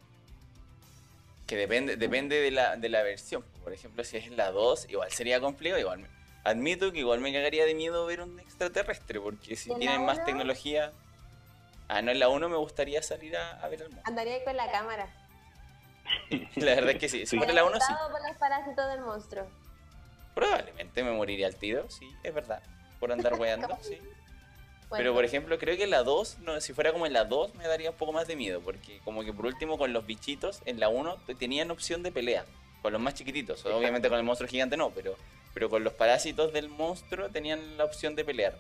[1.46, 3.44] que depende, depende de la, de la versión.
[3.62, 6.08] Por ejemplo, si es la 2, igual sería complejo, igual me-
[6.42, 9.80] admito que igual me cagaría de miedo ver un extraterrestre, porque si ¿Y en la
[9.80, 10.90] tienen más tecnología.
[11.86, 14.02] Ah, no, en la 1 me gustaría salir a, a ver al monstruo.
[14.10, 15.06] Andaría ahí con la cámara.
[16.56, 17.20] La verdad es que sí.
[17.20, 17.36] Si Sí.
[17.38, 17.92] fuera la 1, sí.
[18.10, 19.46] Por los parásitos del monstruo.
[20.36, 22.62] Probablemente me moriría al tiro, sí, es verdad.
[23.00, 23.96] Por andar weando, sí.
[24.90, 27.24] Bueno, Pero por ejemplo, creo que en la 2, no, si fuera como en la
[27.24, 28.60] 2, me daría un poco más de miedo.
[28.60, 32.12] Porque como que por último con los bichitos, en la 1 te- tenían opción de
[32.12, 32.44] pelea.
[32.82, 33.64] Con los más chiquititos.
[33.64, 35.16] Obviamente con el monstruo gigante no, pero,
[35.54, 38.56] pero con los parásitos del monstruo tenían la opción de pelear.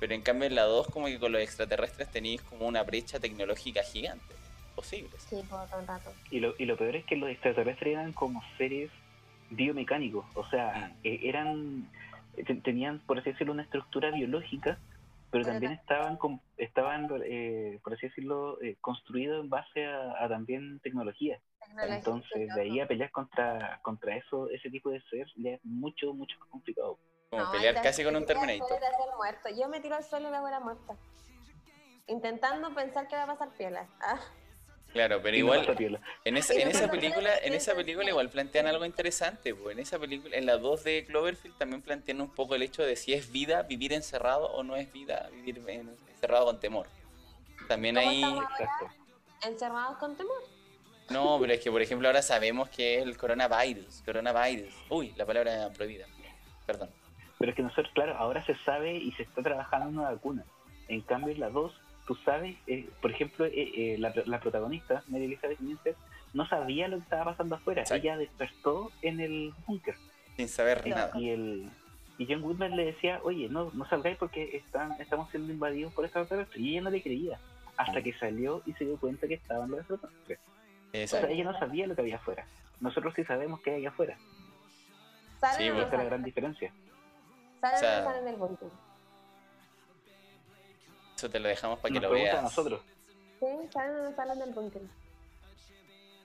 [0.00, 3.20] Pero en cambio en la 2 como que con los extraterrestres tenéis como una brecha
[3.20, 4.34] tecnológica gigante.
[4.74, 5.10] Posible.
[5.18, 5.36] sí.
[5.36, 6.12] Sí, por todo el rato.
[6.30, 8.90] Y lo, y lo peor es que los extraterrestres eran como seres
[9.50, 11.06] biomecánicos, o sea, Mm.
[11.06, 11.90] eh, eran
[12.46, 14.78] te- tenían, por así decirlo, una estructura biológica
[15.32, 20.28] pero también estaban, com- estaban eh, por así decirlo, eh, construidos en base a, a
[20.28, 21.38] también tecnología.
[21.60, 25.64] Tecnología, Entonces, de ahí a pelear contra, contra eso, ese tipo de ser, ya es
[25.64, 26.98] mucho, mucho más complicado.
[27.30, 28.80] Como No, pelear casi con un Terminator.
[29.56, 30.96] Yo me tiro al suelo y la fuera muerta.
[32.08, 33.86] Intentando pensar que va a pasar piola.
[34.00, 34.18] Ah,
[34.92, 35.64] Claro, pero igual
[36.24, 39.98] en esa, en esa película, en esa película igual plantean algo interesante, pues en esa
[40.00, 43.30] película, en la 2 de Cloverfield también plantean un poco el hecho de si es
[43.30, 46.86] vida vivir encerrado o no es vida vivir en- encerrado con temor.
[47.68, 48.24] También ¿Cómo ahí,
[49.42, 50.42] encerrados con temor.
[51.08, 54.74] no, pero es que por ejemplo ahora sabemos que es el coronavirus, coronavirus.
[54.88, 56.06] Uy, la palabra prohibida.
[56.66, 56.90] Perdón.
[57.38, 60.44] Pero es que nosotros, claro, ahora se sabe y se está trabajando en una vacuna.
[60.88, 61.72] En cambio, en la 2,
[62.10, 65.94] tú sabes, eh, por ejemplo, eh, eh, la, la protagonista, Mary Elizabeth Winstead,
[66.34, 67.82] no sabía lo que estaba pasando afuera.
[67.82, 68.02] Exacto.
[68.04, 69.94] Ella despertó en el búnker.
[70.36, 71.12] Sin saber Y, nada.
[71.14, 71.70] y el
[72.18, 76.04] y John Goodman le decía, oye, no, no salgáis porque están, estamos siendo invadidos por
[76.04, 76.60] extraterrestres.
[76.60, 77.38] Y ella no le creía.
[77.76, 80.40] Hasta que salió y se dio cuenta que estaban los extraterrestres.
[80.92, 82.44] O sea, ella no sabía lo que había afuera.
[82.80, 84.16] Nosotros sí sabemos qué hay afuera.
[85.38, 85.86] ¿Salen Sí, pues.
[85.86, 86.72] Esa es la gran diferencia.
[87.60, 88.68] ¿Salen O sea, salen del búnker?
[91.20, 92.38] Eso te lo dejamos para que Nos lo veas.
[92.38, 92.80] a nosotros,
[93.40, 94.80] Sí, ¿salen o no salen del búnker?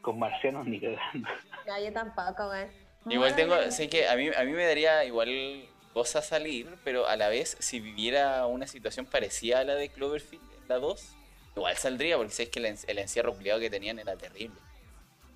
[0.01, 1.27] con marcianos ni cagando.
[1.67, 2.67] No, yo tampoco, güey.
[3.09, 7.17] Igual tengo, sé que a mí, a mí me daría igual cosa salir, pero a
[7.17, 11.13] la vez, si viviera una situación parecida a la de Cloverfield, la 2,
[11.57, 14.55] igual saldría, porque sabes que el, en- el encierro culiado que tenían era terrible.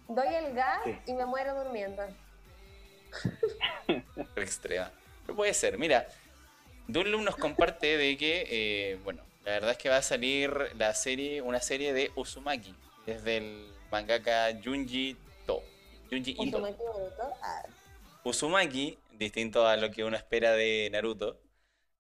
[0.08, 0.98] Doy el gas Sí.
[1.08, 2.04] y me muero durmiendo.
[3.88, 4.02] Pero
[4.38, 4.90] extrema.
[5.26, 6.08] Pero puede ser, mira,
[6.88, 10.94] Dunlum nos comparte de que, eh, bueno, la verdad es que va a salir la
[10.94, 12.76] serie, una serie de Uzumaki,
[13.08, 15.18] desde el mangaka Junji
[15.48, 15.64] To.
[16.12, 16.44] Junji Ito.
[16.44, 16.84] Uzumaki.
[17.42, 17.64] Ah,
[18.24, 21.40] Uzumaki, distinto a lo que uno espera de Naruto.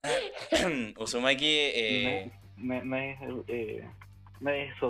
[1.00, 3.18] Uzumaki eh, No, no es,
[3.48, 4.82] eh, es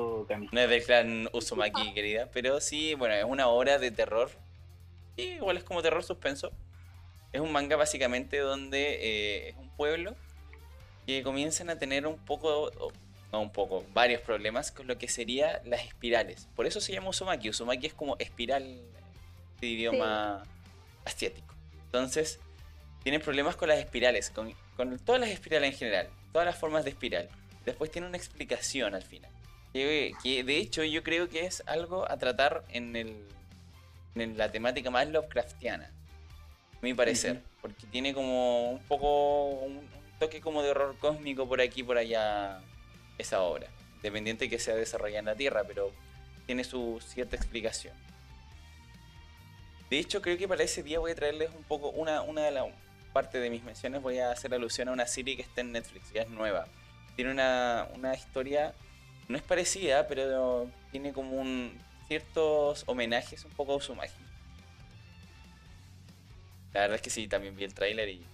[0.52, 4.32] no es del clan Uzumaki, querida, pero sí, bueno, es una obra de terror.
[5.16, 6.52] Sí, igual es como terror suspenso.
[7.32, 10.14] Es un manga básicamente donde eh, es un pueblo
[11.18, 12.72] que comienzan a tener un poco,
[13.32, 16.48] no un poco, varios problemas con lo que sería las espirales.
[16.56, 17.50] Por eso se llama Uzumaki.
[17.50, 18.80] Uzumaki es como espiral
[19.60, 20.44] de idioma
[21.06, 21.56] asiático.
[21.86, 22.40] Entonces,
[23.02, 26.84] tienen problemas con las espirales, con, con todas las espirales en general, todas las formas
[26.84, 27.28] de espiral.
[27.66, 29.32] Después tiene una explicación al final.
[29.74, 33.16] Que, que, de hecho yo creo que es algo a tratar en, el,
[34.16, 40.42] en la temática más Lovecraftiana, a mi parecer, porque tiene como un poco un toque
[40.42, 42.62] como de horror cósmico por aquí por allá
[43.18, 43.68] esa obra,
[44.02, 45.92] dependiente que sea desarrollada en la Tierra, pero
[46.46, 47.96] tiene su cierta explicación.
[49.90, 52.52] De hecho, creo que para ese día voy a traerles un poco, una, una de
[52.52, 52.66] las
[53.14, 56.12] parte de mis menciones voy a hacer alusión a una serie que está en Netflix,
[56.14, 56.68] ya es nueva.
[57.16, 58.74] Tiene una, una historia,
[59.28, 64.14] no es parecida, pero tiene como un ciertos homenajes un poco a Uzumaki.
[66.74, 68.26] La verdad es que sí, también vi el tráiler y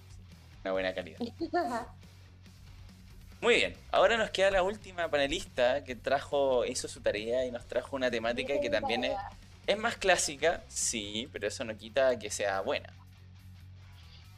[0.65, 1.19] una buena calidad.
[3.41, 7.67] Muy bien, ahora nos queda la última panelista que trajo, hizo su tarea y nos
[7.67, 9.15] trajo una temática que también es,
[9.67, 12.89] es más clásica, sí, pero eso no quita que sea buena.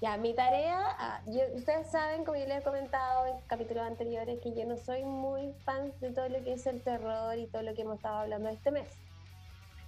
[0.01, 4.39] Ya, mi tarea, ah, yo- ustedes saben, como yo les he comentado en capítulos anteriores,
[4.43, 7.61] que yo no soy muy fan de todo lo que es el terror y todo
[7.61, 8.87] lo que hemos estado hablando este mes.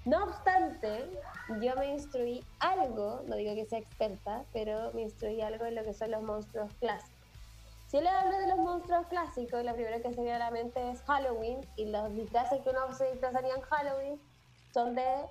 [0.06, 1.10] No obstante,
[1.62, 5.84] yo me instruí algo, no digo que sea experta, pero me instruí algo en lo
[5.84, 7.20] que son los monstruos clásicos.
[7.88, 10.92] Si les hablo de los monstruos clásicos, lo primero que se viene a la mente
[10.92, 14.22] es Halloween, y los disfraces que uno se disfrazaría en Halloween
[14.74, 15.26] son de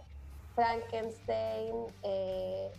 [0.55, 2.73] Frankenstein, eh,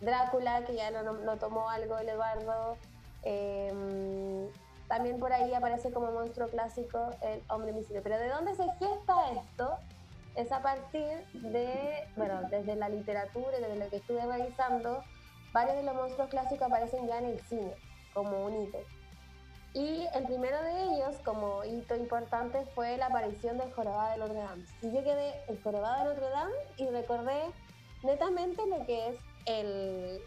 [0.00, 2.76] Drácula, que ya lo, lo tomó algo el Eduardo.
[3.22, 4.46] em,
[4.88, 8.02] también por ahí aparece como monstruo clásico el hombre invisible.
[8.02, 9.78] Pero ¿de dónde se gesta esto?
[10.34, 15.04] Es a partir de, bueno, desde la literatura y desde lo que estuve revisando,
[15.52, 17.72] varios de los monstruos clásicos aparecen ya en el cine,
[18.12, 18.78] como un hito.
[19.74, 24.38] Y el primero de ellos, como hito importante, fue la aparición del jorobado de Notre
[24.38, 24.64] Dame.
[24.82, 27.42] Y yo quedé el jorobado de Notre Dame y recordé
[28.04, 29.16] netamente lo que es
[29.46, 30.20] el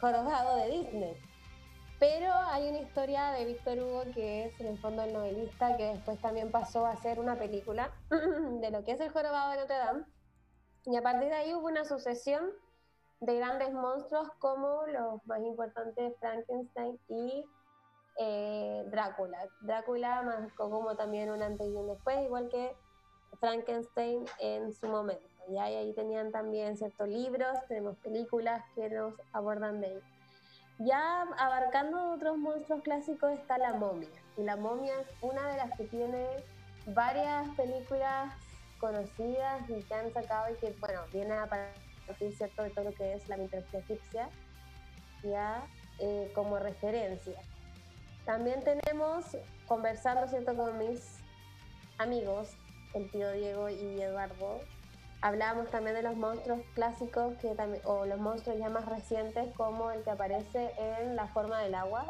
[0.00, 1.16] jorobado de Disney.
[2.00, 5.84] Pero hay una historia de Víctor Hugo que es en el fondo el novelista que
[5.84, 9.76] después también pasó a hacer una película de lo que es el jorobado de Notre
[9.76, 10.04] Dame.
[10.86, 12.50] Y a partir de ahí hubo una sucesión
[13.20, 17.44] de grandes monstruos como los más importantes Frankenstein y
[18.16, 19.46] eh, Drácula.
[19.60, 22.74] Drácula marcó como también un antes y un después, igual que
[23.40, 25.28] Frankenstein en su momento.
[25.50, 30.19] Y ahí tenían también ciertos libros, tenemos películas que nos abordan de ello.
[30.80, 34.08] Ya abarcando otros monstruos clásicos está la momia.
[34.38, 36.26] Y la momia es una de las que tiene
[36.86, 38.32] varias películas
[38.78, 42.62] conocidas y que han sacado y que, bueno, viene a partir ¿cierto?
[42.62, 44.30] de todo lo que es la mitología egipcia,
[45.22, 45.66] ya
[45.98, 47.38] eh, como referencia.
[48.24, 49.36] También tenemos,
[49.68, 50.56] conversando ¿cierto?
[50.56, 51.18] con mis
[51.98, 52.56] amigos,
[52.94, 54.62] el tío Diego y Eduardo,
[55.22, 59.90] hablábamos también de los monstruos clásicos que también, o los monstruos ya más recientes como
[59.90, 62.06] el que aparece en la forma del agua.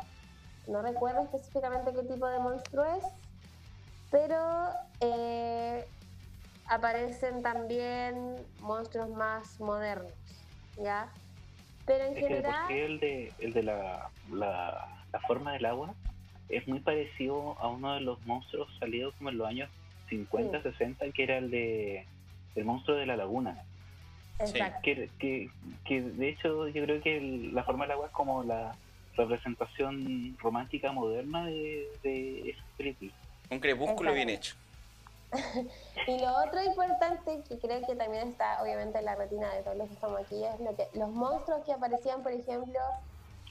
[0.69, 3.05] No recuerdo específicamente qué tipo de monstruo es,
[4.11, 4.71] pero
[5.01, 5.85] eh,
[6.67, 10.13] aparecen también monstruos más modernos,
[10.81, 11.11] ¿ya?
[11.87, 12.71] Pero en general...
[12.71, 15.95] el de, el de la, la, la, forma del agua
[16.49, 19.71] es muy parecido a uno de los monstruos salidos como en los años
[20.09, 22.07] 50, 60, que era el de
[22.55, 23.65] el monstruo de la laguna.
[24.39, 24.81] Exacto.
[24.83, 25.51] Que, que,
[25.85, 28.75] que, de hecho yo creo que la forma del agua es como la
[29.17, 33.13] representación romántica moderna de, de esa película.
[33.51, 34.55] Un crepúsculo bien hecho.
[36.07, 39.77] y lo otro importante que creo que también está obviamente en la retina de todos
[39.77, 42.81] los que estamos aquí es lo que los monstruos que aparecían por ejemplo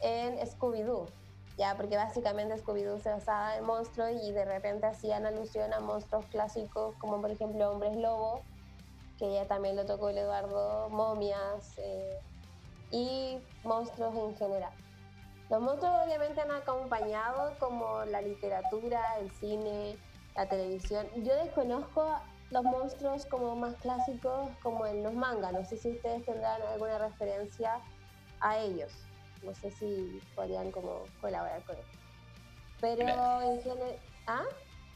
[0.02, 1.08] en Scooby-Doo
[1.58, 6.26] ya porque básicamente Scooby-Doo se basaba en monstruos y de repente hacían alusión a monstruos
[6.26, 8.42] clásicos como por ejemplo hombres lobo
[9.20, 12.20] que ya también lo tocó el Eduardo momias eh,
[12.92, 14.74] y monstruos en general
[15.50, 19.98] los monstruos obviamente han acompañado como la literatura el cine
[20.36, 21.08] la televisión.
[21.18, 22.08] Yo desconozco
[22.52, 25.52] los monstruos como más clásicos como en los mangas.
[25.52, 27.82] No sé si ustedes tendrán alguna referencia
[28.40, 28.92] a ellos.
[29.44, 31.98] No sé si podrían como colaborar con eso.
[32.80, 34.00] Pero en general...
[34.28, 34.44] ¿Ah?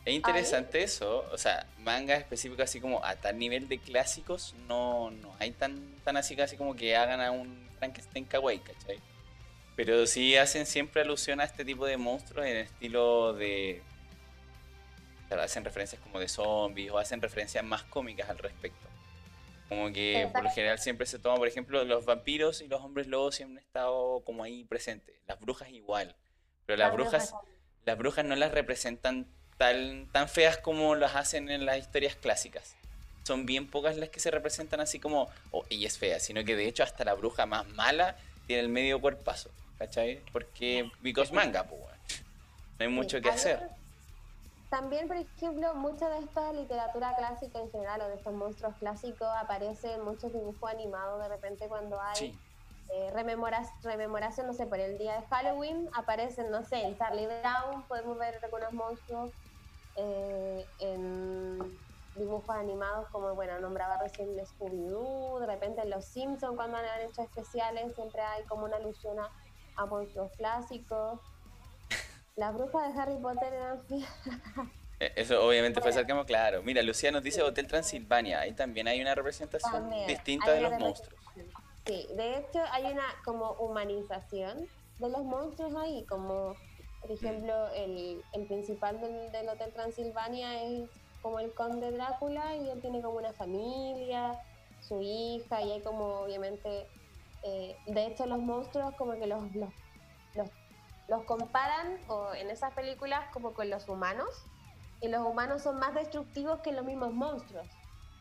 [0.06, 5.12] Es interesante eso, o sea, manga específico así como a tal nivel de clásicos no,
[5.12, 9.00] no hay tan, tan así casi como que hagan a un Frankenstein kawaii, ¿cachai?
[9.78, 13.82] Pero sí hacen siempre alusión a este tipo de monstruos en estilo de
[15.42, 18.88] hacen referencias como de zombies o hacen referencias más cómicas al respecto.
[19.70, 23.08] Como que por lo general siempre se toma, por ejemplo, los vampiros y los hombres
[23.08, 25.16] lobos siempre han estado como ahí presentes.
[25.26, 26.16] Las brujas igual.
[26.66, 27.34] Pero las, brujas,
[27.86, 29.28] las brujas no las representan
[29.58, 32.76] tan, tan feas como las hacen en las historias clásicas.
[33.24, 36.56] Son bien pocas las que se representan así como, oh, ella es fea, sino que
[36.56, 38.18] de hecho hasta la bruja más mala
[38.48, 40.22] tiene el medio cuerpazo, ¿cachai?
[40.32, 41.82] Porque, because manga, pues,
[42.80, 43.70] no hay mucho que hacer
[44.74, 49.28] también, por ejemplo, mucha de esta literatura clásica en general o de estos monstruos clásicos
[49.38, 52.36] aparecen muchos dibujos animados de repente cuando hay
[52.92, 57.84] eh, rememoración, no sé, por el día de Halloween aparecen, no sé, en Charlie Brown
[57.84, 59.30] podemos ver algunos monstruos
[59.96, 61.78] eh, en
[62.16, 67.22] dibujos animados como, bueno, nombraba recién Scooby-Doo, de repente en Los Simpsons cuando han hecho
[67.22, 69.30] especiales siempre hay como una alusión a,
[69.76, 71.20] a monstruos clásicos.
[72.36, 73.82] Las brujas de Harry Potter eran
[75.00, 76.62] eh, Eso obviamente fue cercano, claro.
[76.64, 78.42] Mira, Lucía nos dice Hotel Transilvania.
[78.42, 81.20] Ahí también hay una representación distinta de los monstruos.
[81.86, 86.56] Sí, de hecho hay una como humanización de los monstruos ahí, como
[87.04, 90.90] por ejemplo el, el principal del, Hotel Transilvania es
[91.22, 94.42] como el conde Drácula y él tiene como una familia,
[94.82, 96.88] su hija y hay como obviamente,
[97.44, 99.70] eh, de hecho los monstruos como que los, los
[101.08, 104.30] los comparan o en esas películas como con los humanos
[105.02, 107.68] y los humanos son más destructivos que los mismos monstruos.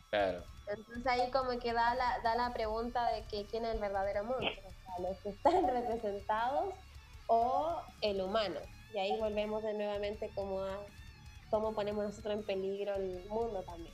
[0.09, 0.43] Claro.
[0.67, 4.25] Entonces ahí como que da la, da la pregunta de que quién es el verdadero
[4.25, 6.73] monstruo, los que están representados
[7.27, 8.59] o el humano.
[8.93, 10.79] Y ahí volvemos de nuevamente como a
[11.49, 13.93] cómo ponemos nosotros en peligro el mundo también.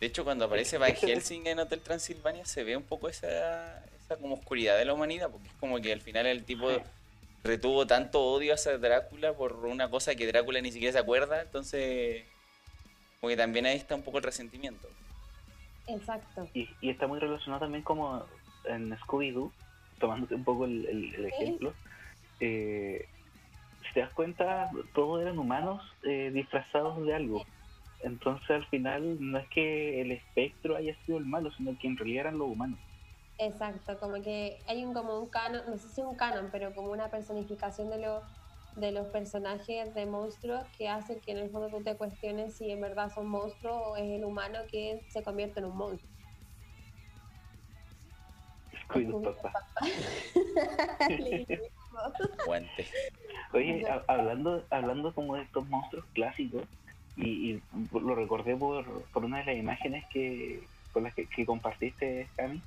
[0.00, 4.16] De hecho, cuando aparece Van Helsing en Hotel Transilvania se ve un poco esa, esa
[4.16, 6.68] como oscuridad de la humanidad, porque es como que al final el tipo
[7.42, 12.24] retuvo tanto odio hacia Drácula por una cosa que Drácula ni siquiera se acuerda, entonces
[13.20, 14.88] como que también ahí está un poco el resentimiento.
[15.86, 16.48] Exacto.
[16.54, 18.24] Y, está muy relacionado también como
[18.64, 19.52] en Scooby-Doo,
[19.98, 21.74] tomándote un poco el, ejemplo.
[22.40, 23.06] Eh,
[23.82, 27.44] si te das cuenta, todos eran humanos eh, disfrazados de algo.
[28.02, 31.96] Entonces al final no es que el espectro haya sido el malo, sino que en
[31.96, 32.78] realidad eran los humanos.
[33.38, 36.92] Exacto, como que hay un como un canon, no sé si un canon, pero como
[36.92, 38.22] una personificación de los
[38.72, 42.70] de los personajes de monstruos que hace que en el fondo tú te cuestiones si
[42.70, 46.14] en verdad son monstruos o es el humano que se convierte en un monstruo.
[53.52, 56.64] Oye, hablando, hablando como de estos monstruos clásicos,
[57.16, 57.60] y,
[57.92, 60.62] lo recordé por, por, una de las imágenes que
[60.92, 62.60] con las que, compartiste, Cami,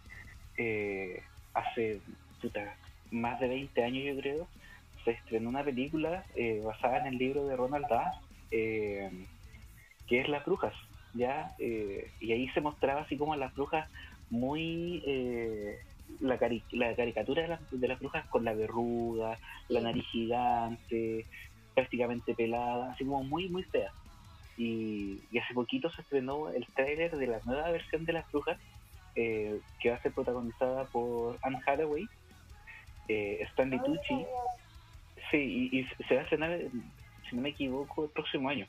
[0.57, 1.23] eh,
[1.53, 2.01] hace
[3.11, 4.47] más de 20 años yo creo,
[5.03, 8.13] se estrenó una película eh, basada en el libro de Ronald Dahl,
[8.51, 9.09] eh,
[10.07, 10.73] que es Las Brujas,
[11.13, 11.53] ¿ya?
[11.59, 13.89] Eh, y ahí se mostraba así como las brujas
[14.29, 15.03] muy...
[16.19, 21.25] la, cari- la caricatura de, las- de las brujas con la verruga, la nariz gigante,
[21.73, 23.91] prácticamente pelada, así como muy, muy fea.
[24.57, 28.59] Y, y hace poquito se estrenó el tráiler de la nueva versión de las brujas,
[29.15, 32.07] eh, que va a ser protagonizada por Anne Hathaway,
[33.07, 34.25] eh, Stanley Tucci,
[35.31, 36.59] sí, y, y se va a estrenar,
[37.29, 38.67] si no me equivoco, el próximo año.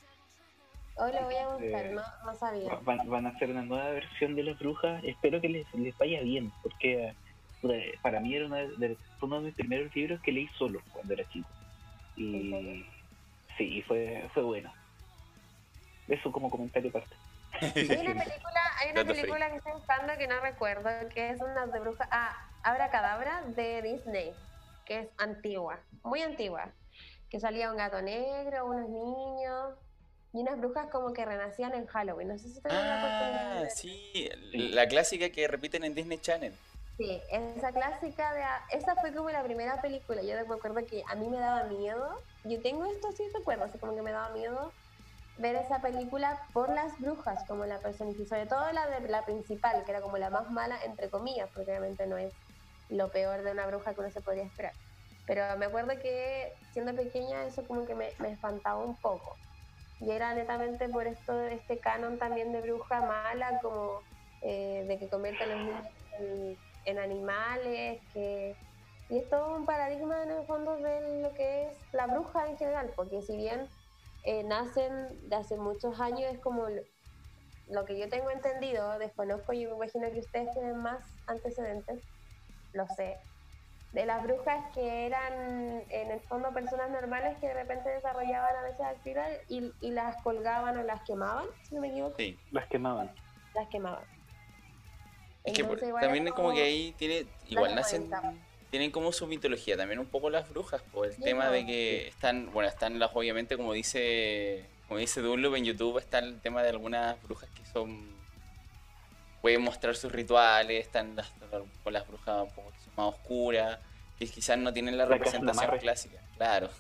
[0.96, 2.78] Hoy lo voy a buscar, Eh, no, no sabía.
[2.82, 6.20] Van, van a hacer una nueva versión de las brujas, espero que les, les vaya
[6.22, 7.14] bien, porque
[8.02, 11.28] para mí era una de- uno de mis primeros libros que leí solo cuando era
[11.30, 11.48] chico.
[12.16, 12.86] ¿En Y
[13.58, 14.72] sí, fue, fue bueno.
[16.08, 17.14] Eso como comentario aparte.
[17.60, 21.66] Hay una película, hay una película que estoy buscando que no recuerdo, que es una
[21.66, 22.08] de brujas.
[22.10, 24.32] Ah, Abra Cadabra de Disney,
[24.84, 26.72] que es antigua, muy antigua.
[27.30, 29.74] Que salía un gato negro, unos niños
[30.32, 32.28] y unas brujas como que renacían en Halloween.
[32.28, 33.70] No sé si tuvieron la oportunidad de Ah, ver.
[33.70, 36.52] sí, la clásica que repiten en Disney Channel.
[36.96, 38.42] Sí, esa clásica de...
[38.78, 40.22] Esa fue como la primera película.
[40.22, 42.24] Yo me acuerdo que a mí me daba miedo.
[42.44, 44.74] Yo tengo esto sí recuerdo, así como que me daba miedo
[45.36, 48.28] ver esa película por las brujas, como la personificación.
[48.28, 51.72] Sobre todo la de la principal, que era como la más mala, entre comillas, porque
[51.72, 52.32] obviamente no es
[52.88, 54.74] lo peor de una bruja que uno se podría esperar.
[55.26, 59.40] Pero me acuerdo que siendo pequeña eso como que me, me espantaba un poco.
[59.98, 64.02] Y era netamente por esto, este canon también de bruja mala, como
[64.42, 65.86] eh, de que convierte los niños
[66.20, 68.56] en, en animales, que...
[69.08, 72.56] Y es todo un paradigma en el fondo de lo que es la bruja en
[72.56, 73.68] general, porque si bien
[74.22, 76.82] eh, nacen de hace muchos años, es como lo,
[77.66, 82.02] lo que yo tengo entendido, desconozco, yo me imagino que ustedes tienen más antecedentes,
[82.72, 83.18] lo sé,
[83.92, 88.62] de las brujas que eran en el fondo personas normales que de repente desarrollaban a
[88.62, 92.40] veces actividad y, y las colgaban o las quemaban, si no me equivoco, Sí.
[92.50, 93.14] Las quemaban.
[93.54, 94.04] las quemaban.
[95.44, 98.10] Es que por- Entonces, igual también es es como que ahí tiene, igual nacen,
[98.70, 102.08] tienen como su mitología, también un poco las brujas, por el Sí, tema de que
[102.08, 106.62] están, bueno, están las, obviamente, como dice, como dice Dunlop en YouTube, está el tema
[106.62, 108.14] de algunas brujas que son,
[109.42, 111.30] pueden mostrar sus rituales, están las,
[111.82, 113.78] con las brujas un poco más oscuras,
[114.18, 116.70] que quizás no tienen la hacen representación clásica, claro.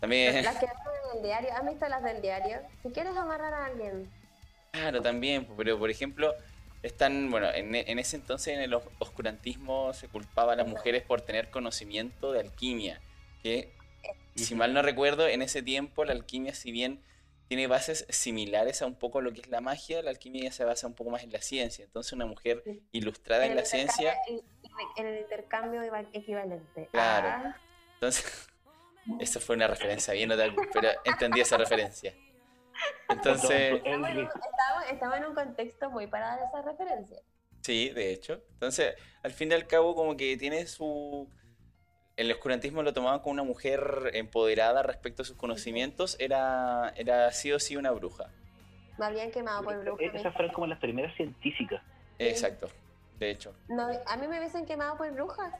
[0.00, 0.82] También, Las que vemos
[1.12, 2.58] en el diario, ¿has visto las del diario?
[2.82, 4.10] Si quieres amarrar a alguien,
[4.72, 6.34] Claro, también, pero por ejemplo,
[6.82, 10.66] están, bueno, en, e- en ese entonces en el os- oscurantismo se culpaba a las
[10.66, 13.00] mujeres por tener conocimiento de alquimia,
[13.42, 13.72] que
[14.36, 17.02] si mal no recuerdo, en ese tiempo la alquimia, si bien
[17.48, 20.64] tiene bases similares a un poco lo que es la magia, la alquimia ya se
[20.64, 21.84] basa un poco más en la ciencia.
[21.84, 24.14] Entonces una mujer ilustrada en la ciencia,
[24.96, 25.82] En el intercambio
[26.12, 26.88] equivalente.
[26.92, 27.28] Claro.
[27.28, 27.60] Ah,
[27.94, 28.48] entonces,
[29.18, 32.14] eso fue una referencia bien notable, pero entendí esa referencia.
[33.08, 33.74] Entonces...
[33.74, 37.18] estamos, en, estamos- estamos en un contexto muy para dar esa referencia.
[37.62, 38.42] Sí, de hecho.
[38.52, 41.28] Entonces, al fin y al cabo, como que tiene su...
[42.16, 47.52] El oscurantismo lo tomaban como una mujer empoderada respecto a sus conocimientos, era, era sí
[47.52, 48.30] o sí una bruja.
[48.98, 50.04] Me habían quemado por bruja.
[50.12, 51.80] Esas fueron como las primeras científicas.
[52.18, 52.68] Exacto,
[53.20, 53.54] de hecho.
[53.68, 55.54] No, a mí me hubiesen quemado por brujas.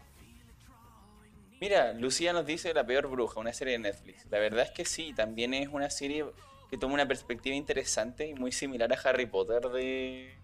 [1.60, 4.26] Mira, Lucía nos dice La peor bruja, una serie de Netflix.
[4.26, 6.24] La verdad es que sí, también es una serie
[6.70, 10.36] que toma una perspectiva interesante y muy similar a Harry Potter de,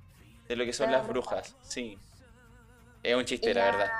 [0.48, 1.56] de lo que son las brujas.
[1.62, 1.98] Sí.
[3.02, 3.90] Es un chiste, la verdad.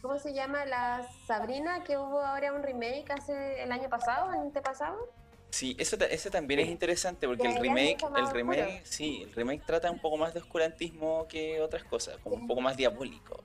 [0.00, 0.64] ¿Cómo se llama?
[0.66, 5.08] La Sabrina, que hubo ahora un remake hace el año pasado, el antepasado.
[5.50, 8.32] Sí, eso, eso también es interesante porque el remake, el oscuro.
[8.32, 12.46] remake, sí, el remake trata un poco más de oscurantismo que otras cosas, como un
[12.46, 13.44] poco más diabólico.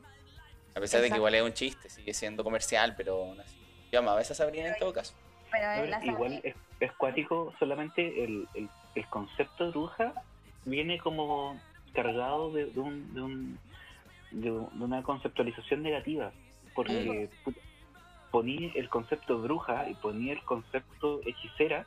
[0.74, 3.58] A pesar de que igual es un chiste, sigue siendo comercial, pero aún así.
[3.92, 5.14] Yo amaba esa Sabrina en todo caso.
[5.52, 5.84] Pero ¿no?
[5.84, 10.14] es la Igual es, es cuático, solamente el, el, el concepto de bruja
[10.66, 11.60] viene como
[11.94, 13.60] cargado de, de un, de, un,
[14.32, 16.32] de, un- de una conceptualización negativa.
[16.76, 17.60] Porque puta,
[18.32, 21.86] poní el concepto bruja y poní el concepto hechicera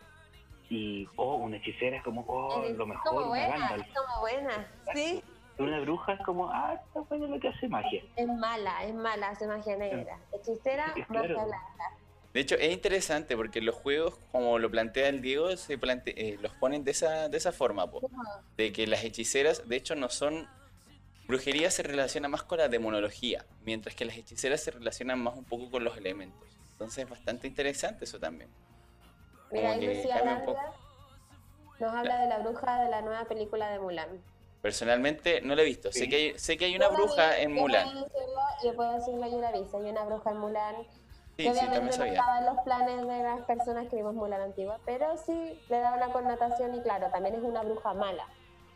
[0.69, 4.69] y, oh, una hechicera es como, oh, Es lo mejor, una buena, es como buena.
[4.95, 5.23] Sí,
[5.59, 8.03] Una bruja es como, ah, está bueno lo que hace magia.
[8.17, 10.19] es mala, es mala, hace magia negra.
[10.33, 11.35] Hechicera, Es magia claro.
[11.47, 11.97] blanca.
[12.33, 16.39] De hecho, es interesante porque los juegos, como lo plantea el Diego, se plante- eh,
[16.41, 18.09] los ponen de esa, de esa forma, po.
[18.57, 20.49] de que las hechiceras, de hecho, no son...
[21.27, 25.45] Brujería se relaciona más con la demonología, mientras que las hechiceras se relacionan más un
[25.45, 26.49] poco con los elementos.
[26.73, 28.51] Entonces es bastante interesante eso también.
[29.53, 30.17] Mira, Como ahí que Lucía.
[30.17, 30.73] Aranda
[31.79, 34.09] nos habla de la bruja de la nueva película de Mulan.
[34.61, 35.93] Personalmente no la he visto.
[35.93, 37.89] Sé que hay, sé que hay una Yo la bruja en Mulan.
[38.65, 39.59] Yo puedo decirlo, yo la vi.
[39.73, 40.75] Hay una bruja en Mulan
[41.43, 44.15] Sí, que sí, también obviamente no estaba en los planes de las personas que vimos
[44.15, 48.27] Mulan antigua, pero sí le da una connotación y claro, también es una bruja mala.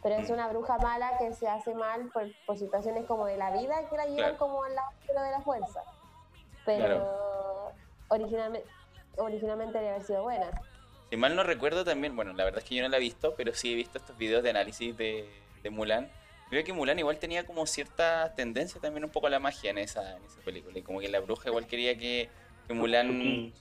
[0.03, 3.51] Pero es una bruja mala que se hace mal por, por situaciones como de la
[3.53, 4.37] vida que la llevan Claro.
[4.37, 5.83] como al lado de la fuerza.
[6.67, 7.73] Pero
[8.09, 8.69] originalmente,
[9.17, 10.51] originalmente debe haber sido buena.
[11.11, 13.35] Si mal no recuerdo también, bueno, la verdad es que yo no la he visto,
[13.37, 15.29] pero sí he visto estos videos de análisis de,
[15.63, 16.11] de Mulan.
[16.51, 19.79] Creo que Mulan igual tenía como cierta tendencia también un poco a la magia en
[19.79, 20.79] esa, en esa película.
[20.79, 22.29] Y como que la bruja igual quería que,
[22.67, 23.53] que Mulan,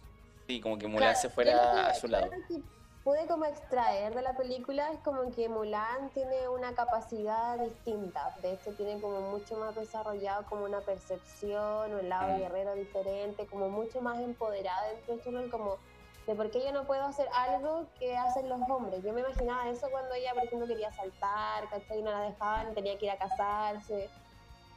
[0.48, 2.30] sí, como que Mulan Claro, se fuera que- a su lado.
[2.48, 2.64] que
[3.04, 8.34] pude como extraer de la película es como que Mulan tiene una capacidad distinta.
[8.42, 12.40] De hecho, tiene como mucho más desarrollado como una percepción, un lado Mm.
[12.40, 15.80] guerrero diferente, como mucho más empoderada dentro de Chulul, como
[16.26, 19.04] de por qué yo no puedo hacer algo que hacen los hombres.
[19.04, 22.02] Yo me imaginaba eso cuando ella, por ejemplo, quería saltar, ¿cachai?
[22.02, 24.10] No la dejaban, tenía que ir a casarse.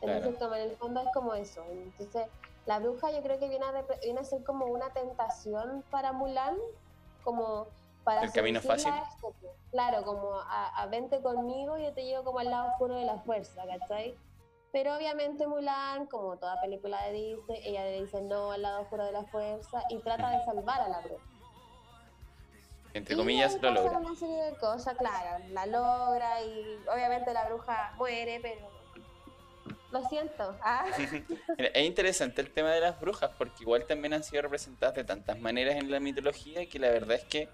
[0.01, 0.39] Entonces, Claro.
[0.41, 1.65] como en el fondo es como eso.
[1.71, 2.27] Entonces,
[2.67, 6.57] la bruja yo creo que viene a, viene a ser como una tentación para Mulan,
[7.25, 7.67] como
[8.05, 8.93] para El camino fácil.
[8.93, 9.53] a esto, pues.
[9.71, 13.19] Claro, como a, a vente conmigo, yo te llevo como al lado oscuro de la
[13.19, 14.17] fuerza, ¿cachai?
[14.73, 19.05] Pero obviamente Mulan, como toda película de Disney, ella le dice no al lado oscuro
[19.05, 21.25] de la fuerza y trata de salvar a la bruja.
[22.95, 23.99] Entre Y comillas, lo logra.
[23.99, 28.69] una serie de cosas, claro, la logra y obviamente la bruja muere, pero
[30.01, 30.57] lo siento.
[30.63, 30.85] Ah.
[31.57, 35.05] Mira, es interesante el tema de las brujas, porque igual también han sido representadas de
[35.05, 37.49] tantas maneras en la mitología que la verdad es que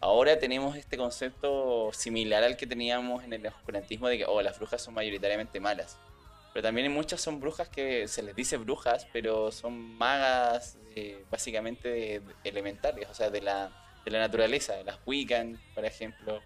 [0.00, 4.58] ahora tenemos este concepto similar al que teníamos en el oscurantismo de que oh, las
[4.58, 5.98] brujas son mayoritariamente malas.
[6.54, 11.24] Pero también hay muchas son brujas que se les dice brujas, pero son magas eh,
[11.30, 13.70] básicamente de- de- elementales, o sea, de la,
[14.04, 14.74] de la naturaleza.
[14.84, 16.40] Las Wiccan, por ejemplo.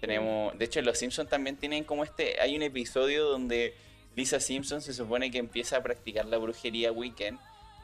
[0.00, 3.74] Tenemos, de hecho, los Simpsons también tienen como este, hay un episodio donde
[4.16, 7.38] Lisa Simpson se supone que empieza a practicar la brujería Wiccan,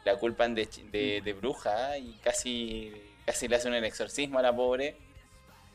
[0.04, 2.92] la culpan de, chi- de, de bruja y casi,
[3.26, 4.96] casi le hacen un exorcismo a la pobre.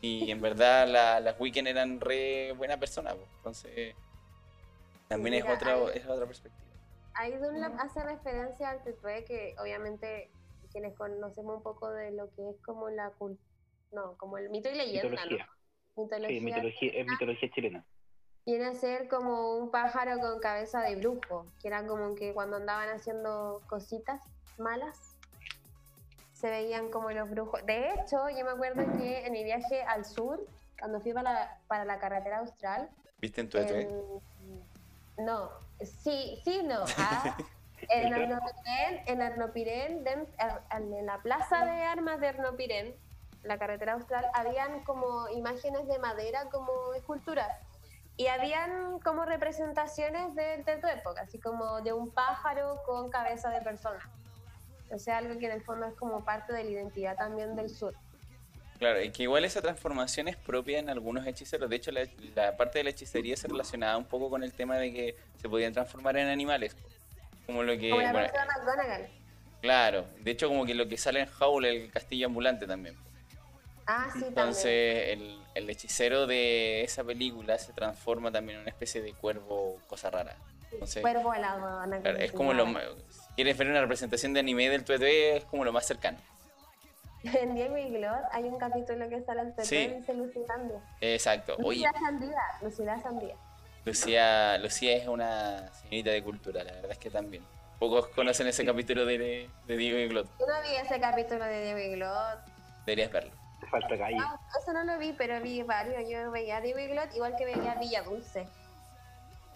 [0.02, 3.96] Y en verdad la- las Wiccan eran re buena persona, entonces
[5.08, 6.64] también es otra, es otra perspectiva.
[7.16, 10.30] Ahí Dunlap hace referencia al Tetué, que obviamente
[10.72, 13.42] quienes conocemos un poco de lo que es como la cultura,
[13.92, 15.48] no, como el mito y leyenda, Mitología.
[15.96, 16.04] ¿no?
[16.04, 16.28] Mitología.
[16.40, 17.86] Sí, mitología, es mitología chilena.
[18.48, 22.56] Viene a ser como un pájaro con cabeza de brujo, que era como que cuando
[22.56, 24.22] andaban haciendo cositas
[24.58, 25.18] malas,
[26.32, 27.66] se veían como los brujos.
[27.66, 30.40] De hecho, yo me acuerdo que en mi viaje al sur,
[30.80, 35.50] cuando fui para la, para la carretera austral, ¿Viste en tu E en- no,
[35.82, 36.86] sí, sí, no.
[36.98, 37.36] Ah,
[37.90, 40.06] en Arnopirén, en Arnopirén,
[40.72, 42.96] en la plaza de armas de Arnopirén,
[43.44, 47.50] la carretera austral, habían como imágenes de madera como esculturas.
[48.18, 53.50] Y habían como representaciones de, de tu época, así como de un pájaro con cabeza
[53.52, 54.00] de persona.
[54.92, 57.70] O sea, algo que en el fondo es como parte de la identidad también del
[57.70, 57.94] sur.
[58.80, 61.70] Claro, y que igual esa transformación es propia en algunos hechiceros.
[61.70, 64.78] De hecho, la, la parte de la hechicería se relacionaba un poco con el tema
[64.78, 66.76] de que se podían transformar en animales.
[67.46, 67.90] Como lo que.
[67.90, 69.10] Como la bueno, McGonagall.
[69.62, 72.96] claro, de hecho, como que lo que sale en Howl, el castillo ambulante también.
[73.88, 74.26] Ah, sí.
[74.28, 79.78] Entonces, el, el hechicero de esa película se transforma también en una especie de cuervo,
[79.88, 80.36] cosa rara.
[80.72, 81.80] Entonces, Cuervo helado.
[81.80, 82.84] Ana claro, es como lo más.
[83.10, 86.18] Si quieres ver una representación de anime del tuete, es como lo más cercano.
[87.24, 89.76] En Diego y Glor hay un capítulo que sale al TT Sí.
[89.78, 90.80] y dice Lucilandia.
[91.02, 91.56] Exacto.
[91.64, 93.36] Oye, Lucila Sandía, Lucila Sandía.
[93.86, 97.44] Lucía, Lucía es una señorita de cultura, la verdad es que también.
[97.80, 100.28] Pocos conocen ese capítulo de, de Diego y Glot.
[100.40, 102.40] Yo no vi ese capítulo de Diego y Glot.
[102.86, 103.32] Deberías verlo.
[103.68, 104.16] Te falta calle.
[104.18, 106.10] No, eso no lo vi, pero vi varios.
[106.10, 108.48] Yo veía Diego y Glot igual que veía Villa Dulce.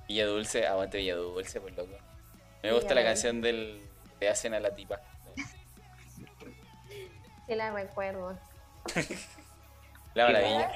[0.07, 1.91] Villa Dulce, aguante Villa Dulce, pues loco.
[2.61, 3.81] Me Villa gusta la canción del
[4.19, 4.99] Le hacen a la tipa.
[7.47, 8.37] Sí la recuerdo.
[10.13, 10.71] La maravilla.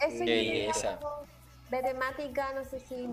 [0.00, 0.70] Eso Qué
[1.00, 1.26] como
[1.70, 3.06] De temática, no sé si...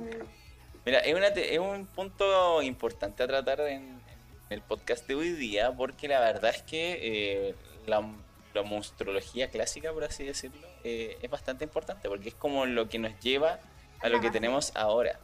[0.85, 4.01] Mira, es, una te- es un punto importante a tratar en, en
[4.49, 6.99] el podcast de hoy día, porque la verdad es que
[7.49, 7.55] eh,
[7.85, 8.01] la,
[8.53, 12.99] la monstruología clásica, por así decirlo, eh, es bastante importante, porque es como lo que
[12.99, 13.59] nos lleva
[14.01, 15.19] a lo que tenemos ahora.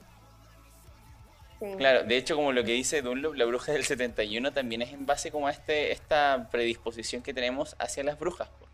[1.60, 1.66] Sí.
[1.78, 5.06] Claro, de hecho, como lo que dice Dunlop, la bruja del 71 también es en
[5.06, 8.50] base como a este, esta predisposición que tenemos hacia las brujas.
[8.50, 8.68] po.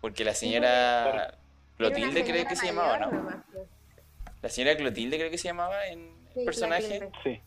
[0.00, 1.36] Porque la señora
[1.76, 3.10] Clotilde creo señora que se llamaba, ¿no?
[3.10, 3.36] nomás.
[4.42, 7.10] La señora Clotilde creo que se llamaba en Sí, el personaje.
[7.22, 7.40] Sí.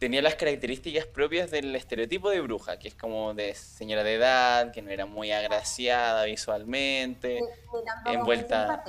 [0.00, 4.72] Tenía las características propias del estereotipo de bruja, que es como de señora de edad,
[4.72, 7.38] que no era muy agraciada visualmente,
[7.70, 8.82] muy envuelta-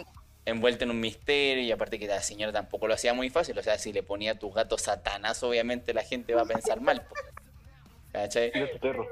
[0.45, 3.61] envuelta en un misterio, y aparte que la señora tampoco lo hacía muy fácil, o
[3.61, 7.05] sea, si le ponía a tu gato Satanás, obviamente la gente va a pensar mal.
[8.13, 8.49] ¿Cachai?
[8.53, 9.05] Era tu perro.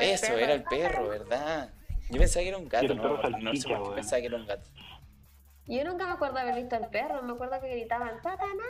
[0.00, 1.68] Eso, era el perro, ¿verdad?
[2.08, 4.46] Yo pensaba que era un gato, no, no sé por qué pensaba que era un
[4.46, 4.70] gato.
[5.66, 8.66] Yo nunca me acuerdo haber visto al perro, me acuerdo que gritaban ¡Satanás!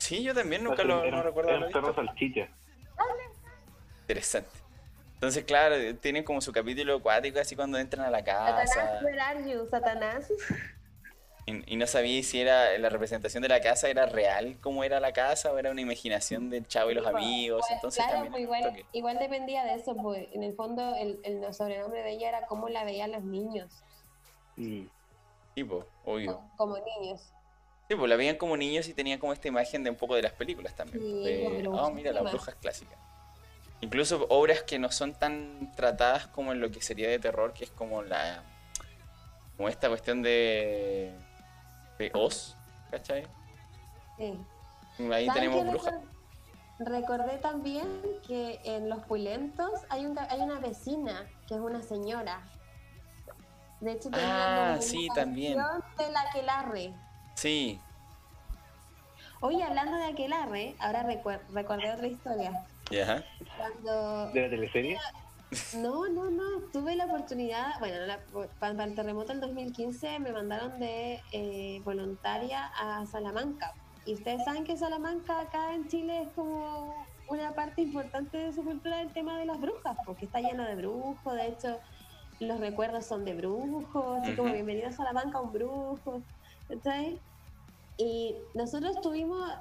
[0.00, 2.48] Sí, yo también nunca lo era, no recuerdo era un perro salchicha.
[4.02, 4.50] Interesante.
[5.14, 8.66] Entonces, claro, tienen como su capítulo acuático así cuando entran a la casa.
[8.66, 10.32] Satanás, where are you, Satanás?
[11.46, 14.98] Y, y no sabía si era la representación de la casa era real, como era
[14.98, 17.60] la casa, o era una imaginación del chavo y los amigos.
[17.60, 18.32] Pues, Entonces claro, también.
[18.32, 22.28] pues igual, igual dependía de eso, pues en el fondo el, el sobrenombre de ella
[22.30, 23.84] era cómo la veían los niños,
[24.56, 24.86] Mm.
[26.04, 26.34] Obvio.
[26.36, 27.30] co- como niños.
[27.90, 30.22] Sí, pues la veían como niños y tenían como esta imagen de un poco de
[30.22, 31.02] las películas también.
[31.02, 32.96] Sí, de, oh, mira, las brujas clásicas.
[33.80, 37.64] Incluso obras que no son tan tratadas como en lo que sería de terror, que
[37.64, 38.44] es como la.
[39.56, 41.12] como esta cuestión de.
[41.98, 42.54] de Oz,
[42.92, 43.26] ¿cachai?
[44.16, 44.38] Sí.
[45.12, 45.92] Ahí ¿Saben tenemos brujas.
[45.94, 46.10] recor-
[46.78, 47.88] Recordé también
[48.24, 52.40] que en Los Pulentos hay, un, hay una vecina que es una señora.
[53.80, 55.58] De hecho, tenía Ah, una sí, también.
[55.98, 56.94] De la Aquelarre.
[57.40, 57.80] Sí,
[59.40, 62.52] Oye, hablando de Aquelarre, ahora recordé otra historia.
[62.90, 63.24] ya.
[63.56, 64.98] Cuando ¿De la teleserie?
[65.76, 66.60] No, no, no.
[66.70, 71.80] Tuve la oportunidad, bueno, la- pa- para, el terremoto del 2015 me mandaron de eh,
[71.82, 73.72] voluntaria a Salamanca.
[74.04, 78.62] Y ustedes saben que Salamanca acá en Chile es como una parte importante de su
[78.62, 81.80] cultura el tema de las brujas, porque está lleno de brujos, de hecho
[82.40, 84.54] los recuerdos son de brujos, así como Ujú.
[84.56, 86.20] bienvenido a Salamanca, un brujo.
[86.68, 87.18] ¿cachai?
[88.00, 89.52] Y nosotros tuvimos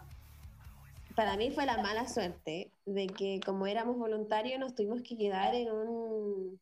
[1.15, 5.53] para mí fue la mala suerte de que como éramos voluntarios nos tuvimos que quedar
[5.53, 6.61] en un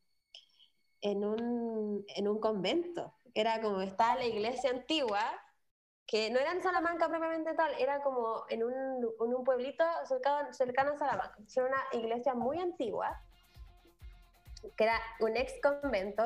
[1.00, 3.14] en un, en un convento.
[3.34, 5.20] Era como estaba la iglesia antigua,
[6.08, 8.74] que no era en Salamanca propiamente tal, era como en un,
[9.20, 11.36] en un pueblito cercano, cercano a Salamanca.
[11.54, 13.22] Era una iglesia muy antigua,
[14.76, 16.24] que era un ex convento.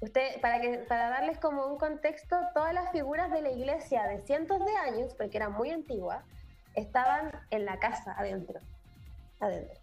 [0.00, 4.74] Usted, para, darles como un contexto, todas las figuras de la iglesia de cientos de
[4.76, 6.24] años, porque era muy antigua,
[6.74, 8.60] estaban en la casa adentro.
[9.40, 9.78] adentro.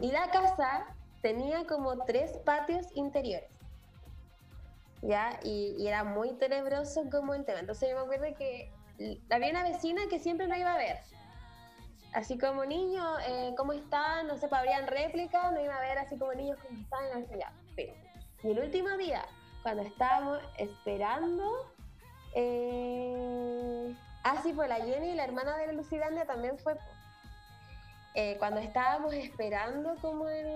[0.00, 0.86] Y la casa
[1.22, 3.50] tenía como tres patios interiores.
[5.02, 5.38] ¿Ya?
[5.44, 7.60] Y, era muy tenebroso como el tema.
[7.60, 8.72] Entonces yo me acuerdo que
[9.30, 10.96] había una vecina que siempre no iba a ver.
[12.12, 14.26] Así como niño, eh, ¿cómo están?
[14.26, 17.26] No sé, pues habrían réplicas, no iba a ver así como niños, ¿cómo están?
[18.44, 19.24] Y el último día,
[19.64, 21.72] cuando estábamos esperando,
[22.34, 23.96] eh...
[24.22, 26.76] ah, sí, pues la Jenny, la hermana de la Lucilandia, también fue.
[28.14, 30.46] Eh, cuando estábamos esperando como el,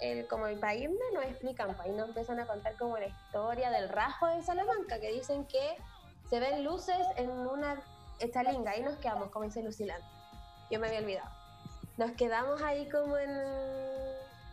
[0.00, 3.06] el como el para irnos, nos explican, pues, ahí nos empiezan a contar como la
[3.06, 5.76] historia del rajo de Salamanca, que dicen que
[6.28, 7.80] se ven luces en una
[8.18, 10.04] estalinga, ahí nos quedamos, como dice Lucilante.
[10.72, 11.30] Yo me había olvidado.
[11.96, 13.30] Nos quedamos ahí como en,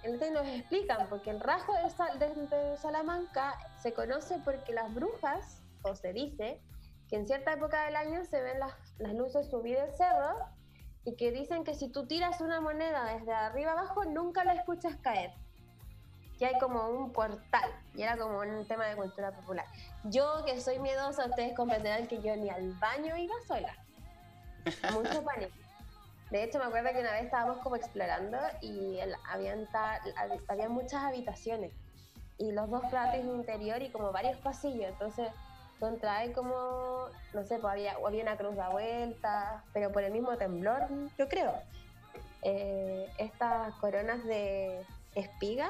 [0.05, 4.73] en y nos explican, porque el rajo de, Sal- de- de Salamanca se conoce porque
[4.73, 6.61] las brujas, o se dice,
[7.09, 10.35] que en cierta época del año se ven las, las luces subir el cerro
[11.03, 14.95] y que dicen que si tú tiras una moneda desde arriba abajo nunca la escuchas
[15.01, 15.31] caer.
[16.39, 19.65] Que hay como un portal y era como un tema de cultura popular.
[20.03, 23.73] Yo que soy miedosa, ustedes comprenderán que yo ni al baño iba sola.
[24.91, 25.53] Mucho pánico.
[26.31, 28.97] De hecho, me acuerdo que una vez estábamos como explorando y
[29.29, 29.67] habían,
[30.47, 31.71] había muchas habitaciones
[32.37, 34.89] y los dos platos interior y como varios pasillos.
[34.89, 35.29] Entonces,
[35.79, 40.35] contrae como, no sé, pues había, había una cruz de vuelta, pero por el mismo
[40.37, 40.87] temblor,
[41.17, 41.53] yo creo.
[42.41, 44.81] Eh, estas coronas de
[45.15, 45.69] espiga,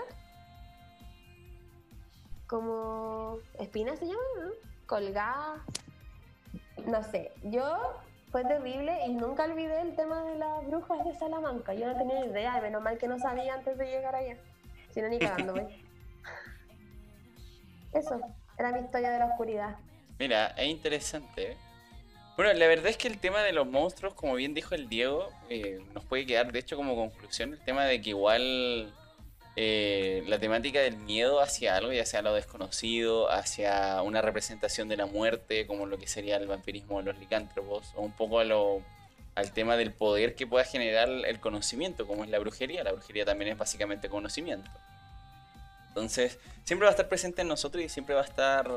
[2.47, 4.51] como espinas se llaman, ¿no?
[4.87, 5.61] Colgadas,
[6.85, 7.99] no sé, yo
[8.35, 11.73] fue terrible y nunca olvidé el tema de las brujas de Salamanca.
[11.73, 14.35] Yo no tenía idea, y menos mal que no sabía antes de llegar allá.
[14.93, 15.81] Si no, ni cagándome.
[17.93, 18.19] Eso,
[18.57, 19.77] era mi historia de la oscuridad.
[20.19, 21.51] Mira, es interesante.
[21.53, 21.57] ¿eh?
[22.35, 25.29] Bueno, la verdad es que el tema de los monstruos, como bien dijo el Diego,
[25.49, 28.93] eh, nos puede quedar, de hecho, como conclusión el tema de que igual
[29.55, 34.97] eh, la temática del miedo hacia algo, ya sea lo desconocido, hacia una representación de
[34.97, 39.51] la muerte, como lo que sería el vampirismo de los licántropos, o un poco al
[39.53, 42.83] tema del poder que pueda generar el conocimiento, como es la brujería.
[42.83, 44.69] La brujería también es básicamente conocimiento.
[45.89, 48.69] Entonces, siempre va a estar presente en nosotros y siempre va a estar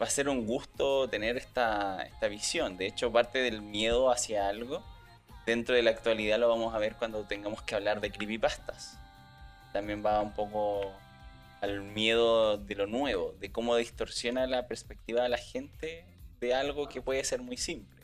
[0.00, 2.76] va a ser un gusto tener esta, esta visión.
[2.76, 4.82] De hecho, parte del miedo hacia algo,
[5.44, 8.99] dentro de la actualidad lo vamos a ver cuando tengamos que hablar de creepypastas.
[9.72, 10.92] También va un poco
[11.60, 16.06] al miedo de lo nuevo, de cómo distorsiona la perspectiva de la gente
[16.40, 18.00] de algo que puede ser muy simple.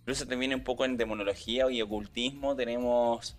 [0.00, 3.36] Incluso también un poco en demonología y ocultismo tenemos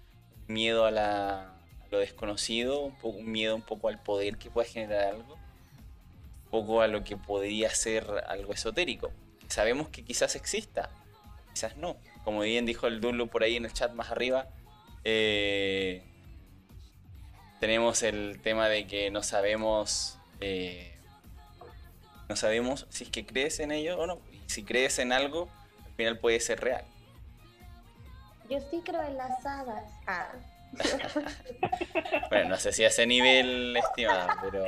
[0.48, 1.54] miedo a
[1.92, 6.88] lo desconocido, un, miedo un poco al poder que pueda generar algo, un poco a
[6.88, 9.12] lo que podría ser algo esotérico.
[9.48, 10.90] Sabemos que quizás exista,
[11.54, 11.96] quizás no.
[12.24, 14.50] Como bien dijo el Dulu por ahí en el chat más arriba,
[15.06, 16.04] eh,
[17.60, 20.96] tenemos el tema de que no sabemos, eh,
[22.30, 24.20] no sabemos si es que crees en ello o no.
[24.32, 25.50] Y si crees en algo,
[25.86, 26.86] al final puede ser real.
[28.50, 29.92] Yo sí creo en las hadas.
[30.08, 30.30] Ah.
[32.30, 34.66] Bueno, no sé si a ese nivel, estimada, pero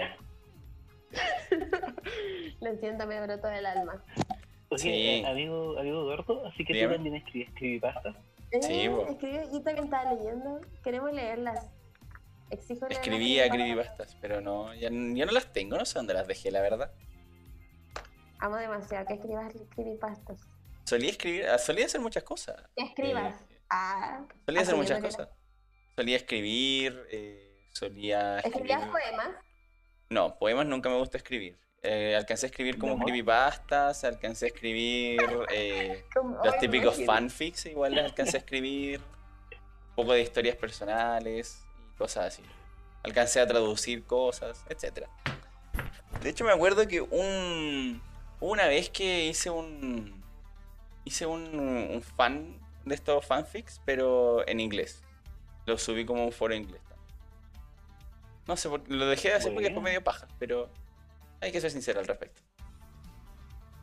[2.61, 4.03] Lo siento, me brotó del alma.
[4.69, 4.89] Oye, Sí.
[4.89, 6.93] eh, amigo, amigo Eduardo, así que Dígame.
[6.93, 8.15] tú también escribes creepypastas.
[8.61, 9.07] Sí, Eh, po.
[9.07, 10.61] escribe, yo también estaba leyendo.
[10.83, 11.65] Queremos leerlas.
[12.51, 14.15] Exijo escribía creepypastas.
[14.21, 16.91] pero no, ya, ya no las tengo, no sé dónde las dejé, la verdad.
[18.39, 20.41] Amo demasiado que escribas creepypastas.
[20.85, 22.63] Solía escribir, ah, solía hacer muchas cosas.
[22.75, 23.41] Que escribas.
[23.41, 24.25] Eh, Ah.
[24.47, 25.37] solía hacer muchas asumiendo que cosas.
[25.95, 28.71] Solía escribir, eh, solía escribir...
[28.71, 29.29] ¿Escribías poemas?
[30.09, 31.59] No, poemas nunca me gusta escribir.
[31.83, 35.21] Eh, alcancé a escribir como creepypastas, alcancé a escribir
[35.53, 36.03] eh,
[36.43, 39.01] los típicos fanfics, igual alcancé a escribir.
[39.89, 41.63] Un poco de historias personales
[41.99, 42.41] cosas así.
[43.03, 45.05] Alcancé a traducir cosas, etc.
[46.23, 48.01] De hecho, me acuerdo que un,
[48.39, 50.19] una vez que hice un.
[51.05, 55.03] Hice un, un fan de estos fanfics, pero en inglés.
[55.65, 56.81] Lo subí como un foro inglés.
[58.47, 59.85] No sé, por- lo dejé de hacer porque fue Bueno.
[59.85, 60.69] medio paja, pero
[61.41, 62.41] hay que ser sincero al respecto.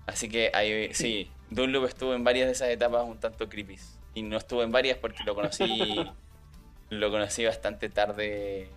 [0.06, 3.78] Así que ahí, sí, Dunlop estuvo en varias de esas etapas un tanto creepy.
[4.14, 5.64] Y no estuvo en varias porque lo conocí
[6.90, 8.68] lo conocí bastante tarde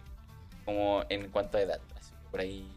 [0.65, 1.79] como en cuanto a edad.
[1.97, 2.67] Así que por ahí,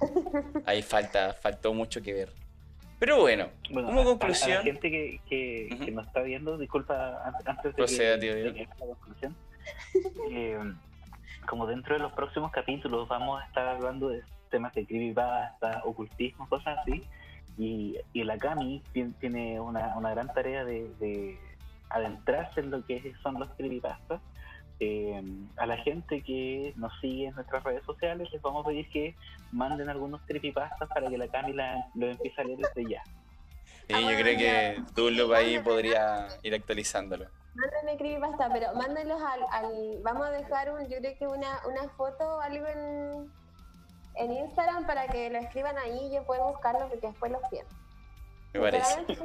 [0.66, 2.32] ahí falta, faltó mucho que ver.
[2.98, 5.84] Pero bueno, Bueno, como a- a- A, conclusión, la gente que, que, Ujú.
[5.86, 8.86] que nos está viendo, disculpa an- antes de Proceda, que, tío, de que haga la
[8.86, 9.36] conclusión.
[10.30, 10.58] eh,
[11.48, 16.46] como dentro de los próximos capítulos vamos a estar hablando de temas de creepypasta, ocultismo,
[16.48, 17.02] cosas así.
[17.56, 21.38] Y, y la Cami tien- tiene una, una gran tarea de, de
[21.88, 24.20] adentrarse en lo que son los creepypastas.
[24.82, 25.22] Eh,
[25.58, 29.14] a la gente que nos sigue en nuestras redes sociales les vamos a pedir que
[29.52, 33.02] manden algunos creepypastas para que la Cami la- lo empiece a leer desde ya.
[33.88, 37.26] sí, yo creo que Dunlop ahí podría ir actualizándolo.
[37.54, 41.88] Mándenme creepypasta, pero mándenlos al, al- Vamos a dejar, un, yo creo que una, una
[41.90, 43.30] foto o algo en,
[44.14, 47.68] en Instagram para que lo escriban ahí y yo pueda buscarlo porque después los pierdo.
[48.54, 49.04] Me parece.
[49.08, 49.16] Yo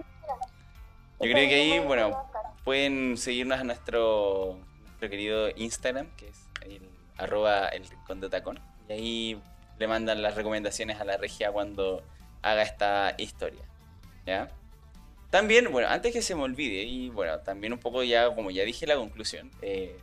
[1.19, 2.25] creo que ahí, bueno.
[2.65, 4.57] Pueden seguirnos a nuestro,
[4.95, 6.81] nuestro querido Instagram, que es el
[7.17, 8.59] arroba el rincón tacón.
[8.87, 9.41] Y ahí
[9.77, 12.01] le mandan las recomendaciones a la regia cuando
[12.41, 13.63] haga esta historia.
[14.25, 14.49] ¿Ya?
[15.29, 18.63] También, bueno, antes que se me olvide, y bueno, también un poco ya, como ya
[18.63, 19.99] dije la conclusión, eh,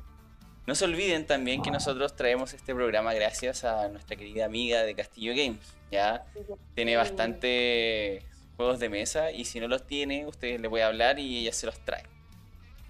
[0.67, 4.95] no se olviden también que nosotros traemos este programa gracias a nuestra querida amiga de
[4.95, 5.75] Castillo Games.
[5.91, 6.25] ¿Ya?
[6.75, 11.19] Tiene bastante juegos de mesa y si no los tiene, ustedes le voy a hablar
[11.19, 12.12] y ella se los trae.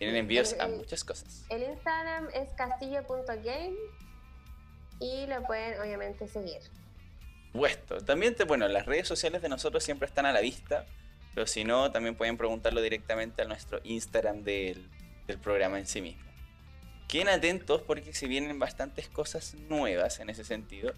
[0.03, 1.45] Tienen envíos a muchas cosas.
[1.49, 3.77] El Instagram es castillo.game
[4.99, 6.59] y lo pueden obviamente seguir.
[7.53, 7.99] Puesto.
[8.01, 10.87] También, te- bueno, las redes sociales de nosotros siempre están a la vista,
[11.37, 14.91] pero si no, también pueden preguntarlo directamente a nuestro Instagram del,
[15.29, 16.25] del programa en sí mismo.
[17.07, 20.95] Queden atentos porque se vienen bastantes cosas nuevas en ese sentido.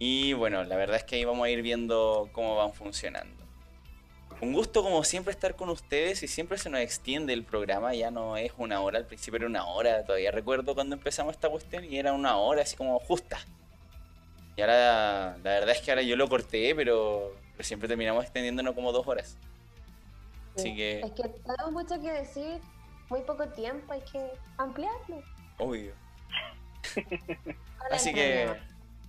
[0.00, 3.43] Y bueno, la verdad es que ahí vamos a ir viendo cómo van funcionando.
[4.44, 8.10] Un gusto como siempre estar con ustedes y siempre se nos extiende el programa, ya
[8.10, 11.82] no es una hora, al principio era una hora, todavía recuerdo cuando empezamos esta cuestión
[11.84, 13.38] y era una hora así como justa.
[14.54, 18.74] Y ahora la verdad es que ahora yo lo corté, pero, pero siempre terminamos extendiéndonos
[18.74, 19.38] como dos horas.
[20.56, 20.76] Así Sí.
[20.76, 22.60] que, Es que tenemos mucho que decir,
[23.08, 25.22] muy poco tiempo, hay que ampliarlo.
[25.58, 25.92] obvio.
[26.94, 27.06] ¿Cuál
[27.90, 28.46] es Así que,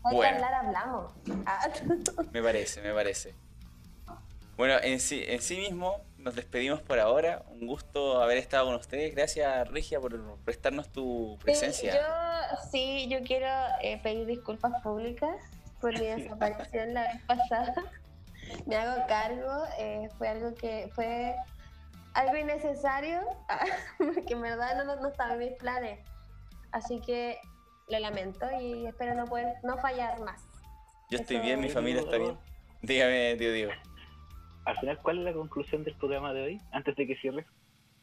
[0.02, 0.36] bueno.
[0.38, 1.12] hablar, hablamos.
[1.46, 1.68] Ah,
[2.32, 3.36] Me parece, me parece.
[4.58, 7.44] Bueno, en sí, en sí mismo nos despedimos por ahora.
[7.50, 9.14] Un gusto haber estado con ustedes.
[9.14, 11.92] Gracias, Regia, por prestarnos tu presencia.
[11.92, 13.48] Sí, yo, sí, yo quiero
[13.82, 15.36] eh, pedir disculpas públicas
[15.82, 17.74] por mi desaparición la vez pasada.
[18.66, 21.36] Me hago cargo, eh, fue algo que fue
[22.14, 23.20] algo innecesario,
[23.98, 26.00] porque en verdad no, no estaba en mis planes.
[26.72, 27.40] Así que
[27.90, 30.42] lo lamento y espero no poder no fallar más.
[31.10, 32.38] Yo estoy eso- bien, mi familia está bien.
[32.82, 33.72] Dígame, tío Diego.
[34.66, 36.62] Al final, ¿cuál es la conclusión del programa de hoy?
[36.72, 37.46] Antes de que cierres.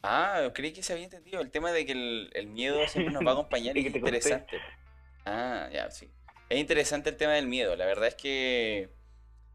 [0.01, 1.41] Ah, creí que se había entendido.
[1.41, 3.93] El tema de que el, el miedo siempre nos va a acompañar Y que es
[3.93, 4.07] conté.
[4.09, 4.57] interesante.
[5.25, 6.09] Ah, ya, sí.
[6.49, 7.75] Es interesante el tema del miedo.
[7.75, 8.89] La verdad es que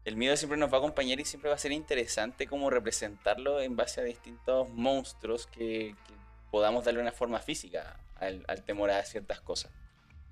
[0.05, 3.61] el miedo siempre nos va a acompañar y siempre va a ser interesante cómo representarlo
[3.61, 6.13] en base a distintos monstruos que, que
[6.51, 9.71] podamos darle una forma física al, al temor a ciertas cosas.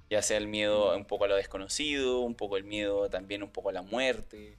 [0.10, 3.52] Ya sea el miedo un poco a lo desconocido, un poco el miedo también un
[3.52, 4.58] poco a la muerte,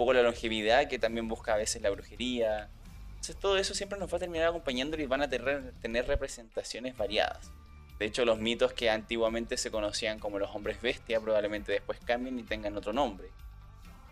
[0.00, 2.70] poco la longevidad que también busca a veces la brujería.
[3.08, 6.96] Entonces todo eso siempre nos va a terminar acompañando y van a tener, tener representaciones
[6.96, 7.52] variadas.
[7.98, 12.38] De hecho, los mitos que antiguamente se conocían como los hombres bestia probablemente después cambien
[12.38, 13.28] y tengan otro nombre.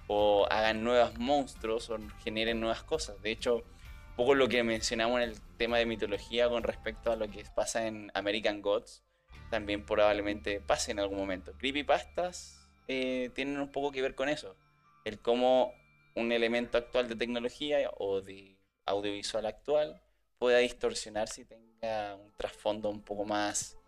[0.08, 3.22] O hagan nuevos monstruos o generen nuevas cosas.
[3.22, 7.16] De hecho, un poco lo que mencionamos en el tema de mitología con respecto a
[7.16, 9.02] lo que pasa en American Gods,
[9.48, 11.54] también probablemente pase en algún momento.
[11.56, 14.54] Creepypastas eh, tienen un poco que ver con eso.
[15.08, 15.72] El cómo
[16.16, 20.02] un elemento actual de tecnología o de audiovisual actual
[20.38, 23.78] pueda distorsionarse y tenga un trasfondo un poco más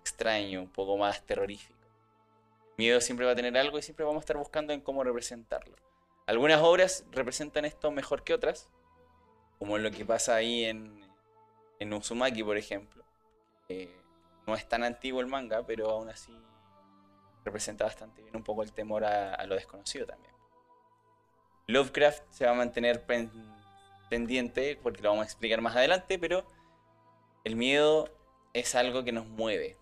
[0.00, 1.78] extraño, un poco más terrorífico.
[2.78, 5.76] miedo siempre va a tener algo y siempre vamos a estar buscando en cómo representarlo.
[6.24, 8.70] Algunas obras representan esto mejor que otras,
[9.58, 10.98] como lo que pasa ahí en,
[11.78, 13.04] en Uzumaki, por ejemplo.
[14.46, 16.34] no es tan antiguo el manga, pero aún así
[17.44, 20.39] representa bastante bien un poco el temor a lo desconocido también.
[21.70, 23.04] Lovecraft se va a mantener
[24.08, 26.46] pendiente, porque lo vamos a explicar más adelante, pero
[27.44, 28.08] el miedo
[28.52, 29.76] es algo que nos mueve,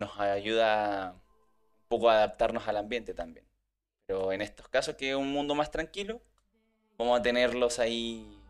[0.00, 3.46] nos ayuda un poco a adaptarnos al ambiente también.
[4.06, 6.22] Pero en estos casos, que es un mundo más tranquilo,
[6.96, 8.40] vamos a tenerlos ahí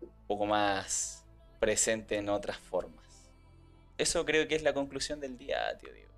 [0.00, 1.24] un poco más
[1.60, 3.30] presente en otras formas.
[3.98, 6.13] Eso creo que es la conclusión del día, tío Diego.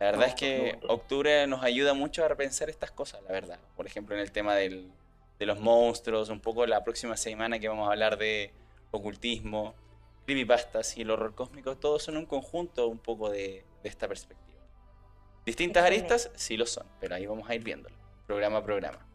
[0.00, 3.58] La verdad es que octubre nos ayuda mucho a repensar estas cosas, la verdad.
[3.76, 4.90] Por ejemplo, en el tema del,
[5.38, 8.50] de los monstruos, un poco la próxima semana que vamos a hablar de
[8.92, 9.74] ocultismo,
[10.24, 14.60] creepypastas y el horror cósmico, todos son un conjunto un poco de, esta perspectiva.
[15.44, 17.94] Distintas aristas, sí lo son, pero ahí vamos a ir viéndolo,
[18.26, 19.06] programa a programa.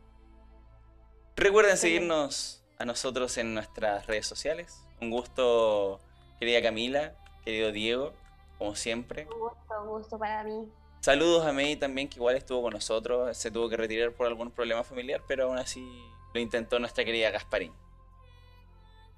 [1.35, 4.83] Recuerden seguirnos a nosotros en nuestras redes sociales.
[5.01, 5.99] Un gusto,
[6.39, 7.13] querida Camila,
[7.43, 8.13] querido Diego,
[8.57, 9.27] como siempre.
[9.31, 10.67] Un gusto, un gusto para mí.
[11.01, 13.37] Saludos a May también, que igual estuvo con nosotros.
[13.37, 15.87] Se tuvo que retirar por algún problema familiar, pero aún así
[16.33, 17.73] lo intentó nuestra querida Gasparín.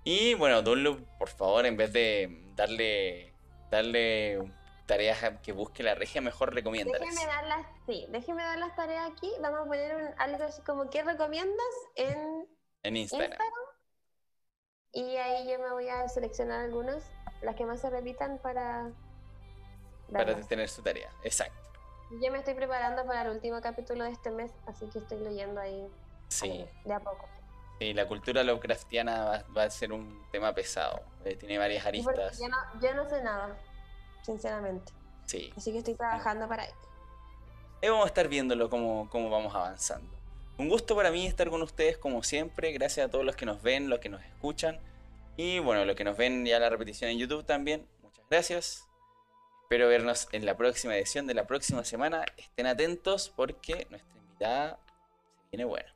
[0.03, 3.33] Y bueno, Dunloop, por favor, en vez de darle
[3.69, 4.51] darle
[4.85, 6.97] tareas que busque la regia, mejor recomienda.
[6.97, 9.29] Déjeme dar las, sí, déjeme dar las tareas aquí.
[9.41, 12.47] Vamos a poner algo así como ¿qué recomiendas en,
[12.83, 13.37] en Instagram.
[14.93, 17.03] Y ahí yo me voy a seleccionar algunas,
[17.41, 18.91] las que más se repitan para...
[20.11, 21.67] Para tener su tarea, exacto.
[22.09, 25.59] Yo me estoy preparando para el último capítulo de este mes, así que estoy leyendo
[25.59, 25.87] ahí.
[26.29, 26.65] Sí.
[26.85, 27.27] de a poco.
[27.79, 31.01] Sí, la cultura Lovecraftiana va, a ser un tema pesado.
[31.25, 32.39] Eh, tiene varias aristas.
[32.39, 33.55] Yo no, yo no sé nada,
[34.23, 34.91] sinceramente.
[35.25, 35.53] Sí.
[35.55, 36.75] Así que estoy trabajando para ello.
[37.81, 40.09] Ahí vamos a estar viéndolo cómo, cómo vamos avanzando.
[40.57, 42.71] Un gusto para mí estar con ustedes como siempre.
[42.71, 44.79] Gracias a todos los que nos ven, los que nos escuchan.
[45.35, 47.87] Y bueno, los que nos ven ya la repetición en YouTube también.
[48.01, 48.86] Muchas gracias.
[49.67, 52.23] Espero vernos en la próxima edición de la próxima semana.
[52.37, 54.79] Estén atentos porque nuestra invitada
[55.35, 55.93] se viene buena.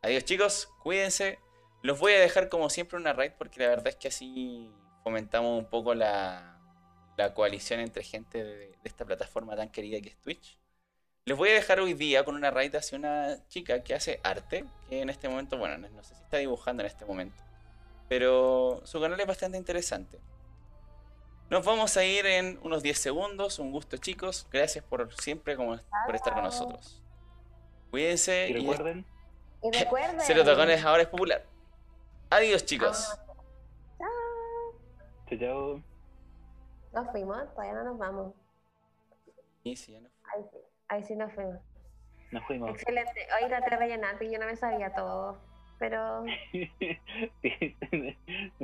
[0.00, 1.40] Adiós chicos, cuídense.
[1.82, 4.70] Los voy a dejar como siempre una raid porque la verdad es que así
[5.02, 6.56] fomentamos un poco la,
[7.34, 10.56] coalición entre gente de, esta plataforma tan querida que es Twitch.
[11.24, 14.64] Les voy a dejar hoy día con una raid hacia una chica que hace arte,
[14.88, 17.42] que en este momento, bueno, no sé si está dibujando en este momento,
[18.08, 20.20] pero su canal es bastante interesante.
[21.50, 23.58] Nos vamos a ir en unos 10 segundos.
[23.58, 24.46] Un gusto chicos.
[24.52, 27.02] Gracias por siempre como, por estar con nosotros.
[27.90, 28.50] Cuídense.
[28.50, 29.04] Y recuerden.
[29.60, 30.20] Y recuerden.
[30.20, 31.44] Cero Tacones ahora es popular.
[32.30, 33.18] Adiós, chicos.
[33.98, 35.38] Chao.
[35.38, 35.82] Chao.
[36.92, 38.34] Nos fuimos, todavía no nos vamos.
[39.64, 40.08] Sí, sí, ya no.
[40.32, 40.58] Ahí sí,
[40.88, 41.58] ahí sí nos fuimos.
[42.30, 42.70] Nos fuimos.
[42.70, 43.26] Excelente.
[43.40, 45.36] Hoy traté de rellenarte y yo no me sabía todo,
[45.80, 46.24] pero...